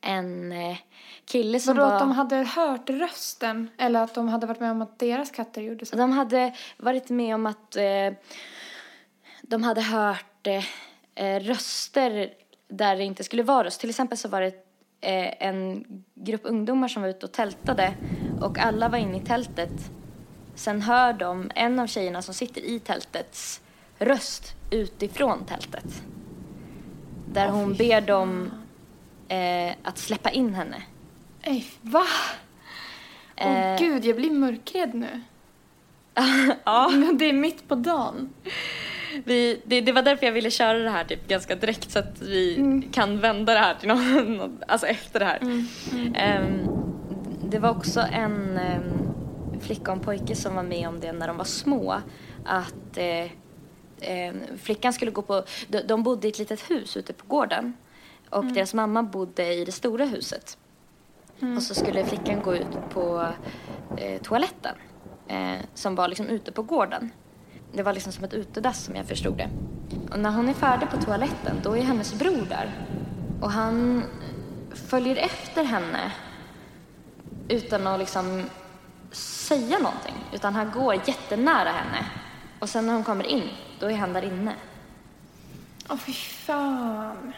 en 0.02 0.52
eh, 0.52 0.76
kille 1.24 1.60
som 1.60 1.76
Vadå 1.76 1.88
var... 1.88 1.94
att 1.94 2.00
de 2.00 2.10
hade 2.10 2.36
hört 2.36 2.90
rösten? 2.90 3.70
Eller 3.78 4.02
att 4.02 4.14
de 4.14 4.28
hade 4.28 4.46
varit 4.46 4.60
med 4.60 4.70
om 4.70 4.82
att 4.82 4.98
deras 4.98 5.30
katter 5.30 5.62
gjorde 5.62 5.86
så? 5.86 5.96
De 5.96 6.12
hade 6.12 6.54
varit 6.76 7.10
med 7.10 7.34
om 7.34 7.46
att 7.46 7.76
eh, 7.76 8.12
de 9.42 9.62
hade 9.62 9.80
hört 9.80 10.46
eh, 10.46 10.64
eh, 11.14 11.40
röster 11.40 12.30
där 12.68 12.96
det 12.96 13.04
inte 13.04 13.24
skulle 13.24 13.42
vara 13.42 13.64
röst. 13.64 13.80
Till 13.80 13.90
exempel 13.90 14.18
så 14.18 14.28
var 14.28 14.40
det 14.40 14.54
eh, 15.00 15.46
en 15.48 15.84
grupp 16.14 16.40
ungdomar 16.44 16.88
som 16.88 17.02
var 17.02 17.08
ute 17.08 17.26
och 17.26 17.32
tältade 17.32 17.94
och 18.40 18.58
alla 18.58 18.88
var 18.88 18.98
inne 18.98 19.16
i 19.16 19.20
tältet. 19.20 19.72
Sen 20.54 20.82
hör 20.82 21.12
de 21.12 21.50
en 21.54 21.78
av 21.78 21.86
tjejerna 21.86 22.22
som 22.22 22.34
sitter 22.34 22.60
i 22.60 22.78
tältets 22.78 23.60
röst 23.98 24.54
utifrån 24.70 25.44
tältet. 25.44 26.02
Där 27.32 27.48
hon 27.48 27.74
ber 27.74 28.00
dem 28.00 28.50
eh, 29.32 29.74
att 29.82 29.98
släppa 29.98 30.30
in 30.30 30.54
henne. 30.54 30.82
Nej, 31.46 31.66
va? 31.80 32.04
Åh 33.36 33.72
Eh. 33.72 33.78
gud, 33.78 34.04
jag 34.04 34.16
blir 34.16 34.30
mörkrädd 34.30 34.94
nu. 34.94 35.20
ja. 36.64 36.90
Det 37.14 37.24
är 37.24 37.32
mitt 37.32 37.68
på 37.68 37.74
dagen. 37.74 38.30
Vi, 39.24 39.60
det, 39.64 39.80
det 39.80 39.92
var 39.92 40.02
därför 40.02 40.26
jag 40.26 40.32
ville 40.32 40.50
köra 40.50 40.78
det 40.78 40.90
här 40.90 41.04
typ 41.04 41.28
ganska 41.28 41.54
direkt 41.54 41.90
så 41.90 41.98
att 41.98 42.22
vi 42.22 42.82
kan 42.92 43.20
vända 43.20 43.52
det 43.52 43.58
här 43.58 43.74
till 43.74 43.88
någon, 43.88 44.36
någon 44.36 44.58
alltså 44.68 44.86
efter 44.86 45.20
det 45.20 45.26
här. 45.26 45.40
Ehm, 46.14 46.68
det 47.50 47.58
var 47.58 47.70
också 47.70 48.00
en 48.00 48.58
um, 48.58 49.60
flicka 49.60 49.90
och 49.92 49.96
en 49.96 50.04
pojke 50.04 50.36
som 50.36 50.54
var 50.54 50.62
med 50.62 50.88
om 50.88 51.00
det 51.00 51.12
när 51.12 51.28
de 51.28 51.36
var 51.36 51.44
små. 51.44 52.00
Att 52.44 52.96
eh, 52.96 53.22
eh, 54.00 54.34
flickan 54.62 54.92
skulle 54.92 55.10
gå 55.10 55.22
på, 55.22 55.44
de, 55.68 55.82
de 55.82 56.02
bodde 56.02 56.26
i 56.26 56.30
ett 56.30 56.38
litet 56.38 56.70
hus 56.70 56.96
ute 56.96 57.12
på 57.12 57.26
gården 57.26 57.74
och 58.32 58.44
deras 58.44 58.74
mamma 58.74 59.02
bodde 59.02 59.54
i 59.54 59.64
det 59.64 59.72
stora 59.72 60.04
huset. 60.04 60.58
Och 61.56 61.62
så 61.62 61.74
skulle 61.74 62.04
flickan 62.04 62.42
gå 62.42 62.54
ut 62.54 62.90
på 62.90 63.26
eh, 63.96 64.22
toaletten 64.22 64.74
eh, 65.28 65.60
som 65.74 65.94
var 65.94 66.08
liksom 66.08 66.26
ute 66.26 66.52
på 66.52 66.62
gården. 66.62 67.10
Det 67.72 67.82
var 67.82 67.92
liksom 67.92 68.12
som 68.12 68.24
ett 68.24 68.34
utedass 68.34 68.84
som 68.84 68.96
jag 68.96 69.06
förstod 69.06 69.36
det. 69.36 69.50
Och 70.10 70.18
när 70.18 70.30
hon 70.30 70.48
är 70.48 70.54
färdig 70.54 70.90
på 70.90 70.96
toaletten 70.96 71.56
då 71.62 71.76
är 71.76 71.82
hennes 71.82 72.14
bror 72.14 72.46
där. 72.48 72.72
Och 73.40 73.50
han 73.50 74.04
följer 74.70 75.16
efter 75.16 75.64
henne 75.64 76.12
utan 77.48 77.86
att 77.86 77.98
liksom 77.98 78.44
säga 79.12 79.78
någonting. 79.78 80.14
Utan 80.32 80.54
han 80.54 80.70
går 80.70 80.94
jättenära 80.94 81.70
henne. 81.70 82.06
Och 82.58 82.68
sen 82.68 82.86
när 82.86 82.94
hon 82.94 83.04
kommer 83.04 83.26
in, 83.26 83.48
då 83.80 83.90
är 83.90 83.96
han 83.96 84.12
där 84.12 84.22
inne. 84.22 84.54
Åh 85.88 85.96
fy 85.96 86.12
fan. 86.12 87.32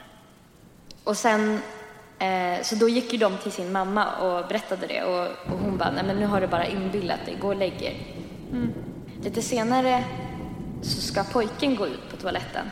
Och 1.05 1.17
sen, 1.17 1.61
eh, 2.19 2.63
så 2.63 2.75
då 2.75 2.89
gick 2.89 3.13
ju 3.13 3.19
de 3.19 3.39
till 3.39 3.53
sin 3.53 3.73
mamma 3.73 4.17
och 4.17 4.49
berättade 4.49 4.87
det 4.87 5.03
och, 5.03 5.53
och 5.53 5.59
hon 5.59 5.79
bara, 5.79 5.91
nej 5.91 6.05
men 6.07 6.17
nu 6.17 6.27
har 6.27 6.41
du 6.41 6.47
bara 6.47 6.67
inbillat 6.67 7.27
dig, 7.27 7.37
gå 7.41 7.49
och 7.49 7.57
lägg 7.57 7.83
er. 7.83 7.95
Lite 9.23 9.43
senare 9.43 10.05
så 10.83 11.01
ska 11.01 11.25
pojken 11.25 11.77
gå 11.77 11.87
ut 11.87 12.11
på 12.11 12.17
toaletten. 12.17 12.71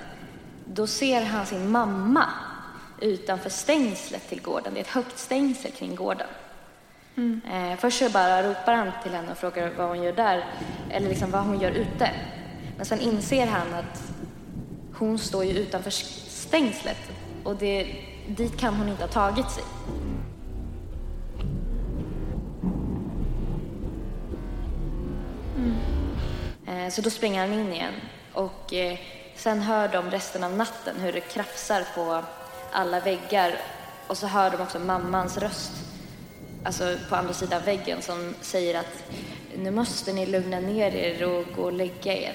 Då 0.64 0.87
ser 0.87 1.23
han 1.23 1.47
sin 1.47 1.71
mamma 1.71 2.25
utanför 3.01 3.51
stängslet 3.51 4.29
till 4.29 4.42
gården. 4.42 4.75
Det 4.75 4.81
är 4.81 4.85
ett 4.85 4.88
högt 4.88 5.18
stängsel 5.18 5.71
kring 5.71 5.95
gården. 5.95 6.27
Eh, 7.53 7.79
först 7.79 7.99
så 7.99 8.11
bara 8.11 8.42
ropar 8.42 8.73
han 8.73 8.90
till 9.03 9.12
henne 9.12 9.33
och 9.33 9.38
frågar 9.38 9.73
vad 9.77 9.88
hon 9.88 10.03
gör 10.03 10.12
där, 10.12 10.45
eller 10.90 11.09
liksom 11.09 11.31
vad 11.31 11.42
hon 11.42 11.61
gör 11.61 11.71
ute. 11.71 12.11
Men 12.77 12.87
sen 12.87 13.01
inser 13.01 13.47
han 13.47 13.75
att 13.75 14.12
hon 14.95 15.18
står 15.18 15.45
ju 15.45 15.59
utanför 15.59 15.90
stängslet 15.90 16.99
och 17.45 17.57
det, 17.57 17.95
dit 18.28 18.56
kan 18.56 18.74
hon 18.74 18.88
inte 18.88 19.02
ha 19.02 19.08
tagit 19.08 19.50
sig. 19.50 19.64
Eh, 26.66 26.88
Så 26.90 27.02
då 27.02 27.11
springer 27.11 27.40
han 27.40 27.52
in 27.52 27.72
igen 27.72 27.94
och 28.32 28.72
eh, 28.74 28.98
sen 29.37 29.61
hör 29.61 29.88
de 29.88 30.11
resten 30.11 30.44
av 30.44 30.52
natten 30.56 31.00
hur 31.00 31.12
det 31.12 31.20
krafsar 31.20 31.85
på 31.94 32.22
alla 32.72 33.00
väggar 33.00 33.58
och 34.06 34.18
så 34.18 34.26
hör 34.26 34.50
de 34.50 34.62
också 34.62 34.78
mammans 34.78 35.38
röst, 35.38 35.72
alltså 36.64 36.96
på 37.08 37.16
andra 37.16 37.32
sidan 37.32 37.62
väggen 37.64 38.02
som 38.02 38.35
säger 38.40 38.80
att 38.80 39.04
nu 39.56 39.70
måste 39.70 40.12
ni 40.12 40.26
lugna 40.26 40.61
ner 40.61 40.94
er 40.94 41.24
och 41.24 41.44
gå 41.56 41.62
och 41.62 41.72
lägga 41.72 42.12
er. 42.12 42.35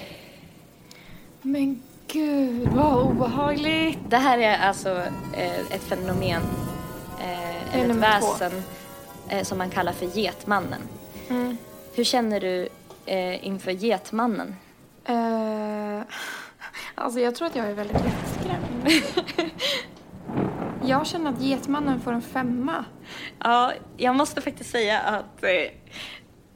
Men 1.42 1.82
gud, 2.12 2.68
vad 2.68 3.06
obehagligt. 3.06 3.98
Det 4.08 4.16
här 4.16 4.38
är 4.38 4.58
alltså 4.58 5.02
eh, 5.34 5.60
ett 5.60 5.82
fenomen, 5.82 6.42
eh, 7.20 7.56
är 7.56 7.72
eller 7.72 7.82
ett 7.82 7.88
nummer 7.88 8.20
två. 8.20 8.32
väsen 8.32 8.62
eh, 9.28 9.42
som 9.42 9.58
man 9.58 9.70
kallar 9.70 9.92
för 9.92 10.18
Getmannen. 10.18 10.80
Mm. 11.28 11.56
Hur 11.94 12.04
känner 12.04 12.40
du 12.40 12.68
inför 13.40 13.70
Getmannen? 13.70 14.56
Eh, 15.04 16.02
alltså 16.94 17.20
jag 17.20 17.34
tror 17.34 17.48
att 17.48 17.56
jag 17.56 17.66
är 17.66 17.74
väldigt 17.74 17.96
lättskrämd. 18.04 19.02
jag 20.84 21.06
känner 21.06 21.30
att 21.30 21.40
Getmannen 21.42 22.00
får 22.00 22.12
en 22.12 22.22
femma. 22.22 22.84
Ja, 23.38 23.72
jag 23.96 24.16
måste 24.16 24.40
faktiskt 24.40 24.70
säga 24.70 25.00
att 25.00 25.42
eh, 25.44 25.50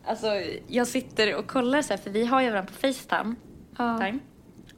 alltså, 0.07 0.27
jag 0.67 0.87
sitter 0.87 1.35
och 1.37 1.47
kollar 1.47 1.83
så 1.83 1.93
här, 1.93 2.01
för 2.01 2.11
vi 2.11 2.25
har 2.27 2.41
ju 2.41 2.51
varandra 2.51 2.73
på 2.73 2.79
Facetime. 2.89 3.35
Ja. 3.79 3.99
Time. 3.99 4.19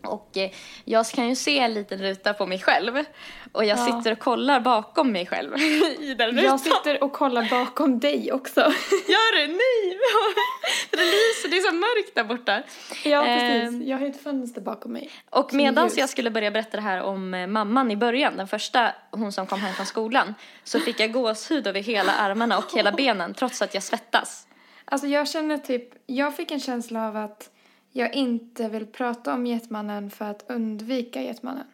Och 0.06 0.36
eh, 0.36 0.50
jag 0.84 1.06
kan 1.06 1.28
ju 1.28 1.36
se 1.36 1.58
en 1.58 1.74
liten 1.74 1.98
ruta 1.98 2.34
på 2.34 2.46
mig 2.46 2.58
själv. 2.58 3.04
Och 3.52 3.64
jag 3.64 3.78
Ja. 3.78 3.86
sitter 3.86 4.12
och 4.12 4.18
kollar 4.18 4.60
bakom 4.60 5.12
mig 5.12 5.26
själv 5.26 5.56
i 6.00 6.14
den 6.18 6.30
rutan. 6.30 6.44
Jag 6.44 6.60
sitter 6.60 7.04
och 7.04 7.12
kollar 7.12 7.50
bakom 7.50 7.98
dig 8.00 8.32
också. 8.32 8.60
Gör 9.08 9.36
du? 9.36 9.46
Nej! 9.46 9.98
Det 10.90 10.96
lyser, 11.00 11.48
det 11.50 11.56
är 11.56 11.60
så 11.70 11.74
mörkt 11.74 12.14
där 12.14 12.24
borta. 12.24 12.62
ja, 13.04 13.22
precis. 13.24 13.86
Jag 13.86 13.98
har 13.98 14.06
ett 14.06 14.22
fönster 14.22 14.60
bakom 14.60 14.92
mig. 14.92 15.10
Och 15.30 15.54
medan 15.54 15.90
jag 15.96 16.08
skulle 16.08 16.30
börja 16.30 16.50
berätta 16.50 16.76
det 16.76 16.82
här 16.82 17.02
om 17.02 17.34
eh, 17.34 17.46
mamman 17.46 17.90
i 17.90 17.96
början, 17.96 18.36
den 18.36 18.48
första, 18.48 18.92
hon 19.10 19.32
som 19.32 19.46
kom 19.46 19.60
hem 19.60 19.74
från 19.74 19.86
skolan, 19.86 20.34
så 20.64 20.80
fick 20.80 21.00
jag 21.00 21.12
gåshud 21.12 21.66
över 21.66 21.80
hela 21.80 22.12
armarna 22.12 22.58
och 22.58 22.64
hela 22.74 22.92
benen 22.92 23.34
trots 23.34 23.62
att 23.62 23.74
jag 23.74 23.82
svettas. 23.82 24.46
Alltså 24.84 25.06
jag 25.06 25.28
känner 25.28 25.58
typ, 25.58 25.88
jag 26.06 26.36
fick 26.36 26.50
en 26.50 26.60
känsla 26.60 27.08
av 27.08 27.16
att 27.16 27.50
jag 27.96 28.14
inte 28.14 28.68
vill 28.68 28.86
prata 28.86 29.34
om 29.34 29.46
Getmannen 29.46 30.10
för 30.10 30.24
att 30.24 30.44
undvika 30.48 31.22
Getmannen. 31.22 31.66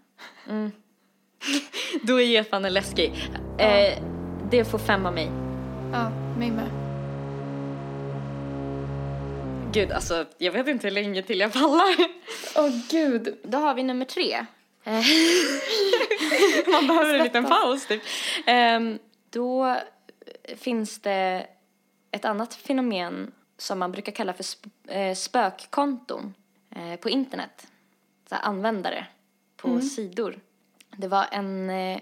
Då 2.02 2.20
är 2.20 2.24
getmannen 2.24 2.72
läskig. 2.72 3.12
Eh, 3.58 4.02
det 4.50 4.64
får 4.64 4.78
fem 4.78 5.06
av 5.06 5.14
mig. 5.14 5.30
Ja, 5.92 6.10
mig 6.38 6.50
med. 6.50 6.70
Gud, 9.72 9.92
alltså 9.92 10.24
jag 10.38 10.52
vet 10.52 10.68
inte 10.68 10.86
hur 10.86 10.94
länge 10.94 11.22
till 11.22 11.40
jag 11.40 11.52
pallar. 11.52 11.96
Åh 12.56 12.70
gud. 12.90 13.38
Då 13.42 13.58
har 13.58 13.74
vi 13.74 13.82
nummer 13.82 14.04
tre. 14.04 14.46
Eh, 14.84 15.02
Man 16.72 16.86
behöver 16.86 17.14
en 17.14 17.24
liten 17.24 17.44
paus 17.44 17.86
typ. 17.86 18.02
Ehm, 18.46 18.98
då 19.30 19.76
finns 20.56 20.98
det 20.98 21.46
ett 22.10 22.24
annat 22.24 22.54
fenomen 22.54 23.32
som 23.60 23.78
man 23.78 23.92
brukar 23.92 24.12
kalla 24.12 24.32
för 24.32 24.42
sp- 24.42 24.70
eh, 24.88 25.14
spökkonton 25.14 26.34
eh, 26.70 26.96
på 26.96 27.10
internet. 27.10 27.66
Så 28.28 28.34
här 28.34 28.42
användare 28.42 29.06
på 29.56 29.80
sidor. 29.80 30.40
Det 30.96 31.08
var 31.08 31.26
en 31.32 31.70
eh, 31.70 32.00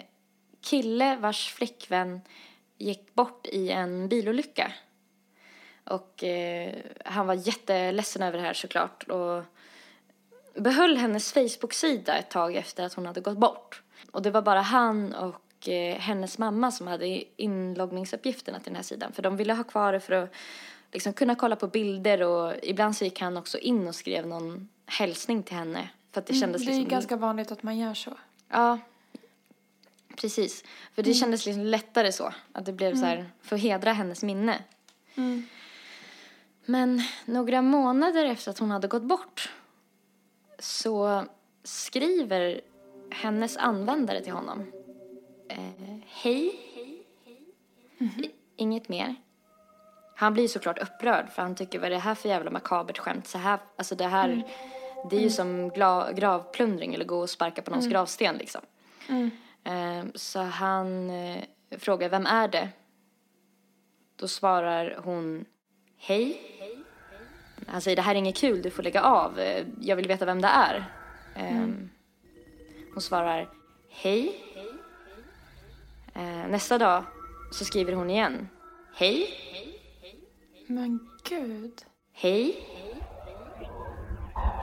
kille 0.60 1.16
vars 1.16 1.52
flickvän 1.52 2.20
gick 2.78 3.14
bort 3.14 3.46
i 3.46 3.70
en 3.70 4.08
bilolycka. 4.08 4.72
Och 5.84 6.24
eh, 6.24 6.74
han 7.04 7.26
var 7.26 7.34
jätteledsen 7.34 8.22
över 8.22 8.38
det 8.38 8.44
här 8.44 8.54
såklart 8.54 9.02
och 9.02 9.44
behöll 10.54 10.96
hennes 10.96 11.32
Facebook-sida 11.32 12.16
ett 12.18 12.30
tag 12.30 12.56
efter 12.56 12.84
att 12.84 12.94
hon 12.94 13.06
hade 13.06 13.20
gått 13.20 13.38
bort. 13.38 13.82
Och 14.10 14.22
det 14.22 14.30
var 14.30 14.42
bara 14.42 14.60
han 14.60 15.14
och 15.14 15.68
eh, 15.68 15.98
hennes 15.98 16.38
mamma 16.38 16.70
som 16.70 16.86
hade 16.86 17.42
inloggningsuppgifterna 17.42 18.58
till 18.58 18.66
den 18.72 18.76
här 18.76 18.82
sidan. 18.82 19.12
För 19.12 19.22
de 19.22 19.36
ville 19.36 19.54
ha 19.54 19.64
kvar 19.64 19.92
det 19.92 20.00
för 20.00 20.12
att 20.12 20.34
liksom 20.92 21.12
kunna 21.12 21.34
kolla 21.34 21.56
på 21.56 21.66
bilder 21.66 22.22
och 22.22 22.54
ibland 22.62 22.96
så 22.96 23.04
gick 23.04 23.20
han 23.20 23.36
också 23.36 23.58
in 23.58 23.88
och 23.88 23.94
skrev 23.94 24.26
någon 24.26 24.68
hälsning 24.86 25.42
till 25.42 25.56
henne. 25.56 25.88
För 26.12 26.20
att 26.20 26.26
det 26.26 26.34
kändes 26.34 26.62
Mm, 26.62 26.66
det 26.72 26.76
är 26.76 26.80
liksom... 26.80 26.90
ganska 26.90 27.16
vanligt 27.16 27.52
att 27.52 27.62
man 27.62 27.78
gör 27.78 27.94
så. 27.94 28.10
Ja, 28.48 28.78
precis. 30.16 30.64
För 30.94 31.02
det 31.02 31.14
kändes 31.14 31.46
liksom 31.46 31.64
lättare 31.64 32.12
så. 32.12 32.34
Att 32.52 32.66
det 32.66 32.72
blev 32.72 32.94
så 32.96 33.04
här, 33.04 33.30
för 33.42 33.56
att 33.56 33.62
hedra 33.62 33.92
hennes 33.92 34.22
minne. 34.22 34.64
Men 36.64 37.02
några 37.24 37.62
månader 37.62 38.24
efter 38.24 38.50
att 38.50 38.58
hon 38.58 38.70
hade 38.70 38.88
gått 38.88 39.02
bort 39.02 39.50
så 40.58 41.24
skriver 41.62 42.60
hennes 43.10 43.56
användare 43.56 44.20
till 44.22 44.32
honom. 44.32 44.72
Eh, 45.48 45.98
Hej. 46.06 46.46
I- 47.98 48.30
Inget 48.56 48.88
mer. 48.88 49.14
Han 50.20 50.34
blir 50.34 50.48
såklart 50.48 50.78
upprörd 50.78 51.28
för 51.30 51.42
han 51.42 51.54
tycker 51.54 51.78
vad 51.78 51.86
är 51.86 51.90
det 51.90 51.98
här 51.98 52.14
för 52.14 52.28
jävla 52.28 52.50
makabert 52.50 52.98
skämt? 52.98 53.26
Så 53.26 53.38
här, 53.38 53.58
alltså 53.76 53.94
det 53.94 54.06
här, 54.06 54.42
det 55.10 55.16
är 55.16 55.20
ju 55.20 55.30
som 55.30 55.68
gla, 55.68 56.12
gravplundring 56.12 56.94
eller 56.94 57.04
gå 57.04 57.18
och 57.20 57.30
sparka 57.30 57.62
på 57.62 57.70
någons 57.70 57.86
gravsten 57.88 58.36
liksom. 58.36 58.60
Eh, 59.64 60.04
så 60.14 60.40
han 60.40 61.10
eh, 61.10 61.44
frågar 61.78 62.08
vem 62.08 62.26
är 62.26 62.48
det? 62.48 62.68
Då 64.16 64.28
svarar 64.28 65.00
hon 65.04 65.44
hej. 65.98 66.40
Han 67.66 67.80
säger 67.80 67.96
det 67.96 68.02
här 68.02 68.14
är 68.14 68.18
inget 68.18 68.36
kul, 68.36 68.62
du 68.62 68.70
får 68.70 68.82
lägga 68.82 69.02
av. 69.02 69.40
Jag 69.80 69.96
vill 69.96 70.08
veta 70.08 70.24
vem 70.24 70.40
det 70.40 70.48
är. 70.48 70.84
Eh, 71.36 71.68
Hon 72.94 73.00
svarar 73.02 73.48
hej. 73.90 74.40
Eh, 76.14 76.48
Nästa 76.48 76.78
dag 76.78 77.04
så 77.52 77.64
skriver 77.64 77.92
hon 77.92 78.10
igen. 78.10 78.48
Hej, 78.94 79.30
Men 80.70 81.08
gud. 81.24 81.82
hej, 82.12 82.66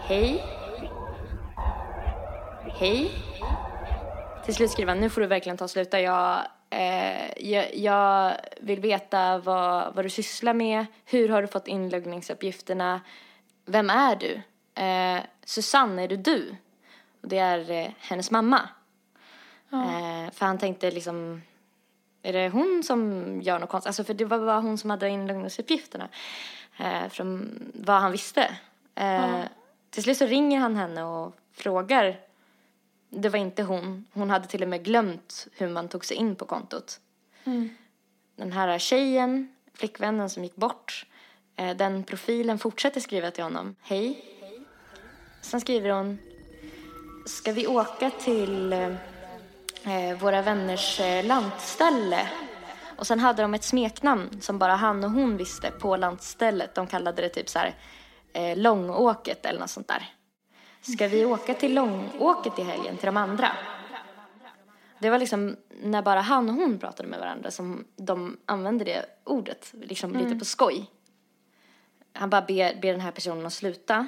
hej, 0.07 0.43
hej. 2.79 3.11
Till 4.45 4.55
slut 4.55 4.71
skriver 4.71 4.91
han, 4.91 4.99
nu 5.01 5.09
får 5.09 5.21
du 5.21 5.27
verkligen 5.27 5.57
ta 5.57 5.63
och 5.63 5.69
sluta. 5.69 6.01
Jag, 6.01 6.47
eh, 6.69 7.49
jag, 7.51 7.75
jag 7.75 8.35
vill 8.61 8.79
veta 8.79 9.37
vad, 9.37 9.95
vad 9.95 10.05
du 10.05 10.09
sysslar 10.09 10.53
med. 10.53 10.85
Hur 11.05 11.29
har 11.29 11.41
du 11.41 11.47
fått 11.47 11.67
inloggningsuppgifterna? 11.67 13.01
Vem 13.65 13.89
är 13.89 14.15
du? 14.15 14.41
Eh, 14.81 15.23
Susanne, 15.45 16.03
är 16.03 16.07
du 16.07 16.17
du? 16.17 16.55
Och 17.21 17.27
det 17.27 17.37
är 17.37 17.71
eh, 17.71 17.91
hennes 17.99 18.31
mamma. 18.31 18.69
Eh, 19.71 20.31
för 20.31 20.45
han 20.45 20.57
tänkte 20.57 20.91
liksom, 20.91 21.41
är 22.26 22.34
det 22.34 22.49
hon 22.49 22.84
som 22.84 23.21
gör 23.41 23.59
något 23.59 23.69
konstigt? 23.69 23.88
Alltså 23.88 24.03
för 24.03 24.13
det 24.13 24.26
var 24.26 24.39
bara 24.39 24.59
hon 24.59 24.78
som 24.78 24.89
hade 24.89 25.09
inloggningsuppgifterna. 25.09 26.09
Eh, 26.78 27.09
från 27.09 27.59
vad 27.73 28.01
han 28.01 28.11
visste. 28.11 28.57
Eh, 28.95 29.39
Till 29.89 30.03
slut 30.03 30.17
så 30.17 30.26
ringer 30.26 30.59
han 30.59 30.76
henne 30.76 31.03
och 31.03 31.36
frågar. 31.53 32.19
Det 33.09 33.30
var 33.30 33.39
inte 33.39 33.63
hon. 33.63 34.05
Hon 34.13 34.30
hade 34.30 34.47
till 34.47 34.63
och 34.63 34.69
med 34.69 34.84
glömt 34.84 35.47
hur 35.57 35.67
man 35.69 35.88
tog 35.88 36.05
sig 36.05 36.17
in 36.17 36.36
på 36.36 36.45
kontot. 36.45 36.99
Den 38.36 38.51
här 38.51 38.80
tjejen, 38.80 39.55
flickvännen 39.73 40.30
som 40.30 40.43
gick 40.43 40.55
bort, 40.55 41.05
eh, 41.55 41.76
den 41.78 42.03
profilen 42.03 42.59
fortsätter 42.59 43.01
skriva 43.01 43.32
till 43.32 43.43
honom. 43.43 43.76
Hej. 43.82 44.26
Sen 45.41 45.61
skriver 45.61 45.89
hon, 45.89 46.17
ska 47.26 47.51
vi 47.51 47.67
åka 47.67 48.09
till 48.09 48.73
eh, 48.73 48.93
våra 50.19 50.41
vänners 50.41 50.99
eh, 50.99 51.25
lantställe? 51.25 52.29
Och 52.97 53.07
sen 53.07 53.19
hade 53.19 53.41
de 53.41 53.53
ett 53.53 53.63
smeknamn 53.63 54.41
som 54.41 54.59
bara 54.59 54.75
han 54.75 55.03
och 55.03 55.11
hon 55.11 55.38
visste 55.38 55.71
på 55.71 55.97
lantstället. 55.97 56.75
De 56.75 56.88
kallade 56.88 57.21
det 57.21 57.29
typ 57.29 57.49
så 57.49 57.59
här 57.59 57.75
eh, 58.33 58.57
Långåket 58.57 59.45
eller 59.45 59.59
något 59.59 59.69
sånt 59.69 59.88
där. 59.88 60.13
Ska 60.81 61.07
vi 61.07 61.25
åka 61.25 61.53
till 61.53 61.73
Långåket 61.73 62.59
i 62.59 62.63
helgen 62.63 62.97
till 62.97 63.05
de 63.05 63.17
andra? 63.17 63.51
Det 64.99 65.09
var 65.09 65.19
liksom 65.19 65.57
när 65.81 66.01
bara 66.01 66.21
han 66.21 66.49
och 66.49 66.55
hon 66.55 66.79
pratade 66.79 67.09
med 67.09 67.19
varandra 67.19 67.51
som 67.51 67.86
de 67.95 68.38
använde 68.45 68.86
det 68.86 69.05
ordet, 69.23 69.73
liksom 69.73 70.13
lite 70.15 70.36
på 70.36 70.45
skoj. 70.45 70.86
Han 72.13 72.29
bara 72.29 72.41
ber, 72.41 72.81
ber 72.81 72.91
den 72.91 73.01
här 73.01 73.11
personen 73.11 73.45
att 73.45 73.53
sluta. 73.53 74.07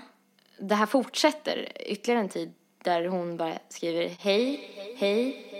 Det 0.60 0.76
här 0.76 0.86
fortsätter 0.86 1.72
ytterligare 1.86 2.22
en 2.22 2.30
tid 2.30 2.54
där 2.84 3.06
hon 3.06 3.38
bara 3.38 3.54
skriver 3.70 4.10
hej, 4.20 4.70
hej, 4.76 4.96
hej 4.98 5.57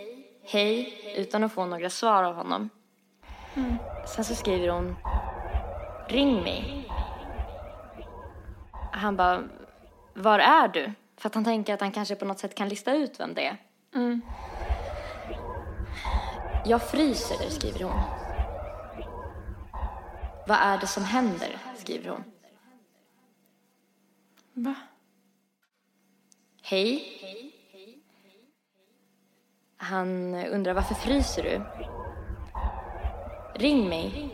utan 1.16 1.44
att 1.44 1.52
få 1.54 1.66
några 1.66 1.90
svar 1.90 2.24
av 2.24 2.36
honom. 2.36 2.70
Sen 4.16 4.26
så 4.26 4.36
skriver 4.36 4.70
hon 4.70 4.96
ring 6.08 6.44
mig. 6.44 6.90
Han 8.92 9.16
bara, 9.16 9.44
var 10.14 10.40
är 10.40 10.68
du? 10.68 10.92
För 11.18 11.30
att 11.30 11.36
han 11.36 11.44
tänker 11.44 11.74
att 11.74 11.82
han 11.82 11.92
kanske 11.92 12.16
på 12.16 12.26
något 12.26 12.40
sätt 12.40 12.56
kan 12.56 12.70
lista 12.70 12.94
ut 12.94 13.20
vem 13.20 13.34
det 13.34 13.46
är. 13.46 13.58
Jag 16.66 16.82
fryser, 16.82 17.50
skriver 17.50 17.84
hon. 17.84 18.02
Vad 20.48 20.58
är 20.62 20.78
det 20.78 20.88
som 20.88 21.04
händer? 21.04 21.58
skriver 21.78 22.10
hon. 22.10 22.24
Va? 24.54 24.76
Hej. 26.62 27.47
Han 29.78 30.36
undrar 30.36 30.74
varför 30.74 30.96
fryser 30.96 31.44
du? 31.44 31.62
Ring 33.60 33.90
mig. 33.90 34.30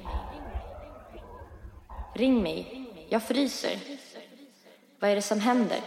Ring 2.16 2.44
mig. 2.44 2.90
Jag 3.10 3.24
fryser. 3.24 3.80
Vad 5.00 5.10
är 5.10 5.16
det 5.16 5.22
som 5.22 5.40
händer? 5.40 5.80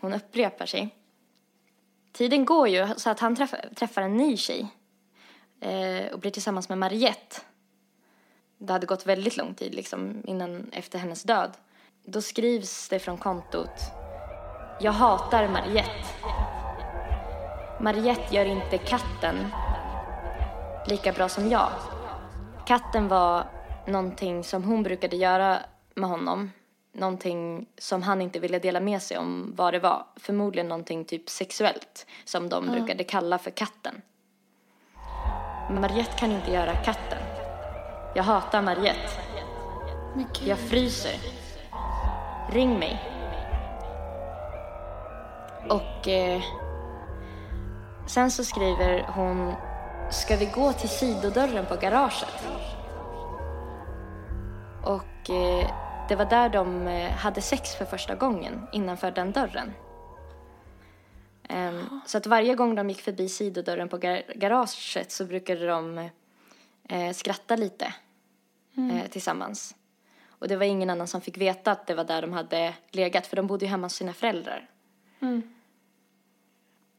Hon 0.00 0.14
upprepar 0.14 0.66
sig. 0.66 0.96
Tiden 2.12 2.44
går 2.44 2.68
ju 2.68 2.88
så 2.96 3.10
att 3.10 3.20
han 3.20 3.36
träffar, 3.76 4.02
en 4.02 4.16
ny 4.16 4.36
tjej 4.36 4.66
eh, 5.60 6.12
och 6.12 6.18
blir 6.18 6.30
tillsammans 6.30 6.68
med 6.68 6.78
Mariette. 6.78 7.36
Det 8.58 8.72
hade 8.72 8.86
gått 8.86 9.06
väldigt 9.06 9.36
lång 9.36 9.54
tid 9.54 9.74
liksom 9.74 10.22
innan 10.26 10.70
efter 10.72 10.98
hennes 10.98 11.22
död. 11.22 11.50
Då 12.04 12.22
skrivs 12.22 12.88
det 12.88 12.98
från 12.98 13.18
kontot 13.18 13.80
jag 14.82 14.92
hatar 14.92 15.48
Mariette. 15.48 16.06
Mariette 17.80 18.34
gör 18.34 18.44
inte 18.44 18.78
katten 18.78 19.46
lika 20.86 21.12
bra 21.12 21.28
som 21.28 21.48
jag. 21.48 21.68
Katten 22.66 23.08
var 23.08 23.44
någonting 23.86 24.44
som 24.44 24.64
hon 24.64 24.82
brukade 24.82 25.16
göra 25.16 25.58
med 25.94 26.08
honom. 26.08 26.50
Någonting 26.92 27.66
som 27.78 28.02
han 28.02 28.22
inte 28.22 28.38
ville 28.38 28.58
dela 28.58 28.80
med 28.80 29.02
sig 29.02 29.18
om 29.18 29.52
vad 29.56 29.74
det 29.74 29.78
var. 29.78 30.06
Förmodligen 30.16 30.68
någonting 30.68 31.04
typ 31.04 31.30
sexuellt 31.30 32.06
som 32.24 32.48
de 32.48 32.66
brukade 32.66 33.04
kalla 33.04 33.38
för 33.38 33.50
katten. 33.50 34.02
Mariette 35.70 36.18
kan 36.18 36.32
inte 36.32 36.52
göra 36.52 36.74
katten. 36.74 37.18
Jag 38.14 38.22
hatar 38.22 38.62
Mariette. 38.62 39.10
Jag 40.44 40.58
fryser. 40.58 41.14
Ring 42.52 42.78
mig. 42.78 43.00
Och 45.68 46.08
eh, 46.08 46.42
sen 48.06 48.30
så 48.30 48.44
skriver 48.44 49.02
hon 49.02 49.54
Ska 50.10 50.36
vi 50.36 50.46
gå 50.46 50.72
till 50.72 50.88
sidodörren 50.88 51.66
på 51.66 51.76
garaget? 51.76 52.48
Och 54.84 55.30
eh, 55.30 55.70
det 56.08 56.16
var 56.16 56.24
där 56.24 56.48
de 56.48 56.86
eh, 56.86 57.10
hade 57.10 57.40
sex 57.40 57.74
för 57.74 57.84
första 57.84 58.14
gången 58.14 58.66
innanför 58.72 59.10
den 59.10 59.32
dörren. 59.32 59.72
Ehm, 61.48 62.00
så 62.06 62.18
att 62.18 62.26
varje 62.26 62.54
gång 62.54 62.74
de 62.74 62.88
gick 62.88 63.00
förbi 63.00 63.28
sidodörren 63.28 63.88
på 63.88 63.98
gar- 63.98 64.38
garaget 64.38 65.12
så 65.12 65.24
brukade 65.24 65.66
de 65.66 66.08
eh, 66.88 67.12
skratta 67.12 67.56
lite 67.56 67.94
eh, 68.92 69.10
tillsammans. 69.10 69.74
Och 70.28 70.48
det 70.48 70.56
var 70.56 70.64
ingen 70.64 70.90
annan 70.90 71.06
som 71.06 71.20
fick 71.20 71.38
veta 71.38 71.72
att 71.72 71.86
det 71.86 71.94
var 71.94 72.04
där 72.04 72.22
de 72.22 72.32
hade 72.32 72.74
legat 72.90 73.26
för 73.26 73.36
de 73.36 73.46
bodde 73.46 73.64
ju 73.64 73.70
hemma 73.70 73.84
hos 73.86 73.94
sina 73.94 74.12
föräldrar. 74.12 74.68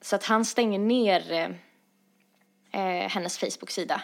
Så 0.02 0.16
att 0.16 0.24
han 0.24 0.46
stänger 0.46 0.80
ner 0.80 1.32
eh, 1.32 1.50
eh, 2.82 3.10
hennes 3.10 3.38
Facebook-sida. 3.38 4.02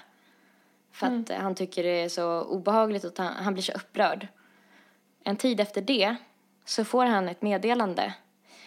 För 0.91 1.07
att 1.07 1.29
eh, 1.29 1.37
han 1.37 1.55
tycker 1.55 1.83
det 1.83 2.01
är 2.01 2.09
så 2.09 2.41
obehagligt 2.41 3.03
och 3.03 3.13
han, 3.17 3.33
han 3.33 3.53
blir 3.53 3.63
så 3.63 3.71
upprörd. 3.71 4.27
En 5.23 5.35
tid 5.35 5.59
efter 5.59 5.81
det 5.81 6.15
så 6.65 6.85
får 6.85 7.05
han 7.05 7.29
ett 7.29 7.41
meddelande 7.41 8.13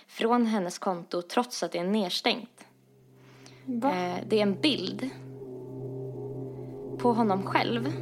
från 0.06 0.46
hennes 0.46 0.78
konto 0.78 1.22
trots 1.22 1.62
att 1.62 1.72
det 1.72 1.78
är 1.78 1.84
nedstängt. 1.84 2.66
Eh, 3.66 4.24
det 4.26 4.38
är 4.38 4.42
en 4.42 4.60
bild 4.60 5.10
på 6.98 7.12
honom 7.12 7.46
själv. 7.46 7.92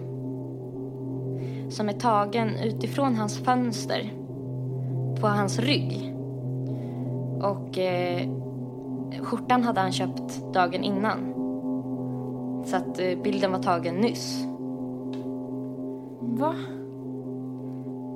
som 1.71 1.89
är 1.89 2.01
tagen 2.01 2.57
utifrån 2.57 3.17
hans 3.17 3.39
fönster 3.39 4.13
på 5.21 5.27
hans 5.27 5.59
rygg. 5.59 6.15
Och 7.43 7.79
eh, 7.79 8.38
skjortan 9.23 9.65
hade 9.65 9.81
han 9.81 9.93
köpt 9.93 10.53
dagen 10.55 10.85
innan. 10.85 11.35
Så 12.67 12.77
att 12.77 12.99
eh, 12.99 13.19
bilden 13.23 13.53
var 13.53 13.63
tagen 13.63 13.95
nyss. 13.95 14.45
Va? 16.21 16.55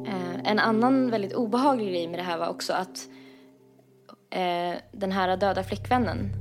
Eh, 0.06 0.50
en 0.50 0.58
annan 0.58 1.10
väldigt 1.10 1.34
obehaglig 1.34 1.88
grej 1.88 2.08
med 2.08 2.18
det 2.18 2.22
här 2.22 2.38
var 2.38 2.48
också 2.48 2.72
att 2.72 3.08
eh, 4.30 4.78
den 4.92 5.12
här 5.12 5.36
döda 5.36 5.62
flickvännen 5.62 6.32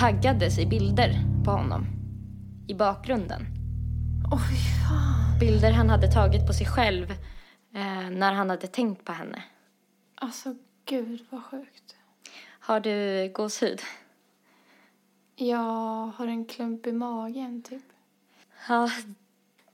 taggades 0.00 0.58
i 0.58 0.66
bilder 0.66 1.14
på 1.44 1.50
honom 1.50 1.86
i 2.68 2.74
bakgrunden. 2.74 3.46
Oj, 4.32 4.56
fan. 4.88 5.38
Bilder 5.40 5.72
han 5.72 5.90
hade 5.90 6.12
tagit 6.12 6.46
på 6.46 6.52
sig 6.52 6.66
själv 6.66 7.14
när 8.10 8.32
han 8.32 8.50
hade 8.50 8.66
tänkt 8.66 9.04
på 9.04 9.12
henne. 9.12 9.42
Alltså, 10.14 10.54
gud 10.84 11.20
vad 11.30 11.44
sjukt. 11.44 11.89
Har 12.70 12.80
du 12.80 13.30
gåshud? 13.34 13.80
Jag 15.36 15.56
har 16.16 16.26
en 16.26 16.44
klump 16.44 16.86
i 16.86 16.92
magen, 16.92 17.62
typ. 17.62 17.82
Ja, 18.68 18.90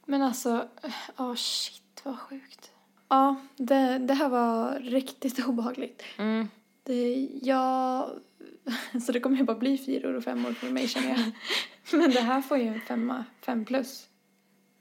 Men 0.07 0.23
alltså, 0.23 0.69
ja 1.17 1.37
shit 1.37 2.01
vad 2.03 2.19
sjukt. 2.19 2.71
Ja, 3.09 3.37
det, 3.57 3.99
det 3.99 4.15
här 4.15 4.29
var 4.29 4.81
riktigt 4.81 5.47
obehagligt. 5.47 6.03
mm. 6.19 6.49
Det, 6.83 7.29
jag... 7.43 8.11
Så 9.07 9.13
det 9.13 9.21
kommer 9.21 9.37
ju 9.37 9.45
bara 9.45 9.59
bli 9.59 9.79
fyror 9.79 10.15
och 10.15 10.25
femmor 10.25 10.53
för 10.53 10.71
mig 10.71 10.89
känner 10.89 11.09
jag. 11.09 11.33
Men 12.01 12.11
det 12.11 12.21
här 12.21 12.41
får 12.41 12.59
ju 12.59 12.67
en 12.67 12.81
femma, 12.81 13.25
fem 13.41 13.65
plus. 13.65 14.09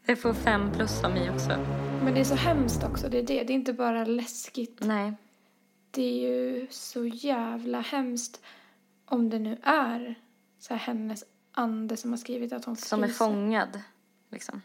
det 0.05 0.15
får 0.15 0.33
fem 0.33 0.71
plus 0.71 1.03
av 1.03 1.11
mig 1.11 1.31
också. 1.31 1.49
Men 2.03 2.13
det 2.13 2.19
är 2.19 2.23
så 2.25 2.35
hemskt 2.35 2.83
också, 2.83 3.09
det 3.09 3.17
är 3.19 3.23
det. 3.23 3.43
Det 3.43 3.53
är 3.53 3.55
inte 3.55 3.73
bara 3.73 4.05
läskigt. 4.05 4.79
Nej. 4.81 5.13
Det 5.95 6.01
är 6.03 6.29
ju 6.29 6.67
så 6.69 7.05
jävla 7.05 7.79
hemskt 7.81 8.41
om 9.05 9.29
det 9.29 9.39
nu 9.39 9.57
är 9.63 10.15
så 10.59 10.73
här 10.73 10.79
hennes 10.81 11.23
ande 11.51 11.97
som 11.97 12.11
har 12.11 12.17
skrivit 12.17 12.53
att 12.53 12.65
hon 12.65 12.75
Som 12.75 13.03
är 13.03 13.07
fryser. 13.07 13.17
fångad, 13.25 13.81
liksom. 14.29 14.61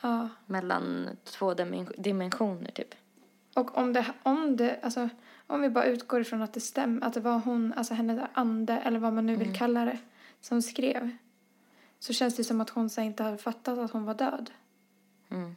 Ja. 0.00 0.28
Mellan 0.46 1.08
två 1.24 1.54
dimen- 1.54 1.92
dimensioner, 2.02 2.70
typ. 2.70 2.94
Och 3.54 3.78
om 3.78 3.92
det, 3.92 4.06
om 4.22 4.56
det, 4.56 4.80
alltså 4.82 5.08
om 5.46 5.60
vi 5.62 5.70
bara 5.70 5.84
utgår 5.84 6.20
ifrån 6.20 6.42
att 6.42 6.52
det 6.52 6.60
stämmer, 6.60 7.06
att 7.06 7.14
det 7.14 7.20
var 7.20 7.38
hon, 7.38 7.72
alltså 7.72 7.94
hennes 7.94 8.28
ande 8.32 8.72
eller 8.78 8.98
vad 8.98 9.12
man 9.12 9.26
nu 9.26 9.36
vill 9.36 9.56
kalla 9.56 9.84
det, 9.84 9.98
som 10.40 10.62
skrev. 10.62 11.16
Så 11.98 12.12
känns 12.12 12.36
det 12.36 12.44
som 12.44 12.60
att 12.60 12.70
hon 12.70 12.90
så 12.90 13.00
inte 13.00 13.22
hade 13.22 13.38
fattat 13.38 13.78
att 13.78 13.90
hon 13.90 14.04
var 14.04 14.14
död. 14.14 14.50
Mm. 15.28 15.56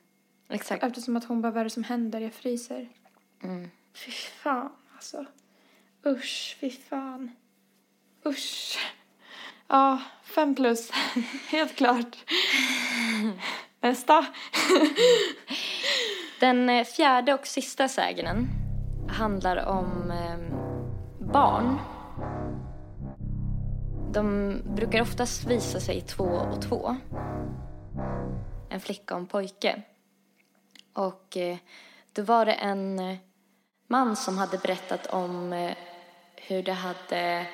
Exakt. 0.49 0.83
Eftersom 0.83 1.15
att 1.17 1.23
hon 1.25 1.41
bara, 1.41 1.51
vad 1.51 1.59
är 1.59 1.63
det 1.63 1.69
som 1.69 1.83
händer? 1.83 2.19
Jag 2.19 2.33
fryser. 2.33 2.89
Mm. 3.43 3.69
Fy 4.05 4.11
fan 4.11 4.71
alltså. 4.95 5.25
Usch, 6.05 6.57
fy 6.59 6.69
fan. 6.69 7.31
Usch. 8.25 8.77
Ja, 9.67 10.01
fem 10.23 10.55
plus. 10.55 10.91
Helt 11.49 11.75
klart. 11.75 12.17
Nästa. 13.81 14.25
Den 16.39 16.69
eh, 16.69 16.85
fjärde 16.85 17.33
och 17.33 17.47
sista 17.47 17.87
sägnen 17.87 18.47
handlar 19.09 19.65
om 19.65 20.11
ehm, 20.11 20.53
barn. 21.33 21.79
De 24.13 24.55
brukar 24.75 25.01
oftast 25.01 25.45
visa 25.45 25.79
sig 25.79 26.01
två 26.01 26.23
och 26.23 26.61
två. 26.61 26.95
En 28.69 28.79
flicka 28.79 29.13
och 29.13 29.19
en 29.19 29.27
pojke. 29.27 29.81
Och 30.93 31.37
eh, 31.37 31.57
då 32.13 32.21
var 32.21 32.45
det 32.45 32.53
en 32.53 32.99
eh, 32.99 33.17
man 33.91 34.15
som 34.15 34.37
hade 34.37 34.57
berättat 34.57 35.05
om 35.07 35.53
eh, 35.53 35.73
hur 36.35 36.63
det 36.63 36.73
hade 36.73 37.45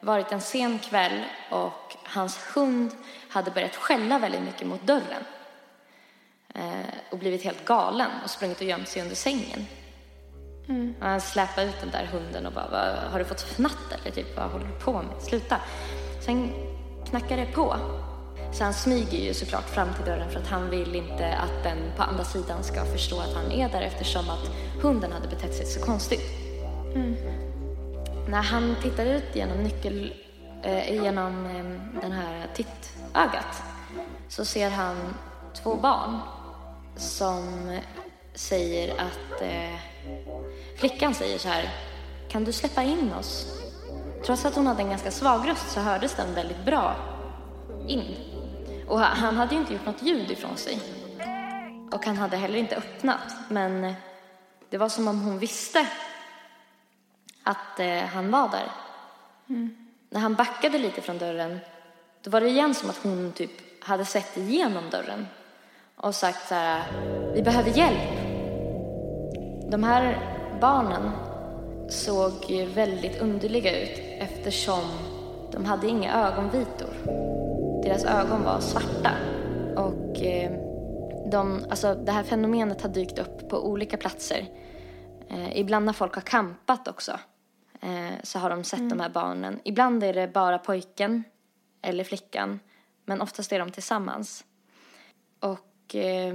varit 0.00 0.32
en 0.32 0.40
sen 0.40 0.78
kväll 0.78 1.22
och 1.50 1.96
hans 2.04 2.38
hund 2.56 2.90
hade 3.30 3.50
börjat 3.50 3.76
skälla 3.76 4.18
väldigt 4.18 4.42
mycket 4.42 4.66
mot 4.66 4.82
dörren 4.82 5.24
eh, 6.54 6.86
och 7.10 7.18
blivit 7.18 7.44
helt 7.44 7.64
galen 7.64 8.10
och 8.24 8.30
sprungit 8.30 8.60
och 8.60 8.66
gömt 8.66 8.88
sig 8.88 9.02
under 9.02 9.16
sängen. 9.16 9.66
Och 11.00 11.06
han 11.06 11.20
släpade 11.20 11.66
ut 11.66 11.80
den 11.80 11.90
där 11.90 12.04
hunden 12.12 12.46
och 12.46 12.52
bara, 12.52 12.68
"Vad- 12.70 13.12
har 13.12 13.18
du 13.18 13.24
fått 13.24 13.40
fnatt 13.42 13.92
eller 14.00 14.10
typ, 14.10 14.36
vad 14.36 14.50
håller 14.50 14.66
du 14.66 14.80
på 14.80 14.92
med? 15.02 15.22
Sluta. 15.22 15.60
Sen 16.24 16.52
knackar 17.10 17.36
det 17.36 17.46
på. 17.46 17.76
Så 18.52 18.64
han 18.64 18.74
smyger 18.74 19.18
ju 19.18 19.34
såklart 19.34 19.68
fram 19.70 19.94
till 19.94 20.04
dörren 20.04 20.30
för 20.30 20.40
att 20.40 20.46
han 20.46 20.70
vill 20.70 20.94
inte 20.94 21.36
att 21.36 21.62
den 21.62 21.78
på 21.96 22.02
andra 22.02 22.24
sidan 22.24 22.64
ska 22.64 22.84
förstå 22.84 23.20
att 23.20 23.34
han 23.34 23.52
är 23.52 23.68
där 23.68 23.82
eftersom 23.82 24.30
att 24.30 24.50
hunden 24.82 25.12
hade 25.12 25.28
betett 25.28 25.54
sig 25.54 25.66
så 25.66 25.80
konstigt. 25.80 26.22
När 28.28 28.42
han 28.42 28.76
tittar 28.82 29.06
ut 29.06 29.24
genom 29.32 29.58
nyckel, 29.58 30.14
eh, 30.62 31.02
genom 31.02 31.46
eh, 31.46 32.00
den 32.02 32.12
här 32.12 32.46
tittögat 32.54 33.62
så 34.28 34.44
ser 34.44 34.70
han 34.70 35.14
två 35.54 35.74
barn 35.74 36.18
som 36.96 37.78
säger 38.34 38.92
att 38.92 39.42
eh, 39.42 39.80
flickan 40.76 41.14
säger 41.14 41.38
så 41.38 41.48
här 41.48 41.70
kan 42.28 42.44
du 42.44 42.52
släppa 42.52 42.82
in 42.82 43.12
oss? 43.12 43.62
Trots 44.26 44.44
att 44.44 44.54
hon 44.54 44.66
hade 44.66 44.82
en 44.82 44.90
ganska 44.90 45.10
svag 45.10 45.48
röst 45.48 45.70
så 45.70 45.80
hördes 45.80 46.14
den 46.14 46.34
väldigt 46.34 46.64
bra 46.64 46.96
in. 47.88 48.35
Och 48.88 49.00
han- 49.00 49.36
hade 49.36 49.54
ju 49.54 49.60
inte 49.60 49.72
gjort 49.72 49.86
något 49.86 50.02
ljud 50.02 50.30
ifrån 50.30 50.56
sig. 50.56 50.80
Och 51.92 52.06
han 52.06 52.16
hade 52.16 52.36
heller 52.36 52.58
inte 52.58 52.76
öppnat. 52.76 53.34
Men 53.48 53.94
det 54.70 54.78
var 54.78 54.88
som 54.88 55.08
om 55.08 55.20
hon 55.20 55.38
visste 55.38 55.86
att 57.42 57.80
eh, 57.80 57.98
han 57.98 58.30
var 58.30 58.48
där. 58.48 58.70
När 60.10 60.20
han 60.20 60.34
backade 60.34 60.78
lite 60.78 61.00
från 61.00 61.18
dörren 61.18 61.58
då 62.22 62.30
var 62.30 62.40
det 62.40 62.48
igen 62.48 62.74
som 62.74 62.90
att 62.90 63.00
hon 63.02 63.32
typ 63.32 63.84
hade 63.84 64.04
sett 64.04 64.36
igenom 64.36 64.90
dörren 64.90 65.26
och 65.96 66.14
sagt 66.14 66.48
så 66.48 66.54
här, 66.54 66.82
vi 67.34 67.42
behöver 67.42 67.70
hjälp. 67.70 68.12
De 69.70 69.84
här 69.84 70.18
barnen 70.60 71.10
såg 71.90 72.32
väldigt 72.74 73.20
underliga 73.20 73.82
ut 73.82 73.98
eftersom 74.20 74.84
de 75.52 75.64
hade 75.64 75.88
inga 75.88 76.14
ögonvitor. 76.26 77.45
Deras 77.96 78.24
ögon 78.24 78.44
var 78.44 78.60
svarta. 78.60 79.12
Och 79.76 80.22
eh, 80.22 80.52
de, 81.30 81.64
alltså, 81.70 81.94
det 81.94 82.12
här 82.12 82.22
fenomenet 82.22 82.82
har 82.82 82.88
dykt 82.88 83.18
upp 83.18 83.48
på 83.48 83.68
olika 83.68 83.96
platser. 83.96 84.46
Eh, 85.28 85.58
ibland 85.58 85.86
när 85.86 85.92
folk 85.92 86.14
har 86.14 86.22
campat 86.22 86.88
också 86.88 87.18
eh, 87.80 88.14
så 88.22 88.38
har 88.38 88.50
de 88.50 88.64
sett 88.64 88.90
de 88.90 89.00
här 89.00 89.08
barnen. 89.08 89.60
Ibland 89.64 90.04
är 90.04 90.12
det 90.12 90.28
bara 90.28 90.58
pojken 90.58 91.24
eller 91.82 92.04
flickan, 92.04 92.60
men 93.04 93.20
oftast 93.20 93.52
är 93.52 93.58
de 93.58 93.70
tillsammans. 93.70 94.44
Och 95.40 95.94
eh, 95.94 96.34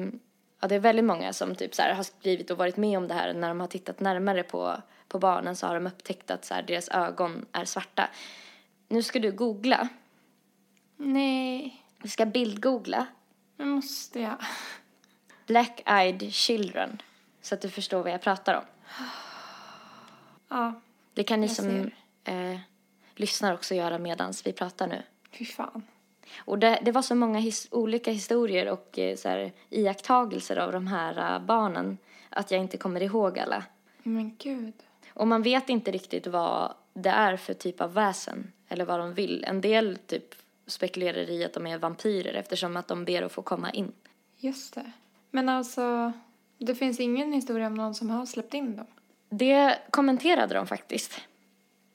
ja, 0.62 0.68
det 0.68 0.76
är 0.76 0.80
väldigt 0.80 1.06
många 1.06 1.34
som 1.34 1.56
typ 1.56 1.76
så 1.76 1.82
här, 1.82 1.94
har 1.94 2.04
skrivit 2.04 2.52
och 2.52 2.58
varit 2.58 2.78
med 2.78 2.98
om 2.98 3.08
det 3.08 3.14
här. 3.14 3.34
När 3.34 3.48
de 3.48 3.60
har 3.60 3.68
tittat 3.68 4.00
närmare 4.00 4.44
på, 4.44 4.76
på 5.08 5.20
barnen 5.20 5.56
så 5.56 5.68
har 5.68 5.76
de 5.76 5.88
upptäckt 5.88 6.32
att 6.32 6.46
så 6.46 6.54
här, 6.54 6.62
deras 6.64 6.90
ögon 6.90 7.46
är 7.52 7.66
svarta. 7.66 8.10
Nu 8.88 9.04
ska 9.04 9.20
du 9.20 9.32
googla. 9.32 9.90
Nej, 11.04 11.84
Vi 12.04 12.10
ska 12.10 12.26
bildgoogla. 12.26 13.06
men 13.58 13.70
måste 13.70 14.20
jag? 14.20 14.36
Black-eyed 15.48 16.32
children. 16.32 17.02
Så 17.42 17.56
att 17.56 17.62
du 17.62 17.70
förstår 17.70 18.04
vad 18.04 18.12
jag 18.12 18.22
pratar 18.22 18.56
om. 18.56 18.64
Ja, 20.50 20.74
Det 21.14 21.24
kan 21.24 21.42
ni 21.42 21.48
Jag 21.48 21.56
som 21.56 21.92
eh, 22.24 22.60
lyssnar 23.16 23.54
också 23.54 23.76
göra 23.76 23.98
medan 23.98 24.34
vi 24.46 24.54
pratar 24.54 24.88
nu. 24.88 25.04
fy 25.32 25.46
fan. 25.46 25.84
Och 26.40 26.60
det, 26.60 26.80
det 26.82 26.92
var 26.92 27.02
så 27.02 27.16
många 27.16 27.40
his, 27.40 27.68
olika 27.72 28.12
historier 28.12 28.70
och 28.70 29.00
eh, 29.00 29.16
så 29.16 29.30
här, 29.30 29.52
iakttagelser 29.70 30.58
av 30.58 30.72
de 30.72 30.88
här 30.88 31.36
eh, 31.36 31.46
barnen 31.46 31.98
att 32.30 32.52
jag 32.52 32.62
inte 32.62 32.78
kommer 32.78 33.04
ihåg 33.04 33.40
alla. 33.40 33.64
Men 34.04 34.36
gud. 34.38 34.74
Och 35.14 35.28
man 35.28 35.42
vet 35.42 35.70
inte 35.70 35.92
riktigt 35.92 36.28
vad 36.28 36.74
det 36.94 37.10
är 37.10 37.38
för 37.38 37.54
typ 37.54 37.82
av 37.82 37.94
väsen 37.94 38.52
eller 38.68 38.86
vad 38.86 39.00
de 39.00 39.14
vill. 39.14 39.44
En 39.48 39.62
del 39.62 39.98
typ 40.08 40.36
spekulerar 40.72 41.30
i 41.30 41.46
att 41.46 41.54
de 41.54 41.68
är 41.68 41.78
vampyrer 41.78 42.34
eftersom 42.34 42.78
att 42.78 42.88
de 42.88 43.06
ber 43.06 43.22
att 43.22 43.32
få 43.32 43.42
komma 43.42 43.72
in. 43.72 43.92
Just 44.38 44.74
det. 44.76 44.92
Men 45.32 45.50
alltså, 45.50 46.12
det 46.58 46.76
finns 46.76 47.00
ingen 47.00 47.34
historia 47.34 47.68
om 47.68 47.76
någon 47.76 47.96
som 47.96 48.10
har 48.10 48.26
släppt 48.26 48.54
in 48.54 48.76
dem? 48.76 48.88
Det 49.30 49.78
kommenterade 49.90 50.54
de 50.54 50.68
faktiskt. 50.68 51.22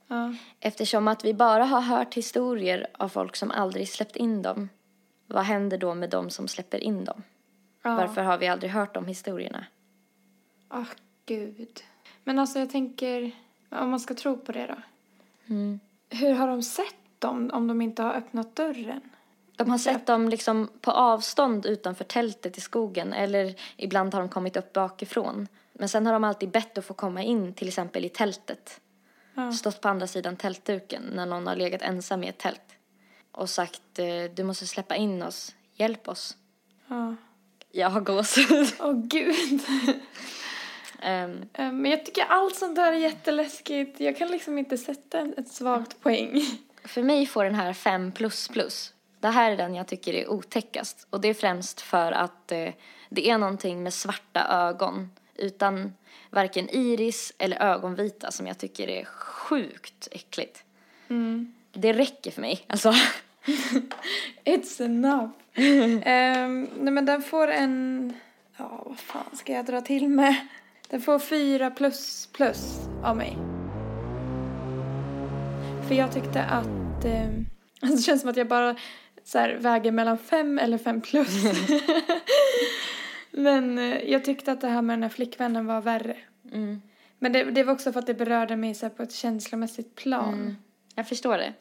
Ja. 0.06 0.34
Eftersom 0.60 1.08
att 1.08 1.24
vi 1.24 1.34
bara 1.34 1.64
har 1.64 1.80
hört 1.80 2.14
historier 2.14 2.86
av 2.92 3.08
folk 3.08 3.36
som 3.36 3.50
aldrig 3.50 3.88
släppt 3.88 4.16
in 4.16 4.42
dem. 4.42 4.68
Vad 5.26 5.44
händer 5.44 5.78
då 5.78 5.94
med 5.94 6.10
dem 6.10 6.30
som 6.30 6.48
släpper 6.48 6.84
in 6.84 7.04
dem? 7.04 7.22
ja. 7.86 7.96
Varför 7.96 8.22
har 8.22 8.38
vi 8.38 8.48
aldrig 8.48 8.70
hört 8.70 8.94
de 8.94 9.06
historierna? 9.06 9.66
Åh, 10.70 10.86
gud. 11.26 11.82
Men 12.24 12.38
alltså 12.38 12.58
jag 12.58 12.70
tänker, 12.70 13.30
om 13.70 13.90
man 13.90 14.00
ska 14.00 14.14
tro 14.14 14.36
på 14.36 14.52
det 14.52 14.66
då. 14.66 14.76
Mm. 15.54 15.80
Hur 16.08 16.32
har 16.32 16.48
de 16.48 16.62
sett 16.62 17.05
dem 17.18 17.50
om 17.52 17.66
de 17.66 17.82
inte 17.82 18.02
har 18.02 18.14
öppnat 18.14 18.56
dörren? 18.56 19.00
De 19.56 19.70
har 19.70 19.78
sett 19.78 20.06
dem 20.06 20.28
liksom 20.28 20.68
på 20.80 20.90
avstånd 20.90 21.66
utanför 21.66 22.04
tältet 22.04 22.58
i 22.58 22.60
skogen 22.60 23.12
eller 23.12 23.54
ibland 23.76 24.14
har 24.14 24.20
de 24.20 24.28
kommit 24.28 24.56
upp 24.56 24.72
bakifrån. 24.72 25.48
Men 25.72 25.88
sen 25.88 26.06
har 26.06 26.12
de 26.12 26.24
alltid 26.24 26.50
bett 26.50 26.78
att 26.78 26.84
få 26.84 26.94
komma 26.94 27.22
in 27.22 27.54
till 27.54 27.68
exempel 27.68 28.04
i 28.04 28.08
tältet. 28.08 28.80
Ja. 29.34 29.52
Stått 29.52 29.80
på 29.80 29.88
andra 29.88 30.06
sidan 30.06 30.36
tältduken 30.36 31.02
när 31.14 31.26
någon 31.26 31.46
har 31.46 31.56
legat 31.56 31.82
ensam 31.82 32.24
i 32.24 32.28
ett 32.28 32.38
tält. 32.38 32.60
Och 33.32 33.50
sagt 33.50 33.98
eh, 33.98 34.06
du 34.34 34.44
måste 34.44 34.66
släppa 34.66 34.96
in 34.96 35.22
oss, 35.22 35.54
hjälp 35.74 36.08
oss. 36.08 36.36
Ja. 36.88 37.14
Jag 37.72 37.90
har 37.90 38.00
gåshud. 38.00 38.68
Åh 38.80 38.92
gud. 38.92 39.60
Ehm, 41.00 41.48
Eh, 41.52 41.72
Men 41.72 41.90
jag 41.90 42.04
tycker 42.06 42.24
allt 42.28 42.56
sånt 42.56 42.76
där 42.76 42.92
är 42.92 42.96
jätteläskigt. 42.96 44.00
Jag 44.00 44.16
kan 44.16 44.28
liksom 44.28 44.58
inte 44.58 44.78
sätta 44.78 45.20
ett 45.20 45.48
svagt 45.48 46.00
poäng. 46.00 46.42
För 46.86 47.02
mig 47.02 47.26
får 47.26 47.44
den 47.44 47.54
här 47.54 47.72
5 47.72 48.12
plus 48.12 48.48
plus. 48.48 48.92
Det 49.20 49.28
här 49.28 49.50
är 49.50 49.56
den 49.56 49.74
jag 49.74 49.86
tycker 49.86 50.14
är 50.14 50.30
otäckast. 50.30 51.06
Och 51.10 51.20
det 51.20 51.28
är 51.28 51.34
främst 51.34 51.80
för 51.80 52.12
att 52.12 52.52
eh, 52.52 52.68
det 53.08 53.30
är 53.30 53.38
någonting 53.38 53.82
med 53.82 53.94
svarta 53.94 54.46
ögon. 54.48 55.10
Utan 55.34 55.92
varken 56.30 56.68
iris 56.68 57.32
eller 57.38 57.62
ögonvita 57.62 58.30
som 58.30 58.46
jag 58.46 58.58
tycker 58.58 58.88
är 58.88 59.04
sjukt 59.04 60.08
äckligt. 60.10 60.64
Det 61.72 61.92
räcker 61.92 62.30
för 62.30 62.40
mig. 62.40 62.64
Alltså. 62.66 62.92
It's 64.44 64.84
enough. 64.84 65.30
Ehm, 66.04 66.68
nej 66.76 66.92
men 66.92 67.06
den 67.06 67.22
får 67.22 67.48
en... 67.48 68.12
Ja, 68.56 68.82
vad 68.86 68.98
fan 68.98 69.36
ska 69.36 69.52
jag 69.52 69.66
dra 69.66 69.80
till 69.80 70.08
med? 70.08 70.36
Den 70.88 71.00
får 71.00 71.18
fyra 71.18 71.70
plus 71.70 72.28
plus 72.32 72.78
av 73.02 73.16
mig. 73.16 73.55
För 75.88 75.94
jag 75.94 76.12
tyckte 76.12 76.44
att... 76.44 77.04
Eh, 77.04 77.28
alltså 77.80 77.96
det 77.96 78.02
känns 78.02 78.20
som 78.20 78.30
att 78.30 78.36
jag 78.36 78.48
bara 78.48 78.76
så 79.24 79.38
här, 79.38 79.54
väger 79.54 79.92
mellan 79.92 80.18
fem 80.18 80.58
eller 80.58 80.78
fem 80.78 81.00
plus. 81.00 81.28
men 83.30 83.78
eh, 83.78 84.10
jag 84.10 84.24
tyckte 84.24 84.52
att 84.52 84.60
det 84.60 84.68
här 84.68 84.82
med 84.82 84.98
den 84.98 85.02
här 85.02 85.10
flickvännen 85.10 85.66
var 85.66 85.80
värre. 85.80 86.16
Mm. 86.52 86.82
Men 87.18 87.32
det, 87.32 87.44
det 87.44 87.64
var 87.64 87.72
också 87.72 87.92
för 87.92 88.00
att 88.00 88.06
det 88.06 88.14
berörde 88.14 88.56
mig 88.56 88.74
så 88.74 88.86
här, 88.86 88.90
på 88.90 89.02
ett 89.02 89.12
känslomässigt 89.12 89.94
plan. 89.94 90.56
Jag 90.94 91.08
förstår 91.08 91.38
det. 91.38 91.52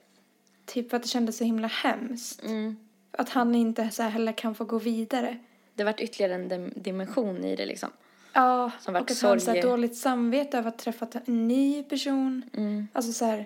Typ 0.65 0.93
att 0.93 1.01
det 1.01 1.07
kändes 1.09 1.37
så 1.37 1.43
himla 1.43 1.67
hemskt. 1.67 2.43
Mm. 2.45 2.77
Att 3.11 3.29
han 3.29 3.55
inte 3.55 3.89
så 3.89 4.03
här 4.03 4.09
heller 4.09 4.31
kan 4.31 4.55
få 4.55 4.65
gå 4.65 4.79
vidare. 4.79 5.37
Det 5.75 5.83
har 5.83 5.91
varit 5.91 6.01
ytterligare 6.01 6.35
en 6.35 6.51
dim- 6.51 6.73
dimension 6.75 7.45
i 7.45 7.55
det 7.55 7.65
liksom. 7.65 7.89
Ja, 8.33 8.71
Som 8.79 8.93
vart 8.93 9.03
och 9.03 9.11
att 9.11 9.21
han 9.21 9.39
så 9.39 9.51
här 9.51 9.61
dåligt 9.61 9.95
samvete 9.95 10.57
över 10.57 10.69
att 10.69 10.75
ha 10.75 10.83
träffat 10.83 11.27
en 11.27 11.47
ny 11.47 11.83
person. 11.83 12.41
Mm. 12.53 12.87
Alltså 12.93 13.13
så 13.13 13.25
här, 13.25 13.45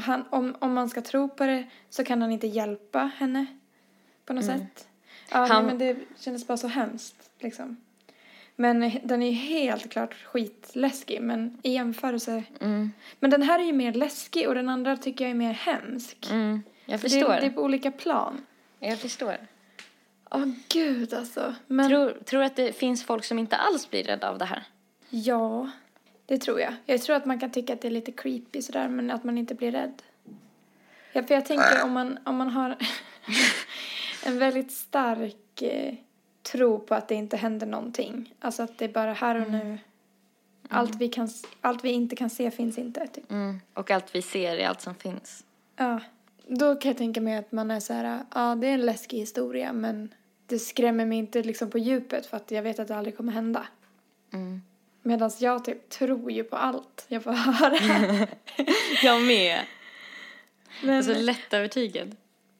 han, 0.00 0.24
om, 0.30 0.56
om 0.58 0.72
man 0.74 0.88
ska 0.88 1.00
tro 1.00 1.28
på 1.28 1.46
det 1.46 1.64
så 1.90 2.04
kan 2.04 2.22
han 2.22 2.32
inte 2.32 2.46
hjälpa 2.46 3.10
henne 3.16 3.46
på 4.24 4.32
något 4.32 4.44
sätt. 4.44 4.88
Ja, 5.30 5.38
Han- 5.38 5.48
nej, 5.48 5.62
men 5.64 5.78
det 5.78 5.96
kändes 6.20 6.46
bara 6.46 6.56
så 6.58 6.68
hemskt 6.68 7.30
liksom. 7.38 7.76
Men 8.56 9.00
den 9.04 9.22
är 9.22 9.26
ju 9.26 9.32
helt 9.32 9.90
klart 9.90 10.14
skitläskig, 10.24 11.22
men 11.22 11.58
i 11.62 11.72
jämförelse. 11.72 12.42
Mm. 12.60 12.92
Men 13.20 13.30
den 13.30 13.42
här 13.42 13.58
är 13.58 13.64
ju 13.64 13.72
mer 13.72 13.92
läskig 13.92 14.48
och 14.48 14.54
den 14.54 14.68
andra 14.68 14.96
tycker 14.96 15.24
jag 15.24 15.30
är 15.30 15.34
mer 15.34 15.52
hemsk. 15.52 16.28
Mm. 16.30 16.62
Jag 16.84 17.00
För 17.00 17.08
förstår. 17.08 17.28
Det, 17.34 17.40
det 17.40 17.46
är 17.46 17.50
på 17.50 17.62
olika 17.62 17.90
plan. 17.90 18.46
Jag 18.78 18.98
förstår. 18.98 19.36
Åh 20.30 20.44
gud 20.68 21.14
alltså. 21.14 21.54
Men 21.66 21.88
Tror, 21.88 22.10
tror 22.24 22.42
att 22.42 22.56
det 22.56 22.72
finns 22.72 23.04
folk 23.04 23.24
som 23.24 23.38
inte 23.38 23.56
alls 23.56 23.90
blir 23.90 24.04
rädda 24.04 24.30
av 24.30 24.38
det 24.38 24.44
här? 24.44 24.62
ja, 25.10 25.70
det 26.28 26.38
tror 26.38 26.60
jag. 26.60 26.74
Jag 26.86 27.02
tror 27.02 27.16
att 27.16 27.24
man 27.24 27.40
kan 27.40 27.50
tycka 27.50 27.72
att 27.72 27.80
det 27.80 27.88
är 27.88 27.92
lite 27.92 28.12
creepy 28.12 28.62
sådär, 28.62 28.88
men 28.88 29.10
att 29.10 29.24
man 29.24 29.38
inte 29.38 29.54
blir 29.54 29.72
rädd. 29.72 30.02
Ja, 31.12 31.22
för 31.22 31.34
jag 31.34 31.46
tänker 31.46 31.84
om 31.84 31.92
man, 31.92 32.18
om 32.24 32.36
man 32.36 32.48
har 32.48 32.76
en 34.26 34.38
väldigt 34.38 34.72
stark 34.72 35.62
eh, 35.62 35.94
tro 36.42 36.78
på 36.78 36.94
att 36.94 37.08
det 37.08 37.14
inte 37.14 37.36
händer 37.36 37.66
någonting. 37.66 38.34
Alltså 38.40 38.62
att 38.62 38.78
det 38.78 38.84
är 38.84 38.88
bara 38.88 39.12
här 39.12 39.42
och 39.42 39.50
nu. 39.50 39.78
Allt, 40.68 40.94
vi 40.94 41.08
kan, 41.08 41.28
allt 41.60 41.84
vi 41.84 41.90
inte 41.90 42.16
kan 42.16 42.30
se 42.30 42.50
finns 42.50 42.78
inte. 42.78 43.06
Typ. 43.06 43.30
Mm. 43.30 43.60
Och 43.74 43.90
allt 43.90 44.14
vi 44.14 44.22
ser 44.22 44.56
är 44.56 44.68
allt 44.68 44.80
som 44.80 44.94
finns. 44.94 45.44
Ja, 45.76 46.00
då 46.46 46.74
kan 46.74 46.88
jag 46.88 46.98
tänka 46.98 47.20
mig 47.20 47.36
att 47.36 47.52
man 47.52 47.70
är 47.70 47.80
så 47.80 47.92
här, 47.92 48.24
ja 48.34 48.54
det 48.54 48.66
är 48.66 48.74
en 48.74 48.86
läskig 48.86 49.18
historia 49.18 49.72
men 49.72 50.14
det 50.46 50.58
skrämmer 50.58 51.06
mig 51.06 51.18
inte 51.18 51.42
liksom 51.42 51.70
på 51.70 51.78
djupet 51.78 52.26
för 52.26 52.36
att 52.36 52.50
jag 52.50 52.62
vet 52.62 52.78
att 52.78 52.88
det 52.88 52.96
aldrig 52.96 53.16
kommer 53.16 53.32
hända. 53.32 53.66
Mm. 54.32 54.62
Medan 55.08 55.30
jag 55.38 55.64
typ 55.64 55.88
tror 55.88 56.32
ju 56.32 56.44
på 56.44 56.56
allt 56.56 57.04
jag 57.08 57.22
får 57.22 57.32
höra. 57.32 58.26
Jag 59.02 59.22
med. 59.22 59.60
Men 60.82 60.96
Alltså 60.96 61.14
lättövertygad. 61.14 62.16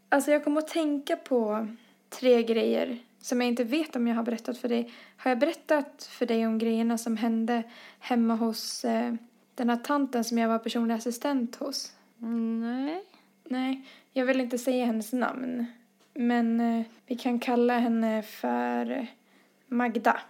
alltså 0.09 0.31
jag 0.31 0.45
kommer 0.45 0.59
att 0.59 0.69
tänka 0.69 1.17
på 1.17 1.69
tre 2.09 2.43
grejer 2.43 2.99
som 3.21 3.41
jag 3.41 3.49
inte 3.49 3.65
vet 3.65 3.97
om 3.97 4.07
jag 4.09 4.17
har 4.17 4.23
berättat 4.23 4.59
för 4.59 4.69
dig. 4.69 4.93
Har 5.17 5.31
jag 5.31 5.39
berättat 5.39 6.09
för 6.11 6.27
dig 6.27 6.47
om 6.47 6.59
grejerna 6.59 6.99
som 6.99 7.17
hände 7.17 7.63
hemma 7.99 8.35
hos 8.35 8.85
eh, 8.85 9.15
den 9.55 9.71
här 9.71 9.77
tanten 9.77 10.25
som 10.25 10.39
jag 10.39 10.49
var 10.49 10.59
personlig 10.59 10.95
assistent 10.95 11.57
hos? 11.57 11.93
Nej. 12.61 13.05
Nej, 13.45 13.83
jag 14.13 14.27
vill 14.27 14.41
inte 14.41 14.59
säga 14.59 14.87
hennes 14.87 15.13
namn. 15.13 15.67
Men 16.15 16.61
eh, 16.61 16.87
vi 17.07 17.17
kan 17.17 17.39
kalla 17.41 17.79
henne 17.79 18.23
för 18.23 19.07
Magda. 19.67 20.21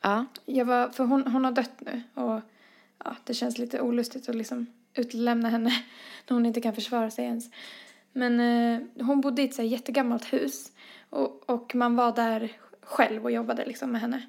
Ja. 0.00 0.26
Jag 0.44 0.64
var, 0.64 0.88
för 0.88 1.04
hon, 1.04 1.26
hon 1.26 1.44
har 1.44 1.52
dött 1.52 1.80
nu 1.80 2.02
och 2.14 2.40
ja, 3.04 3.16
det 3.24 3.34
känns 3.34 3.58
lite 3.58 3.80
olustigt 3.80 4.28
att 4.28 4.34
liksom 4.34 4.66
utlämna 4.94 5.48
henne 5.48 5.70
när 6.28 6.34
hon 6.34 6.46
inte 6.46 6.60
kan 6.60 6.74
försvara 6.74 7.10
sig 7.10 7.24
ens. 7.24 7.50
Men 8.12 8.40
eh, 8.40 9.04
hon 9.06 9.20
bodde 9.20 9.42
i 9.42 9.44
ett 9.44 9.54
så 9.54 9.62
här 9.62 9.68
jättegammalt 9.68 10.32
hus 10.32 10.72
och, 11.10 11.50
och 11.50 11.74
man 11.74 11.96
var 11.96 12.12
där 12.12 12.52
själv 12.82 13.24
och 13.24 13.30
jobbade 13.30 13.64
liksom 13.64 13.92
med 13.92 14.00
henne. 14.00 14.22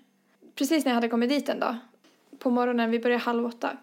Precis 0.55 0.85
när 0.85 0.91
jag 0.91 0.95
hade 0.95 1.09
kommit 1.09 1.29
dit 1.29 1.49
en 1.49 1.59
dag, 1.59 1.75
på 2.39 2.49
morgonen, 2.49 2.91
vi 2.91 2.99
började 2.99 3.23
halv 3.23 3.45
åtta, 3.45 3.77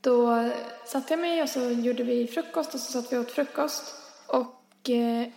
då 0.00 0.50
satte 0.86 1.12
jag 1.12 1.20
mig 1.20 1.42
och 1.42 1.48
så 1.48 1.70
gjorde 1.70 2.02
vi 2.02 2.26
frukost 2.26 2.74
och 2.74 2.80
så 2.80 2.92
satt 2.92 3.12
vi 3.12 3.18
åt 3.18 3.30
frukost. 3.30 3.94
Och 4.28 4.90
eh, 4.90 5.28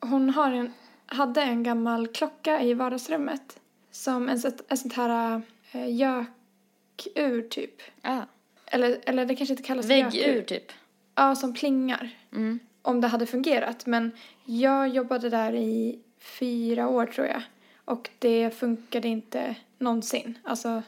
hon 0.00 0.30
har 0.30 0.52
en, 0.52 0.72
hade 1.06 1.42
en 1.42 1.62
gammal 1.62 2.08
klocka 2.08 2.62
i 2.62 2.74
vardagsrummet. 2.74 3.60
Som 4.00 4.28
en, 4.28 4.42
en 4.68 4.76
sånt 4.76 4.92
här 4.92 5.42
eh, 5.72 5.94
gökur 5.96 7.48
typ. 7.48 7.82
ja. 8.02 8.26
Eller, 8.66 9.00
eller 9.06 9.26
det 9.26 9.36
kanske 9.36 9.52
inte 9.52 9.62
kallas 9.62 9.86
Väggur 9.86 10.42
typ. 10.42 10.72
Ja, 11.14 11.34
som 11.34 11.54
plingar. 11.54 12.10
Mm. 12.32 12.58
Om 12.82 13.00
det 13.00 13.08
hade 13.08 13.26
fungerat. 13.26 13.86
Men 13.86 14.12
jag 14.44 14.88
jobbade 14.88 15.30
där 15.30 15.54
i 15.54 15.98
fyra 16.18 16.88
år 16.88 17.06
tror 17.06 17.26
jag. 17.26 17.42
Och 17.84 18.10
det 18.18 18.50
funkade 18.50 19.08
inte 19.08 19.54
någonsin. 19.78 20.38
Alltså, 20.42 20.82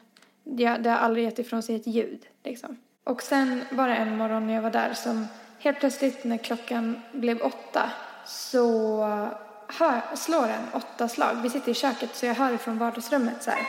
det, 0.45 0.69
det 0.69 0.91
har 0.91 0.99
aldrig 0.99 1.25
gett 1.25 1.39
ifrån 1.39 1.63
sig 1.63 1.77
ett 1.77 1.87
ljud 1.87 2.27
liksom. 2.45 2.77
Och 3.05 3.23
sen 3.23 3.65
var 3.71 3.89
det 3.89 3.95
en 3.95 4.17
morgon 4.17 4.47
när 4.47 4.55
jag 4.55 4.63
var 4.63 4.71
där 4.71 4.95
som 4.95 5.27
helt 5.59 5.81
plötsligt 5.81 6.25
när 6.25 6.39
klockan 6.39 7.01
blev 7.13 7.41
åtta 7.41 7.91
så 8.27 9.03
hör, 9.79 10.17
slår 10.17 10.47
den 10.47 10.65
åtta 10.73 11.09
slag. 11.09 11.35
Vi 11.43 11.51
sitter 11.51 11.71
i 11.71 11.75
köket 11.75 12.17
så 12.17 12.27
jag 12.27 12.35
hör 12.35 12.53
ifrån 12.53 12.79
vardagsrummet 12.79 13.43
så 13.43 13.51
här. 13.51 13.67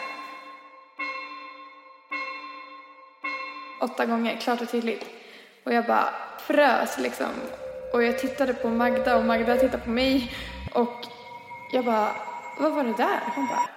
Åtta 3.82 4.06
gånger, 4.06 4.38
klart 4.38 4.62
och 4.62 4.70
tydligt. 4.70 5.06
Och 5.64 5.74
jag 5.74 5.86
bara 5.86 6.14
frös 6.40 6.98
liksom. 6.98 7.32
Och 7.94 8.04
jag 8.04 8.20
tittade 8.20 8.54
på 8.54 8.70
Magda 8.70 9.18
och 9.18 9.26
Magda 9.26 9.58
tittade 9.58 9.84
på 9.84 9.90
mig. 9.90 10.32
Och 10.74 11.06
jag 11.74 11.86
bara, 11.86 12.16
vad 12.60 12.72
var 12.72 12.84
det 12.84 12.98
där? 12.98 13.20
Hon 13.36 13.48
bara, 13.48 13.70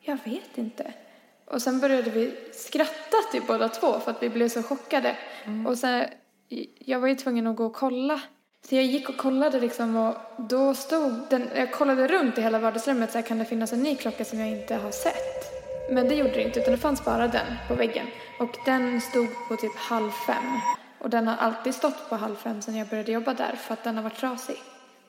jag 0.00 0.18
vet 0.24 0.58
inte. 0.58 0.92
Och 1.44 1.62
sen 1.62 1.80
började 1.80 2.10
vi 2.10 2.34
skratta 2.52 3.16
typ 3.32 3.46
båda 3.46 3.68
två 3.68 4.00
för 4.00 4.10
att 4.10 4.22
vi 4.22 4.28
blev 4.28 4.48
så 4.48 4.62
chockade. 4.62 5.16
Och 5.66 5.78
sen, 5.78 6.04
jag 6.78 7.00
var 7.00 7.08
ju 7.08 7.14
tvungen 7.14 7.46
att 7.46 7.56
gå 7.56 7.66
och 7.66 7.74
kolla. 7.74 8.20
Så 8.68 8.74
jag 8.74 8.84
gick 8.84 9.08
och 9.08 9.16
kollade 9.16 9.60
liksom 9.60 9.96
och 9.96 10.14
då 10.38 10.74
stod 10.74 11.12
den, 11.30 11.48
jag 11.54 11.72
kollade 11.72 12.08
runt 12.08 12.38
i 12.38 12.42
hela 12.42 12.58
vardagsrummet 12.58 13.12
så 13.12 13.18
här, 13.18 13.26
kan 13.26 13.38
det 13.38 13.44
finnas 13.44 13.72
en 13.72 13.82
ny 13.82 13.96
klocka 13.96 14.24
som 14.24 14.38
jag 14.38 14.48
inte 14.48 14.74
har 14.74 14.90
sett? 14.90 15.62
Men 15.90 16.08
det 16.08 16.14
gjorde 16.14 16.32
det 16.32 16.42
inte 16.42 16.60
utan 16.60 16.72
det 16.72 16.78
fanns 16.78 17.04
bara 17.04 17.28
den 17.28 17.46
på 17.68 17.74
väggen. 17.74 18.06
Och 18.38 18.56
den 18.66 19.00
stod 19.00 19.28
på 19.48 19.56
typ 19.56 19.76
halv 19.76 20.10
fem. 20.10 20.44
Och 20.98 21.10
den 21.10 21.28
har 21.28 21.36
alltid 21.36 21.74
stått 21.74 22.08
på 22.08 22.16
halv 22.16 22.36
fem 22.36 22.62
sedan 22.62 22.76
jag 22.76 22.88
började 22.88 23.12
jobba 23.12 23.34
där 23.34 23.56
för 23.56 23.74
att 23.74 23.84
den 23.84 23.96
har 23.96 24.02
varit 24.02 24.16
trasig. 24.16 24.56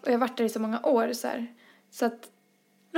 Och 0.02 0.08
jag 0.08 0.14
har 0.14 0.20
varit 0.20 0.38
där 0.38 0.46
i 0.46 0.50
så 0.50 0.60
många 0.60 0.80
år 0.84 1.14
så 1.14 1.28
här. 1.28 1.48
Så 1.92 2.06
att 2.06 2.30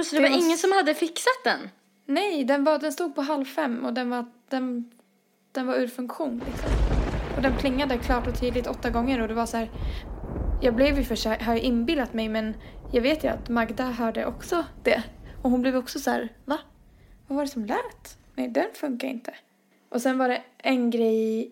Så 0.06 0.16
det 0.16 0.22
var 0.22 0.30
var 0.30 0.38
ingen 0.38 0.58
som 0.58 0.72
hade 0.72 0.94
fixat 0.94 1.44
den? 1.44 1.70
Nej, 2.06 2.44
den, 2.44 2.64
var, 2.64 2.80
den 2.80 2.94
stod 2.94 3.16
på 3.16 3.22
halv 3.22 3.46
fem 3.46 3.86
och 3.86 3.94
den 3.94 4.10
var, 4.10 4.26
den, 4.50 4.92
den 5.52 5.68
var 5.68 5.76
ur 5.76 5.88
funktion. 5.88 6.42
Liksom. 6.48 6.70
Och 7.36 7.42
den 7.42 7.58
plingade 7.58 7.98
klart 7.98 8.28
och 8.28 8.40
tydligt 8.40 8.68
åtta 8.68 8.90
gånger 8.90 9.22
och 9.22 9.28
det 9.28 9.34
var 9.34 9.46
så 9.46 9.58
här. 9.58 9.70
Jag 10.62 10.76
blev 10.76 10.98
ju 10.98 11.04
för 11.04 11.16
sig, 11.16 11.44
har 11.44 11.54
jag 11.54 11.64
inbillat 11.64 12.14
mig 12.14 12.30
men 12.30 12.56
jag 12.94 13.02
vet 13.02 13.24
ju 13.24 13.28
att 13.28 13.50
Magda 13.50 13.84
hörde 13.84 14.26
också 14.26 14.66
det. 14.84 15.04
Och 15.42 15.52
hon 15.52 15.62
blev 15.62 15.76
också 15.76 16.00
så 16.00 16.12
här, 16.12 16.30
va? 16.46 16.60
Vad 17.28 17.36
var 17.36 17.44
det 17.44 17.52
som 17.52 17.66
lät? 17.66 18.18
Nej, 18.36 18.48
den 18.48 18.68
funkar 18.74 19.08
inte. 19.08 19.34
Och 19.90 20.02
sen 20.02 20.18
var 20.18 20.30
det 20.30 20.42
en 20.58 20.90
grej 20.90 21.52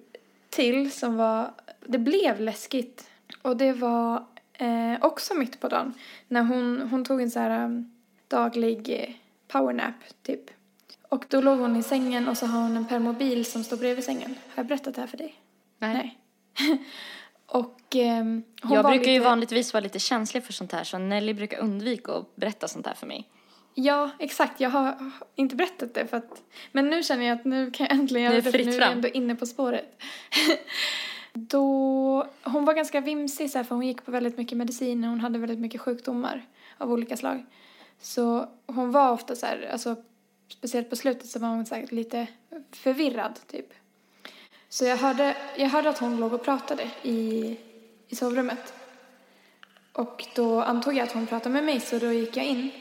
till 0.49 0.91
som 0.91 1.18
var, 1.18 1.54
det 1.86 1.97
blev 1.97 2.41
läskigt. 2.41 3.10
Och 3.41 3.58
det 3.58 3.74
var 3.74 4.26
eh, 4.54 4.95
också 5.01 5.34
mitt 5.34 5.60
på 5.60 5.68
dagen. 5.68 5.93
När 6.28 6.43
hon, 6.43 6.82
hon 6.91 7.06
tog 7.06 7.22
en 7.22 7.32
så 7.32 7.39
här 7.39 7.66
um, 7.66 7.91
daglig 8.28 8.89
eh, 8.89 9.16
powernap 9.47 9.95
typ. 10.22 10.51
Och 11.10 11.26
då 11.30 11.41
låg 11.41 11.60
hon 11.60 11.76
i 11.76 11.84
sängen 11.84 12.28
och 12.28 12.38
så 12.38 12.45
har 12.45 12.62
hon 12.62 12.78
en 12.78 12.88
permobil 12.88 13.45
som 13.45 13.64
står 13.64 13.78
bredvid 13.78 14.04
sängen. 14.04 14.30
Har 14.30 14.54
jag 14.56 14.66
berättat 14.66 14.95
det 14.95 15.01
här 15.01 15.08
för 15.08 15.18
dig? 15.18 15.36
Nej. 15.80 16.20
och 17.54 17.80
hon 17.91 18.43
Jag 18.62 18.86
brukar 18.86 19.12
ju 19.12 19.18
lite- 19.18 19.30
vanligtvis 19.30 19.74
vara 19.74 19.84
lite 19.84 19.99
känslig 19.99 20.43
för 20.43 20.54
sånt 20.54 20.72
här 20.72 20.84
så 20.84 20.97
Nelly 20.97 21.34
brukar 21.34 21.60
undvika 21.60 22.12
att 22.12 22.36
berätta 22.36 22.68
sånt 22.68 22.88
här 22.88 22.93
för 22.93 23.08
mig. 23.08 23.30
Ja, 23.76 24.10
exakt. 24.20 24.60
Jag 24.60 24.70
har 24.70 25.12
inte 25.36 25.56
berättat 25.56 25.93
det 25.93 26.08
för 26.08 26.18
att... 26.18 26.41
Men 26.72 26.89
nu 26.89 27.04
känner 27.04 27.26
jag 27.26 27.39
att 27.39 27.45
nu 27.45 27.72
kan 27.72 27.88
jag 27.89 27.95
äntligen 27.95 28.24
göra 28.24 28.36
det 28.36 28.51
för 28.51 28.66
nu 28.66 28.72
är 28.72 28.82
jag 28.82 28.91
ändå 28.91 29.08
inne 29.08 29.36
på 29.36 29.45
spåret. 29.45 30.01
Då... 31.34 32.28
Hon 32.43 32.66
var 32.66 32.74
ganska 32.74 33.01
vimsig 33.01 33.51
så 33.51 33.58
här, 33.58 33.64
för 33.66 33.76
hon 33.76 33.88
gick 33.88 34.06
på 34.06 34.12
väldigt 34.12 34.38
mycket 34.38 34.58
mediciner. 34.58 35.08
Hon 35.08 35.20
hade 35.20 35.39
väldigt 35.39 35.60
mycket 35.60 35.82
sjukdomar 35.82 36.45
av 36.78 36.91
olika 36.91 37.18
slag. 37.18 37.45
Så 38.01 38.49
hon 38.68 38.91
var 38.91 39.12
ofta 39.12 39.36
så 39.36 39.45
här, 39.45 39.70
alltså 39.72 39.95
speciellt 40.49 40.89
på 40.89 40.95
slutet 40.95 41.28
så 41.30 41.39
var 41.39 41.47
hon 41.47 41.66
säkert 41.66 41.91
lite 41.91 42.28
förvirrad 42.72 43.39
typ. 43.47 43.68
Så 44.74 44.86
jag 44.86 44.97
hörde, 44.97 45.36
jag 45.57 45.69
hörde 45.69 45.89
att 45.89 45.97
hon 45.97 46.19
låg 46.19 46.34
och 46.34 46.43
pratade 46.43 46.84
i, 47.03 47.57
i 48.07 48.15
sovrummet. 48.15 48.74
Och 49.93 50.26
då 50.36 50.61
antog 50.61 50.95
jag 50.95 51.03
att 51.03 51.11
hon 51.11 51.28
pratade 51.28 51.53
med 51.53 51.63
mig 51.63 51.80
så 51.80 51.99
då 51.99 52.11
gick 52.11 52.38
jag 52.38 52.45
in. 52.45 52.71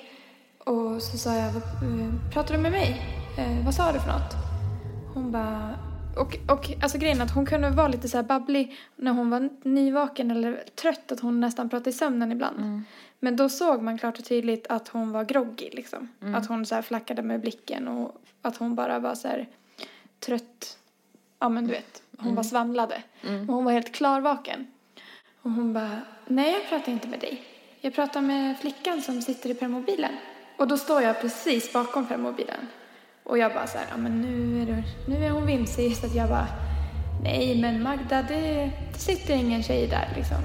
Och 0.58 1.02
så 1.02 1.18
sa 1.18 1.34
jag, 1.34 1.48
"Eh, 1.48 2.32
pratar 2.32 2.54
du 2.54 2.60
med 2.60 2.72
mig? 2.72 3.02
Eh, 3.38 3.64
vad 3.64 3.74
sa 3.74 3.92
du 3.92 4.00
för 4.00 4.08
något? 4.08 4.32
Hon 5.14 5.32
bara, 5.32 5.78
och, 6.16 6.36
och 6.52 6.70
alltså 6.82 6.98
grejen 6.98 7.20
att 7.20 7.34
hon 7.34 7.46
kunde 7.46 7.70
vara 7.70 7.88
lite 7.88 8.08
så 8.08 8.16
här 8.18 8.24
babblig 8.24 8.76
när 8.96 9.12
hon 9.12 9.30
var 9.30 9.48
nyvaken 9.62 10.30
eller 10.30 10.64
trött, 10.74 11.12
att 11.12 11.20
hon 11.20 11.40
nästan 11.40 11.68
pratade 11.68 11.90
i 11.90 11.92
sömnen 11.92 12.32
ibland. 12.32 12.82
Men 13.20 13.36
då 13.36 13.48
såg 13.48 13.82
man 13.82 13.98
klart 13.98 14.18
och 14.18 14.24
tydligt 14.24 14.66
att 14.66 14.88
hon 14.88 15.12
var 15.12 15.24
groggy 15.24 15.70
liksom. 15.72 16.08
Att 16.36 16.46
hon 16.46 16.66
så 16.66 16.74
här 16.74 16.82
flackade 16.82 17.22
med 17.22 17.40
blicken 17.40 17.88
och 17.88 18.16
att 18.42 18.56
hon 18.56 18.74
bara 18.74 18.98
var 18.98 19.14
så 19.14 19.28
här 19.28 19.48
trött. 20.20 20.78
Ja 21.42 21.48
men 21.48 21.64
du 21.66 21.70
vet, 21.70 22.02
hon 22.18 22.34
bara 22.34 22.44
svamlade. 22.44 23.02
Och 23.48 23.54
hon 23.54 23.64
var 23.64 23.72
helt 23.72 23.92
klarvaken. 23.92 24.66
Och 25.42 25.50
hon 25.50 25.72
bara, 25.72 26.00
nej 26.26 26.52
jag 26.52 26.68
pratar 26.68 26.92
inte 26.92 27.08
med 27.08 27.20
dig. 27.20 27.42
Jag 27.80 27.94
pratar 27.94 28.20
med 28.20 28.58
flickan 28.58 29.02
som 29.02 29.22
sitter 29.22 29.50
i 29.50 29.54
permobilen. 29.54 30.10
Och 30.56 30.68
då 30.68 30.78
står 30.78 31.02
jag 31.02 31.20
precis 31.20 31.72
bakom 31.72 32.06
permobilen. 32.06 32.68
Och 33.24 33.38
jag 33.38 33.52
bara 33.54 33.66
så 33.66 33.78
här, 33.78 33.86
ja 33.90 33.96
men 33.96 34.20
nu 34.20 34.62
är, 34.62 34.66
det, 34.66 34.82
nu 35.08 35.24
är 35.24 35.30
hon 35.30 35.46
vimsig 35.46 35.96
så 35.96 36.06
att 36.06 36.14
jag 36.14 36.28
bara, 36.28 36.46
nej 37.22 37.60
men 37.60 37.82
Magda 37.82 38.22
det, 38.22 38.70
det 38.92 38.98
sitter 38.98 39.34
ingen 39.34 39.62
tjej 39.62 39.86
där 39.86 40.08
liksom. 40.16 40.42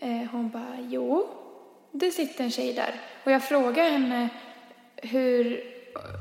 Eh, 0.00 0.30
hon 0.32 0.50
bara, 0.50 0.76
jo, 0.80 1.28
det 1.92 2.10
sitter 2.10 2.44
en 2.44 2.50
tjej 2.50 2.72
där. 2.72 2.94
Och 3.24 3.32
jag 3.32 3.42
frågar 3.42 3.90
henne 3.90 4.28
hur, 4.96 5.60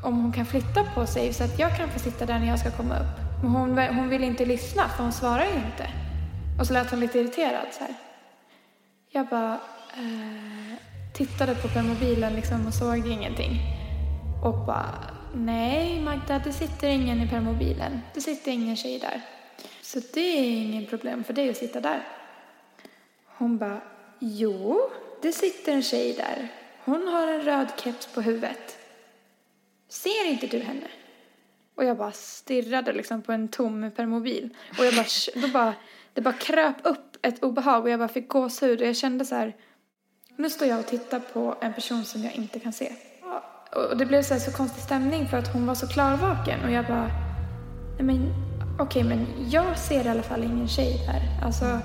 om 0.05 0.21
hon 0.21 0.33
kan 0.33 0.45
flytta 0.45 0.83
på 0.95 1.05
sig 1.05 1.33
så 1.33 1.43
att 1.43 1.59
jag 1.59 1.77
kan 1.77 1.89
få 1.89 1.99
sitta 1.99 2.25
där 2.25 2.39
när 2.39 2.47
jag 2.47 2.59
ska 2.59 2.71
komma 2.71 2.99
upp. 2.99 3.26
Men 3.41 3.51
hon, 3.51 3.77
hon 3.77 4.09
ville 4.09 4.25
inte 4.25 4.45
lyssna 4.45 4.89
för 4.89 5.03
hon 5.03 5.13
svarar 5.13 5.45
ju 5.45 5.55
inte. 5.55 5.89
Och 6.59 6.67
så 6.67 6.73
lät 6.73 6.91
hon 6.91 6.99
lite 6.99 7.19
irriterad 7.19 7.67
så 7.71 7.79
här. 7.79 7.93
Jag 9.09 9.27
bara 9.27 9.53
eh, 9.93 10.77
tittade 11.13 11.55
på 11.55 11.67
permobilen 11.67 12.33
liksom 12.33 12.67
och 12.67 12.73
såg 12.73 13.07
ingenting. 13.07 13.59
Och 14.43 14.65
bara, 14.65 14.93
nej 15.33 16.01
Magda, 16.01 16.39
det 16.39 16.53
sitter 16.53 16.87
ingen 16.87 17.21
i 17.21 17.27
permobilen. 17.27 18.01
Det 18.13 18.21
sitter 18.21 18.51
ingen 18.51 18.75
tjej 18.75 18.99
där. 18.99 19.21
Så 19.81 19.99
det 20.13 20.39
är 20.39 20.51
inget 20.51 20.89
problem 20.89 21.23
för 21.23 21.33
dig 21.33 21.49
att 21.49 21.57
sitta 21.57 21.79
där. 21.79 22.07
Hon 23.25 23.57
bara, 23.57 23.81
jo, 24.19 24.79
det 25.21 25.31
sitter 25.31 25.73
en 25.73 25.83
tjej 25.83 26.13
där. 26.13 26.47
Hon 26.85 27.07
har 27.07 27.27
en 27.27 27.41
röd 27.41 27.67
keps 27.83 28.13
på 28.13 28.21
huvudet. 28.21 28.77
Ser 29.89 30.29
inte 30.29 30.47
du 30.47 30.59
henne? 30.59 30.87
Och 31.77 31.85
jag 31.85 31.97
bara 31.97 32.11
stirrade 32.11 32.93
liksom 32.93 33.21
på 33.21 33.31
en 33.31 33.47
tom 33.47 33.91
permobil. 33.95 34.49
Och 34.79 34.85
jag 34.85 34.95
bara, 34.95 35.05
då 35.41 35.47
bara, 35.47 35.73
det 36.13 36.21
bara 36.21 36.33
kröp 36.33 36.75
upp 36.83 37.17
ett 37.21 37.43
obehag 37.43 37.83
och 37.83 37.89
jag 37.89 37.99
bara 37.99 38.07
fick 38.07 38.29
gåshud 38.29 38.81
och 38.81 38.87
jag 38.87 38.95
kände 38.95 39.25
så 39.25 39.35
här, 39.35 39.55
nu 40.35 40.49
står 40.49 40.67
jag 40.67 40.79
och 40.79 40.85
tittar 40.85 41.19
på 41.19 41.55
en 41.61 41.73
person 41.73 42.05
som 42.05 42.23
jag 42.23 42.35
inte 42.35 42.59
kan 42.59 42.73
se. 42.73 42.91
Och 43.91 43.97
det 43.97 44.05
blev 44.05 44.21
så, 44.21 44.33
här 44.33 44.41
så 44.41 44.51
konstig 44.51 44.83
stämning 44.83 45.27
för 45.27 45.37
att 45.37 45.53
hon 45.53 45.67
var 45.67 45.75
så 45.75 45.87
klarvaken 45.87 46.63
och 46.65 46.71
jag 46.71 46.85
bara, 46.85 47.09
nej 47.99 48.03
men 48.03 48.33
okej 48.79 49.03
men 49.03 49.25
jag 49.49 49.77
ser 49.77 50.05
i 50.05 50.09
alla 50.09 50.23
fall 50.23 50.43
ingen 50.43 50.67
tjej 50.67 50.97
här. 51.07 51.45
Alltså, 51.45 51.79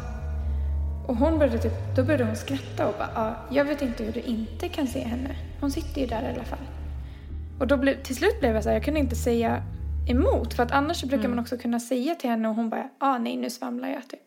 och 1.08 1.16
hon 1.16 1.38
började 1.38 1.58
typ, 1.58 1.96
då 1.96 2.04
började 2.04 2.24
hon 2.24 2.36
skratta 2.36 2.88
och 2.88 2.94
bara, 2.98 3.10
ah, 3.14 3.34
jag 3.50 3.64
vet 3.64 3.82
inte 3.82 4.04
hur 4.04 4.12
du 4.12 4.20
inte 4.20 4.68
kan 4.68 4.86
se 4.86 5.00
henne. 5.00 5.36
Hon 5.60 5.70
sitter 5.70 6.00
ju 6.00 6.06
där 6.06 6.22
i 6.22 6.34
alla 6.34 6.44
fall. 6.44 6.66
Och 7.60 7.66
då 7.66 7.76
blev, 7.76 8.02
till 8.02 8.16
slut 8.16 8.40
blev 8.40 8.54
jag 8.54 8.62
så 8.62 8.68
här, 8.68 8.76
jag 8.76 8.84
kunde 8.84 9.00
inte 9.00 9.16
säga 9.16 9.62
emot. 10.06 10.54
För 10.54 10.62
att 10.62 10.72
annars 10.72 11.00
så 11.00 11.06
brukar 11.06 11.28
man 11.28 11.38
också 11.38 11.58
kunna 11.58 11.80
säga 11.80 12.14
till 12.14 12.30
henne 12.30 12.48
och 12.48 12.54
hon 12.54 12.68
bara, 12.70 12.88
ah 12.98 13.18
nej 13.18 13.36
nu 13.36 13.50
svamlar 13.50 13.88
jag 13.88 14.08
typ. 14.08 14.20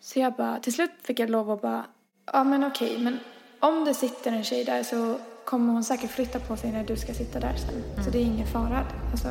Så 0.00 0.18
jag 0.18 0.32
bara, 0.32 0.58
till 0.58 0.72
slut 0.72 0.90
fick 1.02 1.18
jag 1.20 1.30
lov 1.30 1.50
att 1.50 1.62
bara, 1.62 1.84
ja 2.32 2.44
men 2.44 2.64
okej, 2.64 2.98
men 2.98 3.18
om 3.60 3.84
det 3.84 3.94
sitter 3.94 4.32
en 4.32 4.44
tjej 4.44 4.64
där 4.64 4.82
så 4.82 5.18
kommer 5.44 5.72
hon 5.72 5.84
säkert 5.84 6.10
flytta 6.10 6.38
på 6.38 6.56
sig 6.56 6.72
när 6.72 6.84
du 6.84 6.96
ska 6.96 7.14
sitta 7.14 7.40
där 7.40 7.54
sen. 7.56 8.04
Så 8.04 8.10
det 8.10 8.18
är 8.18 8.22
ingen 8.22 8.46
fara. 8.46 8.84
Alltså. 9.10 9.28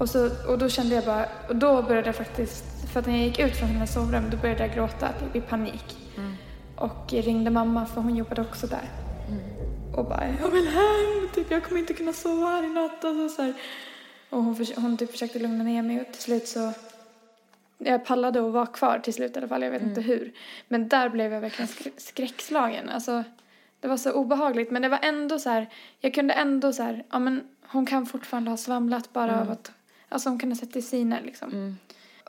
Och, 0.00 0.08
så, 0.08 0.30
och 0.48 0.58
då 0.58 0.68
kände 0.68 0.94
jag 0.94 1.04
bara, 1.04 1.26
och 1.48 1.56
då 1.56 1.82
började 1.82 2.08
jag 2.08 2.16
faktiskt, 2.16 2.64
för 2.92 3.00
att 3.00 3.06
när 3.06 3.16
jag 3.16 3.26
gick 3.26 3.38
ut 3.38 3.56
från 3.56 3.68
hennes 3.68 3.94
sovrum 3.94 4.24
då 4.30 4.36
började 4.36 4.66
jag 4.66 4.74
gråta 4.74 5.08
typ, 5.12 5.36
i 5.36 5.40
panik. 5.40 5.96
Och 6.76 7.12
ringde 7.12 7.50
mamma 7.50 7.86
för 7.86 8.00
hon 8.00 8.16
jobbade 8.16 8.40
också 8.40 8.66
där. 8.66 8.90
Och 9.96 10.04
bara, 10.04 10.24
jag 10.40 10.50
vill 10.50 10.68
hem, 10.68 11.28
typ, 11.34 11.50
jag 11.50 11.64
kommer 11.64 11.80
inte 11.80 11.94
kunna 11.94 12.12
sova 12.12 12.46
här 12.46 12.62
i 12.64 12.68
natt. 12.68 13.04
Och, 13.04 13.14
så, 13.14 13.28
så 13.28 13.42
här. 13.42 13.54
Och 14.32 14.42
hon, 14.44 14.56
förs- 14.56 14.76
hon 14.76 14.96
typ 14.96 15.10
försökte 15.10 15.38
lugna 15.38 15.64
ner 15.64 15.82
mig 15.82 16.00
och 16.00 16.12
till 16.12 16.22
slut 16.22 16.48
så 16.48 16.72
jag 17.78 18.04
pallade 18.04 18.46
att 18.46 18.52
vara 18.52 18.66
kvar 18.66 18.98
till 18.98 19.14
slut 19.14 19.36
i 19.36 19.38
alla 19.38 19.48
fall, 19.48 19.62
jag 19.62 19.70
vet 19.70 19.82
inte 19.82 20.00
hur. 20.00 20.32
Men 20.68 20.88
där 20.88 21.08
blev 21.08 21.32
jag 21.32 21.40
verkligen 21.40 21.68
skr- 21.68 21.92
skräckslagen. 21.96 22.88
Alltså, 22.88 23.24
det 23.80 23.88
var 23.88 23.96
så 23.96 24.12
obehagligt 24.12 24.70
men 24.70 24.82
det 24.82 24.88
var 24.88 24.98
ändå 25.02 25.38
så 25.38 25.50
här, 25.50 25.66
jag 26.00 26.14
kunde 26.14 26.34
ändå 26.34 26.72
så 26.72 26.82
här, 26.82 27.04
ja 27.10 27.18
men 27.18 27.40
hon 27.66 27.86
kan 27.86 28.06
fortfarande 28.06 28.50
ha 28.50 28.56
svamlat 28.56 29.12
bara 29.12 29.40
av 29.40 29.50
att, 29.50 29.72
alltså 30.08 30.28
hon 30.28 30.38
kunde 30.38 30.54
ha 30.54 30.60
sett 30.60 30.76
i 30.76 30.82
syner 30.82 31.22
liksom. 31.24 31.48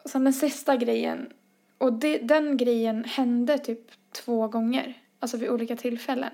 Och 0.03 0.09
sen 0.09 0.23
den 0.23 0.33
sista 0.33 0.75
grejen, 0.75 1.29
och 1.77 1.93
det, 1.93 2.17
den 2.17 2.57
grejen 2.57 3.03
hände 3.03 3.57
typ 3.57 3.91
två 4.11 4.47
gånger, 4.47 4.97
alltså 5.19 5.37
vid 5.37 5.49
olika 5.49 5.75
tillfällen. 5.75 6.31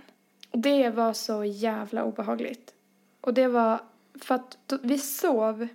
Och 0.52 0.60
det 0.60 0.90
var 0.90 1.14
så 1.14 1.44
jävla 1.46 2.04
obehagligt. 2.04 2.74
Och 3.22 3.34
det 3.34 3.48
var 3.48 3.80
för 4.26 4.36
att 4.36 4.58
vi 4.82 4.98
sov 4.98 5.68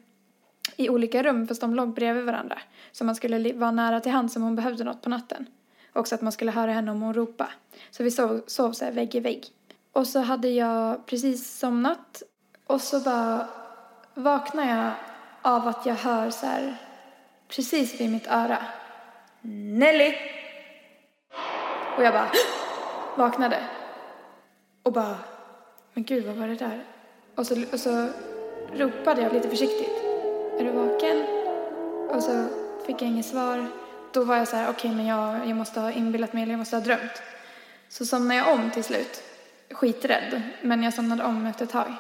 i 0.77 0.89
olika 0.89 1.23
rum 1.23 1.49
fast 1.49 1.61
de 1.61 1.75
låg 1.75 1.95
bredvid 1.95 2.25
varandra. 2.25 2.59
Så 2.93 3.05
man 3.05 3.15
skulle 3.15 3.53
vara 3.53 3.71
nära 3.71 4.01
till 4.01 4.13
hands 4.13 4.37
om 4.37 4.43
hon 4.43 4.57
behövde 4.57 4.85
något 4.85 5.03
på 5.03 5.09
natten. 5.09 5.47
Också 5.93 6.15
att 6.15 6.23
man 6.23 6.33
skulle 6.33 6.51
höra 6.51 6.73
henne 6.73 6.91
om 6.91 7.03
hon 7.03 7.15
ropade. 7.15 7.51
Så 7.91 8.03
vi 8.03 8.11
sov, 8.11 8.43
sov 8.47 8.73
så 8.73 8.85
här 8.85 8.93
vägg 8.93 9.15
i 9.15 9.21
vägg. 9.21 9.47
Och 9.93 10.07
så 10.07 10.21
hade 10.21 10.49
jag 10.49 11.07
precis 11.07 11.59
somnat 11.59 12.23
och 12.67 12.81
så 12.81 13.01
bara 13.01 13.49
vaknade 14.15 14.69
jag 14.69 14.93
av 15.43 15.69
att 15.69 15.87
jag 15.87 15.95
hör 15.95 16.31
så 16.31 16.47
här 16.47 16.77
precis 17.49 18.01
vid 18.01 18.11
mitt 18.11 18.27
öra. 18.27 18.59
Nelly! 19.41 20.15
Och 21.97 22.05
jag 22.05 22.15
bara 22.15 22.31
vaknade. 23.17 23.65
Och 24.83 24.93
bara, 24.93 25.17
men 25.93 26.05
gud 26.05 26.25
vad 26.27 26.37
var 26.37 26.49
det 26.49 26.55
där? 26.55 26.85
Och 27.35 27.47
så, 27.47 27.63
och 27.73 27.81
så 27.81 28.09
ropade 28.77 29.22
jag 29.22 29.33
lite 29.33 29.49
försiktigt. 29.49 30.03
Är 30.59 30.64
du 30.64 30.70
vaken? 30.70 31.27
Och 32.11 32.22
så 32.22 32.47
fick 32.87 33.03
jag 33.03 33.09
inget 33.09 33.27
svar. 33.27 33.66
Då 34.12 34.25
var 34.25 34.37
jag 34.37 34.49
så 34.49 34.57
här, 34.57 34.70
okej 34.70 34.91
men 34.91 35.07
jag, 35.07 35.49
jag 35.49 35.57
måste 35.57 35.81
ha 35.81 35.93
inbillat 35.93 36.33
mig 36.33 36.43
eller 36.43 36.53
jag 36.53 36.59
måste 36.59 36.77
ha 36.77 36.81
drömt. 36.81 37.22
Så 37.89 38.07
somnade 38.07 38.41
jag 38.41 38.55
om 38.55 38.70
till 38.70 38.85
slut. 38.85 39.22
Skiträdd. 39.70 40.43
Men 40.61 40.83
jag 40.83 40.95
somnade 40.95 41.25
om 41.25 41.47
efter 41.47 41.64
ett 41.64 41.70
tag. 41.70 41.95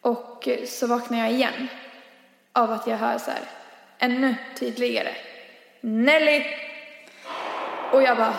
Och 0.00 0.48
så 0.66 0.86
vaknade 0.86 1.22
jag 1.22 1.32
igen. 1.32 1.68
Av 2.52 2.72
att 2.72 2.86
jag 2.86 2.96
hör 2.96 3.18
så 3.18 3.30
här, 3.30 3.40
ännu 3.98 4.34
tydligare. 4.58 5.14
Nelly! 5.80 6.44
Och 7.92 8.02
jag 8.02 8.16
bara 8.16 8.34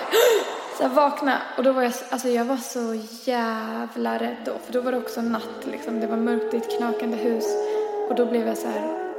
så 0.80 0.86
jag 0.86 0.90
vaknade 0.90 1.42
och 1.58 1.64
då 1.64 1.72
var 1.72 1.84
jag, 1.84 1.94
alltså 2.10 2.28
jag 2.28 2.46
var 2.46 2.58
så 2.58 3.02
jävla 3.24 4.20
rädd 4.20 4.38
då. 4.46 4.58
För 4.66 4.74
då 4.74 4.82
var 4.82 4.92
det 4.92 4.98
också 4.98 5.22
natt 5.22 5.66
liksom. 5.66 6.00
Det 6.00 6.08
var 6.08 6.18
mörkt 6.18 6.54
i 6.54 6.58
ett 6.58 6.78
knakande 6.78 7.18
hus. 7.18 7.46
Och 8.10 8.16
då 8.16 8.26
blev 8.26 8.48
jag 8.48 8.58
så 8.58 8.68
här, 8.68 9.14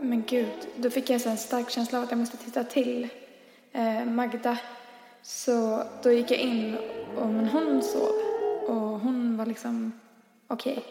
men 0.00 0.22
gud. 0.22 0.68
Då 0.76 0.90
fick 0.90 1.10
jag 1.10 1.20
så 1.20 1.28
en 1.28 1.36
stark 1.36 1.70
känsla 1.70 1.98
av 1.98 2.04
att 2.04 2.10
jag 2.10 2.18
måste 2.18 2.36
titta 2.36 2.64
till 2.64 3.08
eh, 3.72 4.04
Magda. 4.04 4.58
Så 5.22 5.82
då 6.02 6.10
gick 6.10 6.30
jag 6.30 6.38
in 6.38 6.76
och 7.16 7.26
men 7.26 7.48
hon 7.48 7.82
sov. 7.82 8.12
Och 8.66 9.00
hon 9.00 9.36
var 9.36 9.46
liksom 9.46 9.92
okej. 10.48 10.84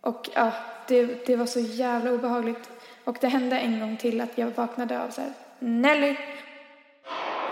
Och 0.00 0.30
ja, 0.34 0.52
det, 0.88 1.26
det 1.26 1.36
var 1.36 1.46
så 1.46 1.60
jävla 1.60 2.12
obehagligt. 2.12 2.70
Och 3.04 3.16
det 3.20 3.28
hände 3.28 3.58
en 3.58 3.80
gång 3.80 3.96
till 3.96 4.20
att 4.20 4.38
jag 4.38 4.50
vaknade 4.50 5.02
av 5.02 5.10
så 5.10 5.20
här, 5.20 5.32
Nelly! 5.58 6.16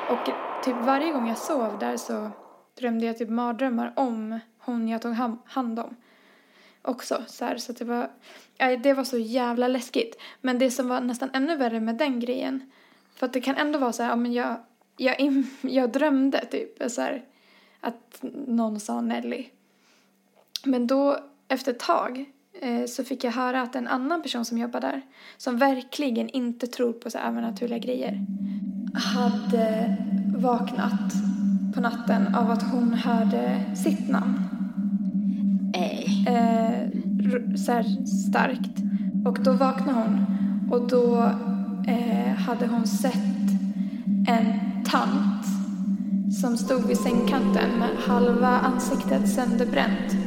Och 0.09 0.50
typ 0.65 0.77
varje 0.77 1.13
gång 1.13 1.29
jag 1.29 1.39
sov 1.39 1.79
där 1.79 1.97
så 1.97 2.31
drömde 2.79 3.07
jag 3.07 3.19
typ 3.19 3.29
mardrömmar 3.29 3.93
om 3.97 4.39
hon 4.59 4.89
jag 4.89 5.03
tog 5.03 5.13
hand 5.45 5.79
om. 5.79 5.97
Också 6.83 7.25
så 7.27 7.45
här, 7.45 7.57
så 7.57 7.73
det 7.73 7.85
var, 7.85 8.11
ja, 8.57 8.77
det 8.77 8.93
var 8.93 9.05
så 9.05 9.19
jävla 9.19 9.69
läskigt. 9.69 10.21
Men 10.41 10.59
det 10.59 10.71
som 10.71 10.89
var 10.89 11.01
nästan 11.01 11.31
ännu 11.33 11.57
värre 11.57 11.81
med 11.81 11.97
den 11.97 12.21
grejen, 12.21 12.71
för 13.15 13.27
att 13.27 13.33
det 13.33 13.41
kan 13.41 13.57
ändå 13.57 13.79
vara 13.79 13.93
så 13.93 14.03
här, 14.03 14.11
ja 14.11 14.17
men 14.17 14.33
jag, 14.33 14.57
jag, 14.97 15.45
jag 15.61 15.93
drömde 15.93 16.45
typ 16.45 16.91
så 16.91 17.01
här, 17.01 17.25
att 17.81 18.19
någon 18.47 18.81
sa 18.81 19.01
Nelly. 19.01 19.47
Men 20.65 20.87
då, 20.87 21.19
efter 21.49 21.73
ett 21.73 21.81
tag, 21.81 22.25
så 22.87 23.05
fick 23.05 23.25
jag 23.25 23.33
höra 23.33 23.63
att 23.63 23.77
en 23.77 23.89
annan 23.89 24.23
person 24.23 24.45
som 24.45 24.59
jobbar 24.59 24.81
där, 24.81 25.03
som 25.37 25.57
verkligen 25.57 26.29
inte 26.29 26.67
tror 26.67 26.93
på 26.93 27.11
så 27.11 27.19
övernaturliga 27.19 27.79
grejer, 27.79 28.27
hade 28.95 29.97
vaknat 30.37 31.13
på 31.75 31.81
natten 31.81 32.35
av 32.35 32.51
att 32.51 32.63
hon 32.63 32.95
hörde 32.95 33.63
sitt 33.77 34.09
namn 34.09 34.45
Nej. 35.73 36.25
eh, 36.29 36.89
så 37.57 37.73
här 37.73 38.07
starkt. 38.07 38.79
Och 39.25 39.43
då 39.43 39.53
vaknade 39.53 40.01
hon 40.01 40.27
och 40.71 40.89
då 40.89 41.33
eh, 41.87 42.35
hade 42.35 42.67
hon 42.67 42.87
sett 42.87 43.15
en 44.29 44.61
tant 44.85 45.47
som 46.41 46.57
stod 46.57 46.87
vid 46.87 46.99
sängkanten 46.99 47.79
med 47.79 47.89
halva 48.07 48.49
ansiktet 48.49 49.29
sönderbränt 49.29 50.20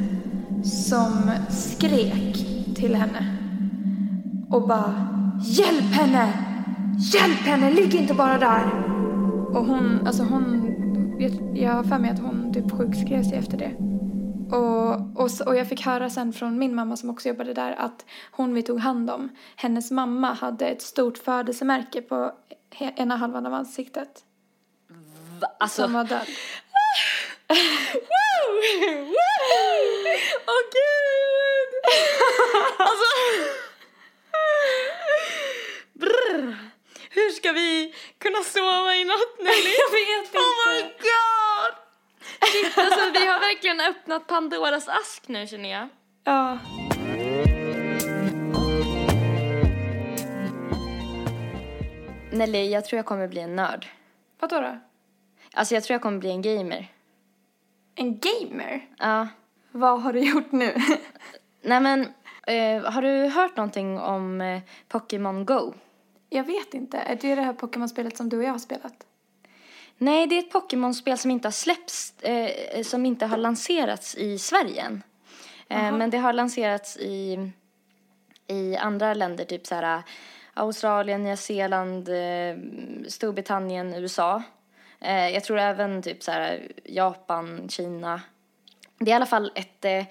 som 0.63 1.31
skrek 1.49 2.35
till 2.75 2.95
henne 2.95 3.37
och 4.51 4.67
bara 4.67 5.09
Hjälp 5.45 5.93
henne! 5.93 6.33
Hjälp 7.13 7.39
henne! 7.39 7.71
Ligg 7.71 7.95
inte 7.95 8.13
bara 8.13 8.37
där! 8.37 8.71
Och 9.53 9.65
hon, 9.65 10.07
alltså 10.07 10.23
hon, 10.23 10.75
jag- 11.55 11.73
har 11.73 11.83
för 11.83 11.99
mig 11.99 12.11
att 12.11 12.19
hon 12.19 12.53
typ 12.53 12.71
sjukskrev 12.71 13.23
sig 13.23 13.37
efter 13.37 13.57
det. 13.57 13.71
Och, 14.55 14.89
och, 15.23 15.29
och 15.47 15.55
jag 15.55 15.67
fick 15.67 15.85
höra 15.85 16.09
sen 16.09 16.33
från 16.33 16.59
min 16.59 16.75
mamma 16.75 16.97
som 16.97 17.09
också 17.09 17.27
jobbade 17.29 17.53
där 17.53 17.71
att 17.71 18.05
hon 18.31 18.53
vi 18.53 18.63
tog 18.63 18.79
hand 18.79 19.09
om, 19.09 19.29
hennes 19.55 19.91
mamma 19.91 20.33
hade 20.33 20.65
ett 20.67 20.81
stort 20.81 21.17
födelsemärke 21.17 22.01
på 22.01 22.31
ena 22.95 23.15
halvan 23.15 23.45
av 23.45 23.53
ansiktet 23.53 24.09
Va? 25.41 25.47
Alltså. 25.59 25.81
som 25.81 25.93
var 25.93 26.03
död. 26.03 26.27
Åh 30.47 30.63
gud! 30.77 31.71
alltså. 32.77 33.05
Brr. 35.93 36.57
Hur 37.09 37.29
ska 37.29 37.51
vi 37.51 37.95
kunna 38.19 38.43
sova 38.43 38.95
i 38.95 39.03
natt 39.05 39.39
Nelly? 39.39 39.73
Jag 39.79 39.91
vet 39.91 40.35
Oh 40.35 40.69
my 40.69 40.79
inte. 40.79 40.93
god! 40.97 41.73
Shit, 42.49 42.77
alltså 42.77 43.09
vi 43.19 43.25
har 43.27 43.39
verkligen 43.39 43.79
öppnat 43.81 44.27
Pandoras 44.27 44.87
ask 44.87 45.27
nu 45.27 45.47
känner 45.47 45.69
jag. 45.71 45.89
Ja. 46.23 46.59
Nelly, 52.31 52.69
jag 52.71 52.85
tror 52.85 52.97
jag 52.97 53.05
kommer 53.05 53.27
bli 53.27 53.41
en 53.41 53.55
nörd. 53.55 53.87
Vadå 54.39 54.59
då? 54.59 54.79
Alltså 55.53 55.73
jag 55.73 55.83
tror 55.83 55.93
jag 55.93 56.01
kommer 56.01 56.17
bli 56.19 56.29
en 56.29 56.41
gamer. 56.41 56.87
En 57.95 58.19
gamer? 58.19 58.87
Ja. 58.97 59.27
Vad 59.75 60.01
har 60.01 60.13
du 60.13 60.19
gjort 60.19 60.51
nu? 60.51 60.73
Nej 61.61 61.79
men, 61.79 62.01
eh, 62.47 62.91
har 62.91 63.01
du 63.01 63.27
hört 63.27 63.57
någonting 63.57 63.99
om 63.99 64.41
eh, 64.41 64.61
Pokémon 64.87 65.45
Go? 65.45 65.73
jag 66.33 66.43
vet 66.43 66.73
inte. 66.73 66.97
Är 66.97 67.15
det 67.15 67.35
det 67.35 67.41
här 67.41 67.53
Pokémon-spelet 67.53 68.17
som 68.17 68.29
du 68.29 68.37
och 68.37 68.43
jag 68.43 68.51
har 68.51 68.59
spelat? 68.59 69.05
Nej, 69.97 70.27
det 70.27 70.35
är 70.35 70.39
ett 70.39 70.51
Pokémon-spel 70.51 71.17
som 71.17 71.31
inte 71.31 71.47
har 71.47 71.51
släppts, 71.51 72.23
eh, 72.23 72.83
som 72.83 73.05
inte 73.05 73.25
har 73.25 73.37
lanserats 73.37 74.15
i 74.15 74.37
Sverige 74.37 74.81
än. 74.81 75.03
Eh, 75.69 75.91
men 75.91 76.09
det 76.09 76.17
har 76.17 76.33
lanserats 76.33 76.97
i, 76.97 77.51
i 78.47 78.75
andra 78.75 79.13
länder, 79.13 79.45
typ 79.45 79.67
så 79.67 79.75
här 79.75 80.03
Australien, 80.53 81.23
Nya 81.23 81.37
Zeeland, 81.37 82.09
eh, 82.09 82.57
Storbritannien, 83.07 83.93
USA. 83.93 84.43
Eh, 84.99 85.29
jag 85.29 85.43
tror 85.43 85.59
även 85.59 86.01
typ 86.01 86.23
så 86.23 86.31
här 86.31 86.71
Japan, 86.83 87.69
Kina. 87.69 88.21
Det 89.05 89.11
är 89.11 89.13
i 89.13 89.15
alla 89.15 89.25
fall 89.25 89.51
ett 89.55 89.85
eh, 89.85 90.05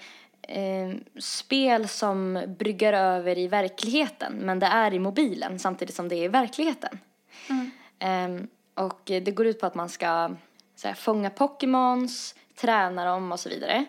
eh, 0.57 0.95
spel 1.19 1.87
som 1.87 2.43
bryggar 2.47 2.93
över 2.93 3.37
i 3.37 3.47
verkligheten, 3.47 4.33
men 4.33 4.59
det 4.59 4.65
är 4.65 4.93
i 4.93 4.99
mobilen 4.99 5.59
samtidigt 5.59 5.95
som 5.95 6.09
det 6.09 6.15
är 6.15 6.23
i 6.23 6.27
verkligheten. 6.27 6.99
Ehm, 7.99 8.47
och 8.75 9.01
det 9.05 9.31
går 9.31 9.45
ut 9.45 9.59
på 9.59 9.65
att 9.65 9.75
man 9.75 9.89
ska 9.89 10.35
så 10.75 10.87
här, 10.87 10.95
fånga 10.95 11.29
Pokémons, 11.29 12.35
träna 12.55 13.05
dem 13.05 13.31
och 13.31 13.39
så 13.39 13.49
vidare. 13.49 13.85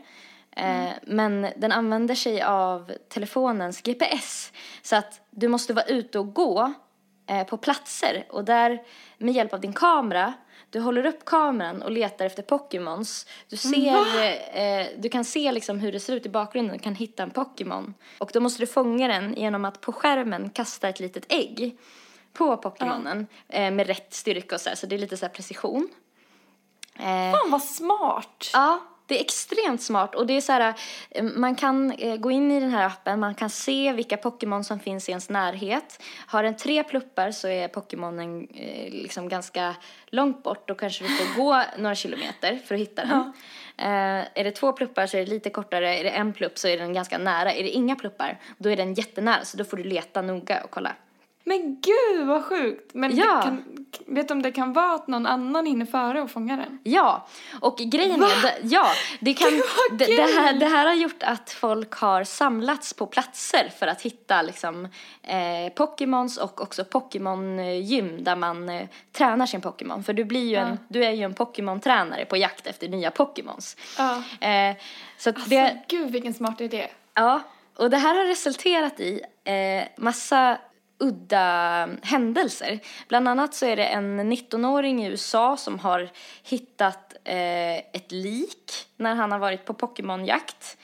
Eh, 0.57 0.91
Men 1.03 1.47
den 1.57 1.73
använder 1.73 2.15
sig 2.15 2.43
av 2.43 2.93
telefonens 3.09 3.83
GPS. 3.83 4.53
Så 4.83 4.97
att 4.97 5.21
du 5.31 5.49
måste 5.49 5.73
vara 5.73 5.85
ute 5.85 6.19
och 6.19 6.35
gå 6.35 6.73
eh, 7.27 7.47
på 7.47 7.57
platser. 7.57 8.27
Och 8.29 8.45
där 8.45 8.83
med 9.19 9.35
hjälp 9.35 9.53
av 9.53 9.61
din 9.61 9.73
kamera, 9.73 10.33
du 10.75 10.81
håller 10.81 11.07
upp 11.07 11.25
kameran 11.25 11.83
och 11.83 11.91
letar 11.91 12.25
efter 12.25 12.43
Pokémons. 12.43 13.27
Du 13.49 13.57
ser, 13.57 13.97
eh, 14.59 14.87
du 14.99 15.09
kan 15.09 15.25
se 15.25 15.53
liksom 15.53 15.79
hur 15.79 15.93
det 15.93 16.01
ser 16.01 16.17
ut 16.17 16.27
i 16.27 16.29
bakgrunden 16.29 16.77
och 16.77 16.83
kan 16.83 16.95
hitta 16.95 17.23
en 17.23 17.31
Pokémon. 17.31 17.95
Och 18.19 18.31
då 18.33 18.41
måste 18.41 18.63
du 18.63 18.67
fånga 18.67 19.09
den 19.09 19.35
genom 19.35 19.65
att 19.65 19.81
på 19.81 19.93
skärmen 19.93 20.51
kasta 20.51 20.89
ett 20.89 21.01
litet 21.01 21.25
ägg 21.29 21.77
på 22.33 22.57
Pokémonen 22.57 23.27
eh, 23.49 23.71
med 23.71 23.87
rätt 23.87 24.15
styrka 24.15 24.55
och 24.55 24.61
så 24.61 24.69
här, 24.69 24.77
så 24.77 24.87
det 24.87 24.95
är 24.95 24.99
lite 24.99 25.17
så 25.17 25.27
här 25.27 25.33
precision. 25.33 25.89
Eh, 26.99 27.05
Fan 27.33 27.51
vad 27.51 27.63
smart! 27.63 28.51
Ja, 28.53 28.81
det 29.07 29.19
är 29.19 29.21
extremt 29.21 29.83
smart 29.83 30.15
och 30.15 30.27
det 30.27 30.37
är 30.37 30.41
så 30.41 30.53
här, 30.53 30.75
eh, 31.11 31.25
man 31.25 31.55
kan 31.55 31.93
eh, 31.93 32.17
gå 32.17 32.31
in 32.31 32.51
i 32.51 32.61
den 32.61 32.71
här 32.71 32.87
appen, 32.87 33.21
man 33.21 33.35
kan 33.35 33.51
se 33.51 33.93
vilka 33.93 34.17
Pokémon 34.17 34.65
som 34.65 34.81
finns 34.81 35.09
i 35.09 35.13
ens 35.13 35.31
närhet. 35.31 36.03
Har 36.27 36.43
den 36.43 36.57
tre 36.57 36.85
pluppar 36.85 37.31
så 37.31 37.49
är 37.49 37.69
Pokémonen 37.69 38.49
eh, 38.55 38.93
liksom 38.93 39.29
ganska 39.29 39.77
långt 40.07 40.43
bort, 40.43 40.69
då 40.69 40.75
kanske 40.75 41.05
du 41.05 41.11
får 41.17 41.43
gå 41.43 41.63
några 41.79 41.95
kilometer 41.95 42.59
för 42.67 42.75
att 42.75 42.81
hitta 42.81 43.05
den. 43.05 43.33
Eh, 43.77 44.27
är 44.35 44.45
det 44.45 44.51
två 44.51 44.73
pluppar 44.73 45.07
så 45.07 45.17
är 45.17 45.25
det 45.25 45.31
lite 45.31 45.51
kortare, 45.51 45.99
är 45.99 46.05
det 46.05 46.11
en 46.11 46.33
plupp 46.33 46.59
så 46.59 46.69
är 46.69 46.79
den 46.79 46.93
ganska 46.93 47.19
nära, 47.19 47.53
är 47.53 47.63
det 47.63 47.71
inga 47.71 47.97
pluppar 47.97 48.41
då 48.59 48.71
är 48.71 48.77
den 48.77 48.95
jättenära 48.95 49.45
så 49.45 49.57
då 49.57 49.65
får 49.65 49.77
du 49.77 49.85
leta 49.85 50.23
noga 50.23 50.65
och 50.65 50.71
kolla. 50.71 50.97
Men 51.47 51.81
gud 51.81 52.27
vad 52.27 52.45
sjukt! 52.45 52.95
Men 52.95 53.17
Ja. 53.17 53.43
kan, 53.43 53.65
vet 54.07 54.29
du 54.29 54.35
om 54.35 54.43
det 54.43 54.53
kan 54.53 54.73
vara 54.73 54.95
att 54.95 55.07
någon 55.09 55.27
annan 55.27 55.67
hinner 55.67 55.87
före 55.87 56.23
och 56.23 56.31
fånga 56.31 56.57
den? 56.57 56.79
Ja, 56.83 57.27
och 57.61 57.77
grejen 57.79 58.23
är, 58.23 58.43
det, 58.43 58.59
ja, 58.63 58.87
det 59.21 59.35
kan, 59.35 59.51
det, 59.99 60.07
det, 60.07 60.23
här, 60.23 60.53
det 60.53 60.67
här 60.67 60.87
har 60.87 60.95
gjort 60.95 61.23
att 61.23 61.51
folk 61.51 61.93
har 61.95 62.25
samlats 62.25 62.93
på 62.95 63.07
platser 63.07 63.73
för 63.79 63.87
att 63.87 64.03
hitta 64.03 64.43
liksom 64.43 64.89
eh, 65.23 65.73
Pokémons 65.75 66.37
och 66.39 66.61
också 66.61 66.85
Pokémon-gym 66.85 68.25
där 68.25 68.37
man 68.37 68.69
eh, 68.69 68.89
tränar 69.13 69.47
sin 69.47 69.61
Pokémon. 69.61 70.05
För 70.05 70.13
du 70.13 70.25
blir 70.25 70.49
ju 70.49 70.57
en, 70.57 70.79
du 70.89 71.05
är 71.05 71.11
ju 71.13 71.23
en 71.23 71.35
Pokémon-tränare 71.35 72.25
på 72.25 72.37
jakt 72.37 72.67
efter 72.67 72.89
nya 72.89 73.11
Pokémons. 73.11 73.77
Ja. 73.99 74.23
Eh, 74.49 74.77
så 75.19 75.31
Alltså, 75.31 75.51
det, 75.51 75.83
gud 75.89 76.11
vilken 76.11 76.35
smart 76.35 76.61
idé. 76.61 76.89
Ja, 77.15 77.41
och 77.77 77.91
det 77.91 77.97
här 77.97 78.15
har 78.15 78.25
resulterat 78.25 79.01
i 79.01 79.21
eh, 79.45 79.85
massa 79.97 80.59
udda 80.99 81.89
händelser. 82.03 82.81
Bland 83.09 83.29
annat 83.29 83.55
så 83.55 83.67
är 83.67 83.77
det 83.77 83.87
en 83.87 84.33
19-åring 84.33 85.05
i 85.05 85.09
USA 85.09 85.57
som 85.57 85.79
har 85.79 86.11
hittat 86.43 87.15
eh, 87.25 87.77
ett 87.77 88.13
lik 88.13 88.73
när 88.97 89.15
han 89.15 89.33
har 89.33 89.39
varit 89.39 89.65
på 89.65 89.75
Pokémonjakt. 89.75 90.77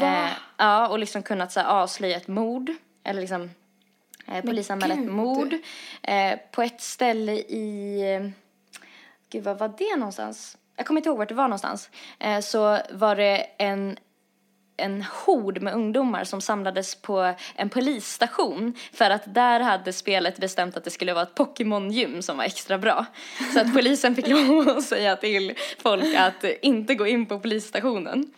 Eh, 0.00 0.28
ja, 0.56 0.88
och 0.88 0.98
liksom 0.98 1.22
kunnat 1.22 1.52
så 1.52 1.60
här, 1.60 1.68
avslöja 1.68 2.16
ett 2.16 2.28
mord. 2.28 2.72
Eller 3.04 3.20
liksom 3.20 3.50
eh, 4.26 4.44
polisanmäla 4.44 4.94
ett 4.94 5.10
mord. 5.10 5.54
Eh, 6.02 6.38
på 6.52 6.62
ett 6.62 6.80
ställe 6.80 7.32
i... 7.32 8.32
Gud, 9.30 9.44
var 9.44 9.54
var 9.54 9.74
det 9.78 9.96
någonstans? 9.96 10.58
Jag 10.76 10.86
kommer 10.86 11.00
inte 11.00 11.08
ihåg 11.08 11.18
vart 11.18 11.28
det 11.28 11.34
var 11.34 11.48
någonstans. 11.48 11.90
Eh, 12.18 12.40
så 12.40 12.78
var 12.90 13.16
det 13.16 13.36
en 13.58 13.98
en 14.76 15.04
hord 15.24 15.62
med 15.62 15.74
ungdomar 15.74 16.24
som 16.24 16.40
samlades 16.40 16.94
på 16.94 17.34
en 17.54 17.68
polisstation 17.68 18.74
för 18.92 19.10
att 19.10 19.34
där 19.34 19.60
hade 19.60 19.92
spelet 19.92 20.38
bestämt 20.38 20.76
att 20.76 20.84
det 20.84 20.90
skulle 20.90 21.14
vara 21.14 21.22
ett 21.22 21.34
Pokémon-gym 21.34 22.22
som 22.22 22.36
var 22.36 22.44
extra 22.44 22.78
bra. 22.78 23.06
Så 23.54 23.60
att 23.60 23.74
polisen 23.74 24.14
fick 24.14 24.28
lov 24.28 24.68
att 24.68 24.84
säga 24.84 25.16
till 25.16 25.54
folk 25.82 26.14
att 26.16 26.44
inte 26.62 26.94
gå 26.94 27.06
in 27.06 27.26
på 27.26 27.40
polisstationen. 27.40 28.30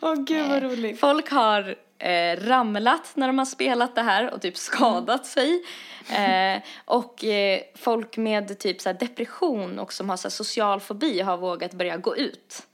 Åh 0.00 0.14
gud 0.14 0.48
vad 0.48 0.62
roligt. 0.62 1.00
Folk 1.00 1.30
har 1.30 1.74
eh, 1.98 2.36
ramlat 2.40 3.12
när 3.14 3.26
de 3.26 3.38
har 3.38 3.46
spelat 3.46 3.94
det 3.94 4.02
här 4.02 4.34
och 4.34 4.42
typ 4.42 4.56
skadat 4.56 5.26
sig. 5.26 5.64
Eh, 6.10 6.62
och 6.84 7.24
eh, 7.24 7.60
folk 7.74 8.16
med 8.16 8.58
typ 8.58 8.80
så 8.80 8.92
depression 8.92 9.78
och 9.78 9.92
som 9.92 10.10
har 10.10 10.16
så 10.16 10.30
social 10.30 10.80
fobi 10.80 11.20
har 11.20 11.36
vågat 11.36 11.72
börja 11.72 11.96
gå 11.96 12.16
ut. 12.16 12.66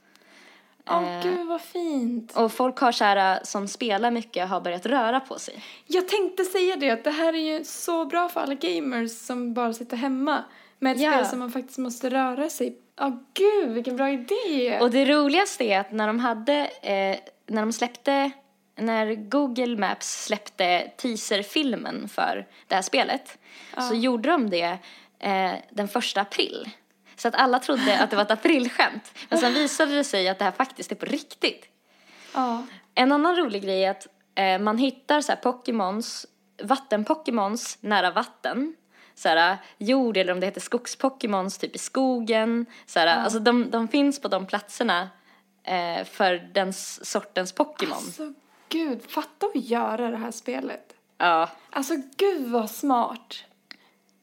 Åh 0.89 1.15
Eh, 1.17 1.23
gud 1.23 1.47
vad 1.47 1.61
fint. 1.61 2.37
Och 2.37 2.51
folk 2.51 2.77
har 2.79 2.91
så 2.91 3.03
här, 3.03 3.39
som 3.43 3.67
spelar 3.67 4.11
mycket 4.11 4.49
har 4.49 4.61
börjat 4.61 4.85
röra 4.85 5.19
på 5.19 5.39
sig. 5.39 5.63
Jag 5.87 6.07
tänkte 6.07 6.43
säga 6.45 6.75
det 6.75 6.89
att 6.89 7.03
det 7.03 7.11
här 7.11 7.33
är 7.35 7.57
ju 7.57 7.63
så 7.63 8.05
bra 8.05 8.29
för 8.29 8.41
alla 8.41 8.53
gamers 8.53 9.11
som 9.11 9.53
bara 9.53 9.73
sitter 9.73 9.97
hemma. 9.97 10.43
Med 10.79 10.91
ett 10.95 11.01
Ja. 11.01 11.11
spel 11.13 11.25
som 11.25 11.39
man 11.39 11.51
faktiskt 11.51 11.77
måste 11.77 12.09
röra 12.09 12.49
sig. 12.49 12.77
Åh 13.01 13.09
gud, 13.33 13.69
vilken 13.73 13.95
bra 13.97 14.09
idé! 14.09 14.79
Och 14.81 14.91
det 14.91 15.05
roligaste 15.05 15.63
är 15.63 15.79
att 15.79 15.91
när 15.91 16.07
de 16.07 16.19
hade, 16.19 16.53
eh, 16.81 17.17
när 17.47 17.61
de 17.61 17.73
släppte, 17.73 18.31
när 18.75 19.15
Google 19.15 19.77
Maps 19.77 20.23
släppte 20.25 20.91
teaserfilmen 20.97 22.09
för 22.09 22.47
det 22.67 22.75
här 22.75 22.81
spelet 22.81 23.37
så 23.89 23.95
gjorde 23.95 24.29
de 24.29 24.49
det 24.49 24.77
eh, 25.19 25.51
den 25.69 25.87
första 25.87 26.21
april. 26.21 26.69
Så 27.19 27.27
att 27.27 27.35
alla 27.35 27.59
trodde 27.59 27.99
att 27.99 28.09
det 28.09 28.15
var 28.15 28.23
ett 28.23 28.31
aprilskämt. 28.31 29.11
Men 29.29 29.39
sen 29.39 29.53
visade 29.53 29.95
det 29.95 30.03
sig 30.03 30.29
att 30.29 30.39
det 30.39 30.45
här 30.45 30.51
faktiskt 30.51 30.91
är 30.91 30.95
på 30.95 31.05
riktigt. 31.05 31.65
Ja. 32.33 32.63
En 32.95 33.11
annan 33.11 33.35
rolig 33.35 33.63
grej 33.63 33.83
är 33.83 33.91
att 33.91 34.07
eh, 34.35 34.59
man 34.59 34.77
hittar 34.77 35.21
så 35.21 35.31
här 35.31 35.39
Pokémons, 35.39 36.25
vattenpokémons 36.63 37.77
nära 37.81 38.11
vatten. 38.11 38.75
Så 39.15 39.29
här, 39.29 39.57
jord 39.77 40.17
eller 40.17 40.33
om 40.33 40.39
det 40.39 40.45
heter 40.45 40.61
skogspokémons 40.61 41.57
typ 41.57 41.75
i 41.75 41.77
skogen. 41.77 42.65
Så 42.85 42.99
här, 42.99 43.07
Alltså 43.07 43.39
de, 43.39 43.71
de 43.71 43.87
finns 43.87 44.21
på 44.21 44.27
de 44.27 44.45
platserna 44.45 45.09
eh, 45.63 46.03
för 46.05 46.49
den 46.53 46.73
sortens 46.73 47.51
Pokémon. 47.51 47.93
Alltså 47.93 48.33
gud, 48.69 49.01
fatta 49.11 49.45
att 49.45 49.55
göra 49.55 50.11
det 50.11 50.17
här 50.17 50.31
spelet. 50.31 50.93
Ja, 51.17 51.49
Alltså 51.69 51.93
gud 52.17 52.47
vad 52.47 52.69
smart. 52.71 53.43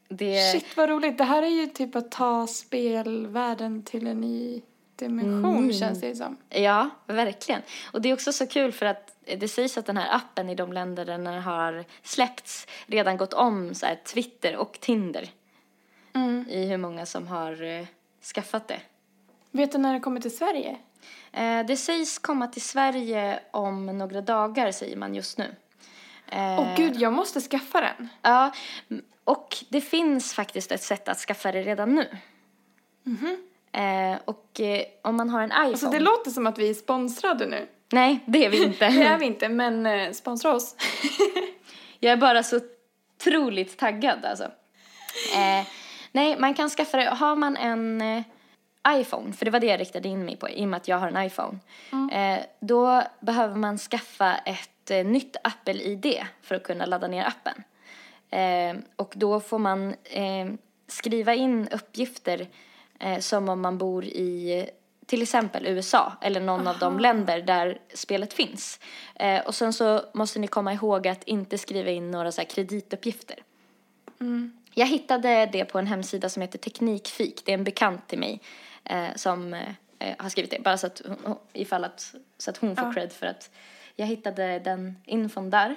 Det... 0.08 0.52
Shit 0.52 0.76
vad 0.76 0.88
roligt. 0.88 1.18
Det 1.18 1.24
här 1.24 1.42
är 1.42 1.60
ju 1.60 1.66
typ 1.66 1.96
att 1.96 2.10
ta 2.10 2.46
spelvärlden 2.46 3.82
till 3.82 4.06
en 4.06 4.20
ny 4.20 4.62
dimension 4.96 5.72
känns 5.72 6.00
det 6.00 6.14
som. 6.16 6.36
Ja, 6.48 6.90
verkligen. 7.06 7.62
Och 7.92 8.02
det 8.02 8.08
är 8.08 8.12
också 8.14 8.32
så 8.32 8.46
kul 8.46 8.72
för 8.72 8.86
att 8.86 9.16
det 9.38 9.48
sägs 9.48 9.78
att 9.78 9.86
den 9.86 9.96
här 9.96 10.16
appen 10.16 10.48
i 10.48 10.54
de 10.54 10.72
länder 10.72 11.04
där 11.04 11.18
den 11.18 11.42
har 11.42 11.84
släppts 12.02 12.66
redan 12.86 13.16
gått 13.16 13.32
om 13.32 13.74
så 13.74 13.86
här, 13.86 13.94
Twitter 14.04 14.56
och 14.56 14.80
Tinder 14.80 15.30
i 16.48 16.66
hur 16.66 16.76
många 16.76 17.06
som 17.06 17.26
har 17.26 17.62
eh, 17.62 17.86
skaffat 18.34 18.68
det. 18.68 18.80
Vet 19.50 19.72
du 19.72 19.78
när 19.78 19.94
det 19.94 20.00
kommer 20.00 20.20
till 20.20 20.36
Sverige? 20.36 20.76
Eh, 21.32 21.66
det 21.66 21.76
sägs 21.76 22.18
komma 22.18 22.46
till 22.46 22.62
Sverige 22.62 23.40
om 23.50 23.86
några 23.86 24.20
dagar, 24.20 24.72
säger 24.72 24.96
man 24.96 25.14
just 25.14 25.38
nu. 25.38 25.54
Åh 26.32 26.76
gud, 26.76 26.96
jag 26.96 27.12
måste 27.12 27.40
skaffa 27.40 27.80
den. 27.80 28.08
Ja, 28.22 28.52
och 29.26 29.56
det 29.68 29.80
finns 29.80 30.34
faktiskt 30.34 30.72
ett 30.72 30.82
sätt 30.82 31.08
att 31.08 31.18
skaffa 31.18 31.52
det 31.52 31.62
redan 31.62 31.94
nu. 31.94 32.08
Eh, 33.72 34.18
och 34.24 34.60
eh, 34.60 34.82
om 35.02 35.16
man 35.16 35.30
har 35.30 35.40
en 35.40 35.50
iPhone... 35.50 35.68
Alltså 35.68 35.90
det 35.90 36.00
låter 36.00 36.30
som 36.30 36.46
att 36.46 36.58
vi 36.58 36.70
är 36.70 36.74
sponsrade 36.74 37.46
nu. 37.46 37.68
Nej, 37.92 38.20
det 38.26 38.44
är 38.44 38.50
vi 38.50 38.64
inte. 38.64 38.88
Det 38.88 39.02
är 39.02 39.18
vi 39.18 39.26
inte, 39.26 39.48
men 39.48 39.86
eh, 39.86 40.12
sponsra 40.12 40.54
oss. 40.54 40.76
Jag 42.00 42.12
är 42.12 42.16
bara 42.16 42.42
så 42.42 42.60
otroligt 43.16 43.78
taggad 43.78 44.24
alltså. 44.24 44.44
Eh, 45.34 45.66
nej, 46.12 46.38
man 46.38 46.54
kan 46.54 46.70
skaffa 46.70 46.96
det. 46.96 47.04
Har 47.04 47.36
man 47.36 47.56
en 47.56 48.00
eh, 48.00 48.22
iPhone, 48.88 49.32
för 49.32 49.44
det 49.44 49.50
var 49.50 49.60
det 49.60 49.66
jag 49.66 49.80
riktade 49.80 50.08
in 50.08 50.24
mig 50.24 50.36
på 50.36 50.48
i 50.48 50.64
och 50.64 50.68
med 50.68 50.76
att 50.76 50.88
jag 50.88 50.98
har 50.98 51.08
en 51.08 51.26
iPhone. 51.26 51.58
Eh, 52.12 52.44
då 52.60 53.02
behöver 53.20 53.56
man 53.56 53.78
skaffa 53.78 54.34
ett 54.34 55.06
nytt 55.06 55.36
Apple-ID 55.44 56.24
för 56.42 56.54
att 56.54 56.62
kunna 56.62 56.86
ladda 56.86 57.08
ner 57.08 57.24
appen. 57.24 57.62
Eh, 58.30 58.76
och 58.96 59.12
då 59.16 59.40
får 59.40 59.58
man 59.58 59.94
eh, 60.04 60.46
skriva 60.86 61.34
in 61.34 61.68
uppgifter 61.68 62.46
eh, 63.00 63.18
som 63.18 63.48
om 63.48 63.60
man 63.60 63.78
bor 63.78 64.04
i 64.04 64.70
till 65.06 65.22
exempel 65.22 65.66
USA 65.66 66.12
eller 66.20 66.40
någon 66.40 66.66
av 66.66 66.78
de 66.78 66.98
länder 66.98 67.42
där 67.42 67.78
spelet 67.94 68.32
finns. 68.32 68.80
Eh, 69.14 69.46
och 69.46 69.54
sen 69.54 69.72
så 69.72 70.02
måste 70.14 70.38
ni 70.38 70.46
komma 70.46 70.72
ihåg 70.72 71.08
att 71.08 71.24
inte 71.24 71.58
skriva 71.58 71.90
in 71.90 72.10
några 72.10 72.32
så 72.32 72.44
kredituppgifter. 72.44 73.42
Jag 74.74 74.86
hittade 74.86 75.48
det 75.52 75.64
på 75.64 75.78
en 75.78 75.86
hemsida 75.86 76.28
som 76.28 76.42
heter 76.42 76.58
Teknikfik. 76.58 77.42
Det 77.44 77.52
är 77.52 77.58
en 77.58 77.64
bekant 77.64 78.08
till 78.08 78.18
mig 78.18 78.40
eh, 78.84 79.08
som 79.16 79.56
har 80.18 80.28
skrivit 80.28 80.50
det. 80.50 80.62
Bara 80.62 80.78
så 80.78 80.86
att, 80.86 81.02
ifall 81.52 81.84
att, 81.84 82.14
så 82.38 82.50
att 82.50 82.56
hon 82.56 82.76
får 82.76 82.92
cred 82.92 83.12
för 83.12 83.26
att 83.26 83.50
jag 83.96 84.06
hittade 84.06 84.58
den 84.58 84.96
infon 85.04 85.50
där. 85.50 85.76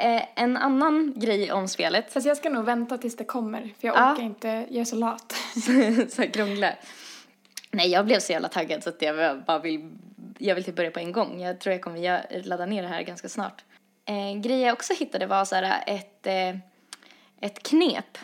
Eh, 0.00 0.22
en 0.34 0.56
annan 0.56 1.12
grej 1.16 1.52
om 1.52 1.68
spelet 1.68 2.12
Fast 2.12 2.26
jag 2.26 2.36
ska 2.36 2.48
nog 2.50 2.64
vänta 2.64 2.98
tills 2.98 3.16
det 3.16 3.24
kommer, 3.24 3.60
för 3.80 3.88
jag 3.88 3.96
Ja. 3.96 4.12
orkar 4.12 4.22
inte, 4.22 4.48
jag 4.48 4.80
är 4.80 4.84
så 4.84 4.96
lat. 4.96 5.34
så 6.12 6.22
krångla. 6.22 6.72
Nej, 7.70 7.90
jag 7.90 8.06
blev 8.06 8.18
så 8.20 8.32
jävla 8.32 8.48
taggad 8.48 8.82
så 8.82 8.88
att 8.88 9.02
jag 9.02 9.44
bara 9.44 9.58
vill, 9.58 9.90
jag 10.38 10.54
vill 10.54 10.64
typ 10.64 10.76
börja 10.76 10.90
på 10.90 10.98
en 10.98 11.12
gång. 11.12 11.40
Jag 11.40 11.60
tror 11.60 11.72
jag 11.72 11.82
kommer 11.82 12.42
ladda 12.48 12.66
ner 12.66 12.82
det 12.82 12.88
här 12.88 13.02
ganska 13.02 13.28
snart. 13.28 13.64
Eh, 14.04 14.40
grejer 14.40 14.66
jag 14.66 14.72
också 14.72 14.92
hittade 14.94 15.26
var 15.26 15.44
så 15.44 15.54
här 15.54 15.84
ett, 15.86 16.26
eh, 16.26 16.56
ett 17.40 17.62
knep. 17.62 18.18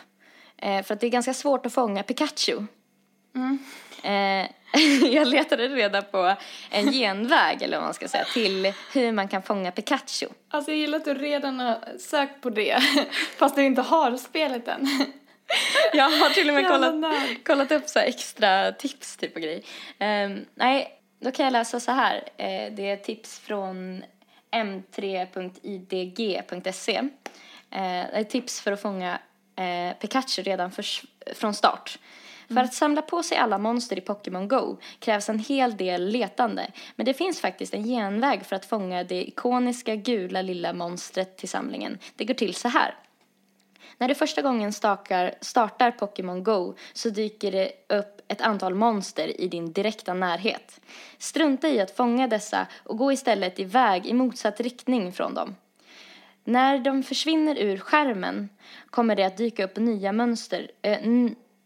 Eh, 0.57 0.83
för 0.83 0.93
att 0.93 0.99
det 0.99 1.07
är 1.07 1.11
ganska 1.11 1.33
svårt 1.33 1.65
att 1.65 1.73
fånga 1.73 2.03
Pikachu. 2.03 2.57
Eh, 4.03 4.47
jag 5.11 5.27
letade 5.27 5.67
reda 5.67 6.01
på 6.01 6.35
en 6.69 6.91
genväg, 6.91 7.61
eller 7.61 7.77
vad 7.77 7.85
man 7.85 7.93
ska 7.93 8.07
säga, 8.07 8.25
till 8.33 8.73
hur 8.93 9.11
man 9.11 9.27
kan 9.27 9.43
fånga 9.43 9.71
Pikachu. 9.71 10.27
Alltså 10.49 10.71
jag 10.71 10.77
gillar 10.77 10.97
att 10.97 11.05
du 11.05 11.13
redan 11.13 11.59
har 11.59 11.97
sökt 11.99 12.41
på 12.41 12.49
det, 12.49 12.79
fast 13.37 13.55
du 13.55 13.63
inte 13.63 13.81
har 13.81 14.17
spelet 14.17 14.67
än. 14.67 14.87
Jag 15.93 16.09
har 16.09 16.29
till 16.29 16.49
och 16.49 16.55
med 16.55 16.67
kollat, 16.67 16.93
kollat 17.45 17.71
upp 17.71 17.89
så 17.89 17.99
här 17.99 18.05
extra 18.05 18.71
tips 18.71 19.17
typ 19.17 19.35
och 19.35 19.41
grejer. 19.41 19.61
Ehm, 19.99 20.45
nej, 20.55 20.99
då 21.19 21.31
kan 21.31 21.45
jag 21.45 21.53
läsa 21.53 21.79
så 21.79 21.91
här. 21.91 22.15
Eh, 22.37 22.73
det 22.73 22.89
är 22.89 22.97
tips 22.97 23.39
från 23.39 24.03
m3.idg.se. 25.63 26.95
Eh, 26.95 27.05
det 27.71 28.09
är 28.13 28.23
tips 28.23 28.61
för 28.61 28.71
att 28.71 28.81
fånga 28.81 29.19
eh, 29.55 29.93
Pikachu 29.99 30.41
redan 30.41 30.71
förs- 30.71 31.03
från 31.35 31.53
start. 31.53 31.99
För 32.53 32.61
att 32.61 32.73
samla 32.73 33.01
på 33.01 33.23
sig 33.23 33.37
alla 33.37 33.57
monster 33.57 33.97
i 33.97 34.01
Pokémon 34.01 34.47
Go 34.47 34.77
krävs 34.99 35.29
en 35.29 35.39
hel 35.39 35.77
del 35.77 36.07
letande. 36.07 36.67
Men 36.95 37.05
det 37.05 37.13
finns 37.13 37.41
faktiskt 37.41 37.73
en 37.73 37.83
genväg 37.83 38.45
för 38.45 38.55
att 38.55 38.65
fånga 38.65 39.03
det 39.03 39.27
ikoniska 39.27 39.95
gula 39.95 40.41
lilla 40.41 40.73
monstret 40.73 41.37
till 41.37 41.49
samlingen. 41.49 41.97
Det 42.15 42.25
går 42.25 42.33
till 42.33 42.53
så 42.53 42.67
här. 42.67 42.95
När 43.97 44.07
du 44.07 44.15
första 44.15 44.41
gången 44.41 44.73
stakar, 44.73 45.33
startar 45.41 45.91
Pokémon 45.91 46.43
Go 46.43 46.75
så 46.93 47.09
dyker 47.09 47.51
det 47.51 47.71
upp 47.89 48.21
ett 48.27 48.41
antal 48.41 48.75
monster 48.75 49.41
i 49.41 49.47
din 49.47 49.73
direkta 49.73 50.13
närhet. 50.13 50.81
Strunta 51.17 51.69
i 51.69 51.79
att 51.79 51.97
fånga 51.97 52.27
dessa 52.27 52.67
och 52.83 52.97
gå 52.97 53.11
istället 53.11 53.59
iväg 53.59 54.05
i 54.05 54.13
motsatt 54.13 54.59
riktning 54.59 55.13
från 55.13 55.33
dem. 55.33 55.55
När 56.43 56.79
de 56.79 57.03
försvinner 57.03 57.55
ur 57.55 57.77
skärmen 57.77 58.49
kommer 58.89 59.15
det 59.15 59.23
att 59.23 59.37
dyka 59.37 59.63
upp 59.63 59.77
nya 59.77 60.11
mönster, 60.11 60.71
äh, 60.81 61.07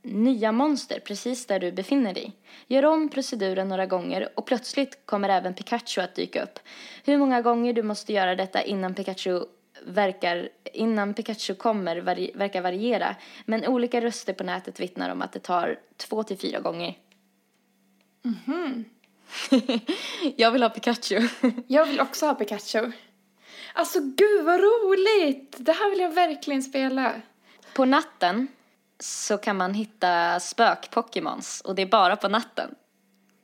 nya 0.08 0.51
monster 0.51 0.99
precis 0.99 1.45
där 1.45 1.60
du 1.60 1.72
befinner 1.72 2.14
dig. 2.14 2.34
Gör 2.68 2.86
om 2.86 3.10
proceduren 3.10 3.68
några 3.68 3.86
gånger 3.86 4.30
och 4.36 4.45
plötsligt 4.45 5.05
kommer 5.05 5.30
även 5.30 5.53
Pikachu 5.53 6.01
att 6.01 6.16
dyka 6.16 6.43
upp. 6.43 6.60
Hur 7.05 7.18
många 7.18 7.41
gånger 7.41 7.74
du 7.74 7.84
måste 7.84 8.14
göra 8.14 8.36
detta 8.36 8.64
innan 8.64 8.93
Pikachu 8.93 9.45
verkar, 9.86 10.49
innan 10.74 11.14
Pikachu 11.14 11.55
kommer 11.55 11.97
vari, 11.97 12.32
verkar 12.36 12.62
variera. 12.62 13.16
Men 13.45 13.68
olika 13.68 14.01
röster 14.01 14.34
på 14.34 14.43
nätet 14.43 14.80
vittnar 14.80 15.10
om 15.10 15.22
att 15.22 15.32
det 15.32 15.39
tar 15.39 15.80
två 15.97 16.24
till 16.24 16.38
fyra 16.38 16.60
gånger. 16.60 16.97
Jag 20.36 20.51
vill 20.51 20.64
ha 20.64 20.70
Pikachu. 20.70 21.28
Jag 21.68 21.86
vill 21.86 21.99
också 21.99 22.26
ha 22.26 22.36
Pikachu. 22.36 22.91
Alltså 23.74 23.99
gud 23.99 24.45
vad 24.45 24.60
roligt! 24.60 25.55
Det 25.60 25.72
här 25.72 25.89
vill 25.89 25.99
jag 25.99 26.14
verkligen 26.14 26.64
spela. 26.64 27.14
På 27.74 27.86
natten 27.86 28.47
så 29.00 29.38
kan 29.38 29.58
man 29.58 29.74
hitta 29.74 30.39
spök-Pokémons 30.39 31.62
och 31.62 31.76
det 31.76 31.82
är 31.82 31.86
bara 31.86 32.16
på 32.16 32.28
natten. 32.28 32.76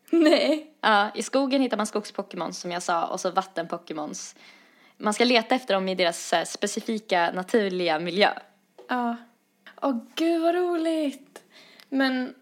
Nej. 0.10 0.74
Ja, 0.82 1.10
i 1.16 1.24
skogen 1.24 1.62
hittar 1.62 1.78
man 1.78 1.86
skogs-Pokémons 1.86 2.52
som 2.52 2.72
jag 2.72 2.84
sa 2.84 3.06
och 3.06 3.20
så 3.20 3.32
vatten-Pokémons. 3.32 4.36
Man 4.98 5.14
ska 5.14 5.24
leta 5.24 5.56
efter 5.56 5.74
dem 5.74 5.90
i 5.90 5.96
deras 5.96 6.32
här, 6.32 6.46
specifika 6.46 7.32
naturliga 7.32 8.00
miljö. 8.00 8.30
Ja. 8.90 9.16
Åh 9.82 9.98
gud 10.16 10.42
vad 10.42 10.56
roligt! 10.56 11.44
Men, 11.90 12.36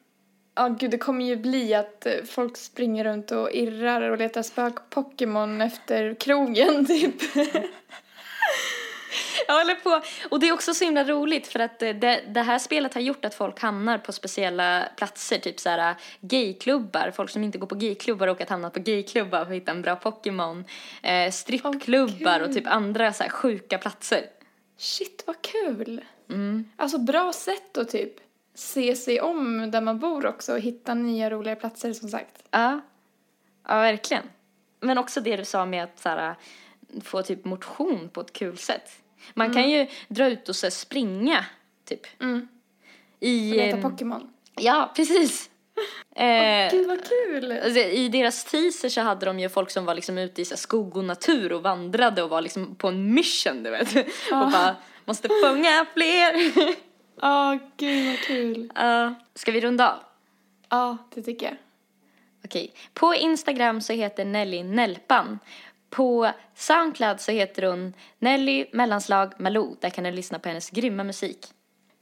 ja 0.55 0.67
gud 0.67 0.91
det 0.91 0.97
kommer 0.97 1.25
ju 1.25 1.35
bli 1.35 1.73
att 1.73 2.05
eh, 2.05 2.13
folk 2.25 2.57
springer 2.57 3.03
runt 3.03 3.31
och 3.31 3.51
irrar 3.51 4.01
och 4.01 4.17
letar 4.17 4.41
spök-Pokémon 4.41 5.61
efter 5.61 6.13
krogen 6.13 6.85
typ. 6.87 7.15
Jag 9.51 9.57
håller 9.57 9.75
på. 9.75 10.01
Och 10.29 10.39
det 10.39 10.47
är 10.47 10.53
också 10.53 10.73
så 10.73 10.85
himla 10.85 11.03
roligt 11.03 11.47
för 11.47 11.59
att 11.59 11.81
eh, 11.81 11.89
det, 11.89 12.23
det 12.27 12.41
här 12.41 12.59
spelet 12.59 12.93
har 12.93 13.01
gjort 13.01 13.25
att 13.25 13.33
folk 13.33 13.59
hamnar 13.59 13.97
på 13.97 14.11
speciella 14.11 14.87
platser, 14.97 15.37
typ 15.37 15.59
så 15.59 15.69
här 15.69 15.95
gayklubbar. 16.21 17.11
Folk 17.15 17.29
som 17.29 17.43
inte 17.43 17.57
går 17.57 17.67
på 17.67 17.75
gayklubbar 17.75 18.27
och 18.27 18.41
att 18.41 18.49
hamna 18.49 18.69
på 18.69 18.79
gayklubbar 18.79 19.45
för 19.45 19.51
att 19.51 19.57
hitta 19.57 19.71
en 19.71 19.81
bra 19.81 19.95
Pokémon. 19.95 20.65
Eh, 21.03 21.31
strippklubbar 21.31 22.39
Åh, 22.41 22.47
och 22.47 22.53
typ 22.53 22.67
andra 22.67 23.13
så 23.13 23.23
här 23.23 23.29
sjuka 23.29 23.77
platser. 23.77 24.25
Shit 24.77 25.23
vad 25.27 25.41
kul! 25.41 26.01
Alltså 26.75 26.97
bra 26.97 27.33
sätt 27.33 27.77
att 27.77 27.89
typ 27.89 28.13
se 28.53 28.95
sig 28.95 29.21
om 29.21 29.71
där 29.71 29.81
man 29.81 29.99
bor 29.99 30.25
också 30.25 30.53
och 30.53 30.59
hitta 30.59 30.93
nya 30.93 31.29
roliga 31.29 31.55
platser 31.55 31.93
som 31.93 32.09
sagt. 32.09 32.43
Ja, 32.51 32.81
ja 33.67 33.75
verkligen. 33.75 34.23
Men 34.79 34.97
också 34.97 35.21
det 35.21 35.37
du 35.37 35.45
sa 35.45 35.65
med 35.65 35.83
att 35.83 35.99
så 35.99 36.09
här, 36.09 36.35
få 37.03 37.21
typ 37.21 37.45
motion 37.45 38.09
på 38.13 38.21
ett 38.21 38.33
kul 38.33 38.57
sätt. 38.57 39.00
Man 39.33 39.53
kan 39.53 39.69
ju 39.69 39.87
dra 40.07 40.27
ut 40.27 40.49
och 40.49 40.55
så 40.55 40.71
springa, 40.71 41.45
typ. 41.85 42.07
I... 43.19 43.51
Och 43.51 43.55
leta 43.55 43.77
ehm, 43.77 43.81
Pokémon. 43.81 44.29
Ja, 44.55 44.91
precis. 44.95 45.47
Eh, 46.15 46.71
Gud 46.71 46.87
vad 46.87 46.99
kul! 47.07 47.51
alltså, 47.51 47.79
I 47.79 48.09
deras 48.09 48.43
teaser 48.43 48.89
så 48.89 49.01
hade 49.01 49.25
de 49.25 49.39
ju 49.39 49.49
folk 49.49 49.71
som 49.71 49.85
var 49.85 49.95
liksom 49.95 50.17
ute 50.17 50.41
i 50.41 50.45
så 50.45 50.57
skog 50.57 50.97
och 50.97 51.03
natur 51.03 51.53
och 51.53 51.63
vandrade 51.63 52.23
och 52.23 52.29
var 52.29 52.41
liksom 52.41 52.75
på 52.75 52.87
en 52.87 53.13
mission, 53.13 53.63
du 53.63 53.69
vet. 53.69 53.95
Och 54.31 54.51
bara, 54.51 54.75
måste 55.05 55.29
fånga 55.43 55.85
fler. 55.93 56.51
Ja, 57.21 57.59
gud 57.77 58.07
vad 58.07 58.19
kul. 58.19 58.71
Ja, 58.75 59.13
ska 59.35 59.51
vi 59.51 59.61
runda 59.61 59.91
av? 59.91 59.99
Ja, 60.69 60.97
det 61.15 61.21
tycker 61.21 61.45
jag. 61.45 61.55
Okej. 62.45 62.73
På 62.93 63.15
Instagram 63.15 63.81
så 63.81 63.93
heter 63.93 64.25
Nelly 64.25 64.63
Nelpan. 64.63 65.39
På 65.91 66.31
Soundcloud 66.55 67.19
så 67.19 67.31
heter 67.31 67.63
hon 67.63 67.93
Nelly 68.19 68.65
mellanslag 68.73 69.33
Malou. 69.37 69.75
Där 69.79 69.89
kan 69.89 70.03
du 70.03 70.11
lyssna 70.11 70.39
på 70.39 70.49
hennes 70.49 70.69
grymma 70.69 71.03
musik. 71.03 71.47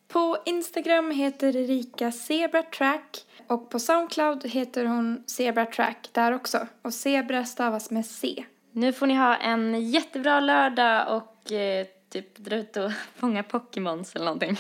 På 0.07 0.37
Instagram 0.45 1.11
heter 1.11 1.55
Erika 1.55 2.11
Zebra 2.11 2.63
Track 2.63 3.25
och 3.47 3.69
på 3.69 3.79
Soundcloud 3.79 4.45
heter 4.45 4.85
hon 4.85 5.23
Zebra 5.27 5.65
Track 5.65 6.09
där 6.11 6.31
också. 6.31 6.67
Och 6.81 6.93
Zebra 6.93 7.45
stavas 7.45 7.91
med 7.91 8.05
C. 8.05 8.45
Nu 8.71 8.93
får 8.93 9.07
ni 9.07 9.13
ha 9.13 9.35
en 9.35 9.89
jättebra 9.89 10.39
lördag 10.39 11.15
och 11.15 11.51
eh, 11.51 11.87
typ 12.09 12.37
dra 12.37 12.55
ut 12.55 12.77
och 12.77 12.91
fånga 13.15 13.43
Pokémons 13.43 14.15
eller 14.15 14.25
någonting. 14.25 14.59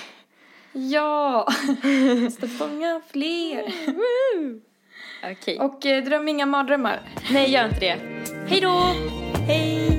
Ja! 0.71 1.47
Måste 2.23 2.47
fånga 2.47 3.01
fler. 3.11 3.73
Okej. 5.23 5.59
Och 5.59 5.85
eh, 5.85 6.03
dröm 6.03 6.27
inga 6.27 6.45
mardrömmar. 6.45 7.01
Nej, 7.31 7.51
gör 7.51 7.65
inte 7.65 7.79
det. 7.79 7.95
Hej 8.47 8.61
då! 8.61 8.95
Hej! 9.47 9.98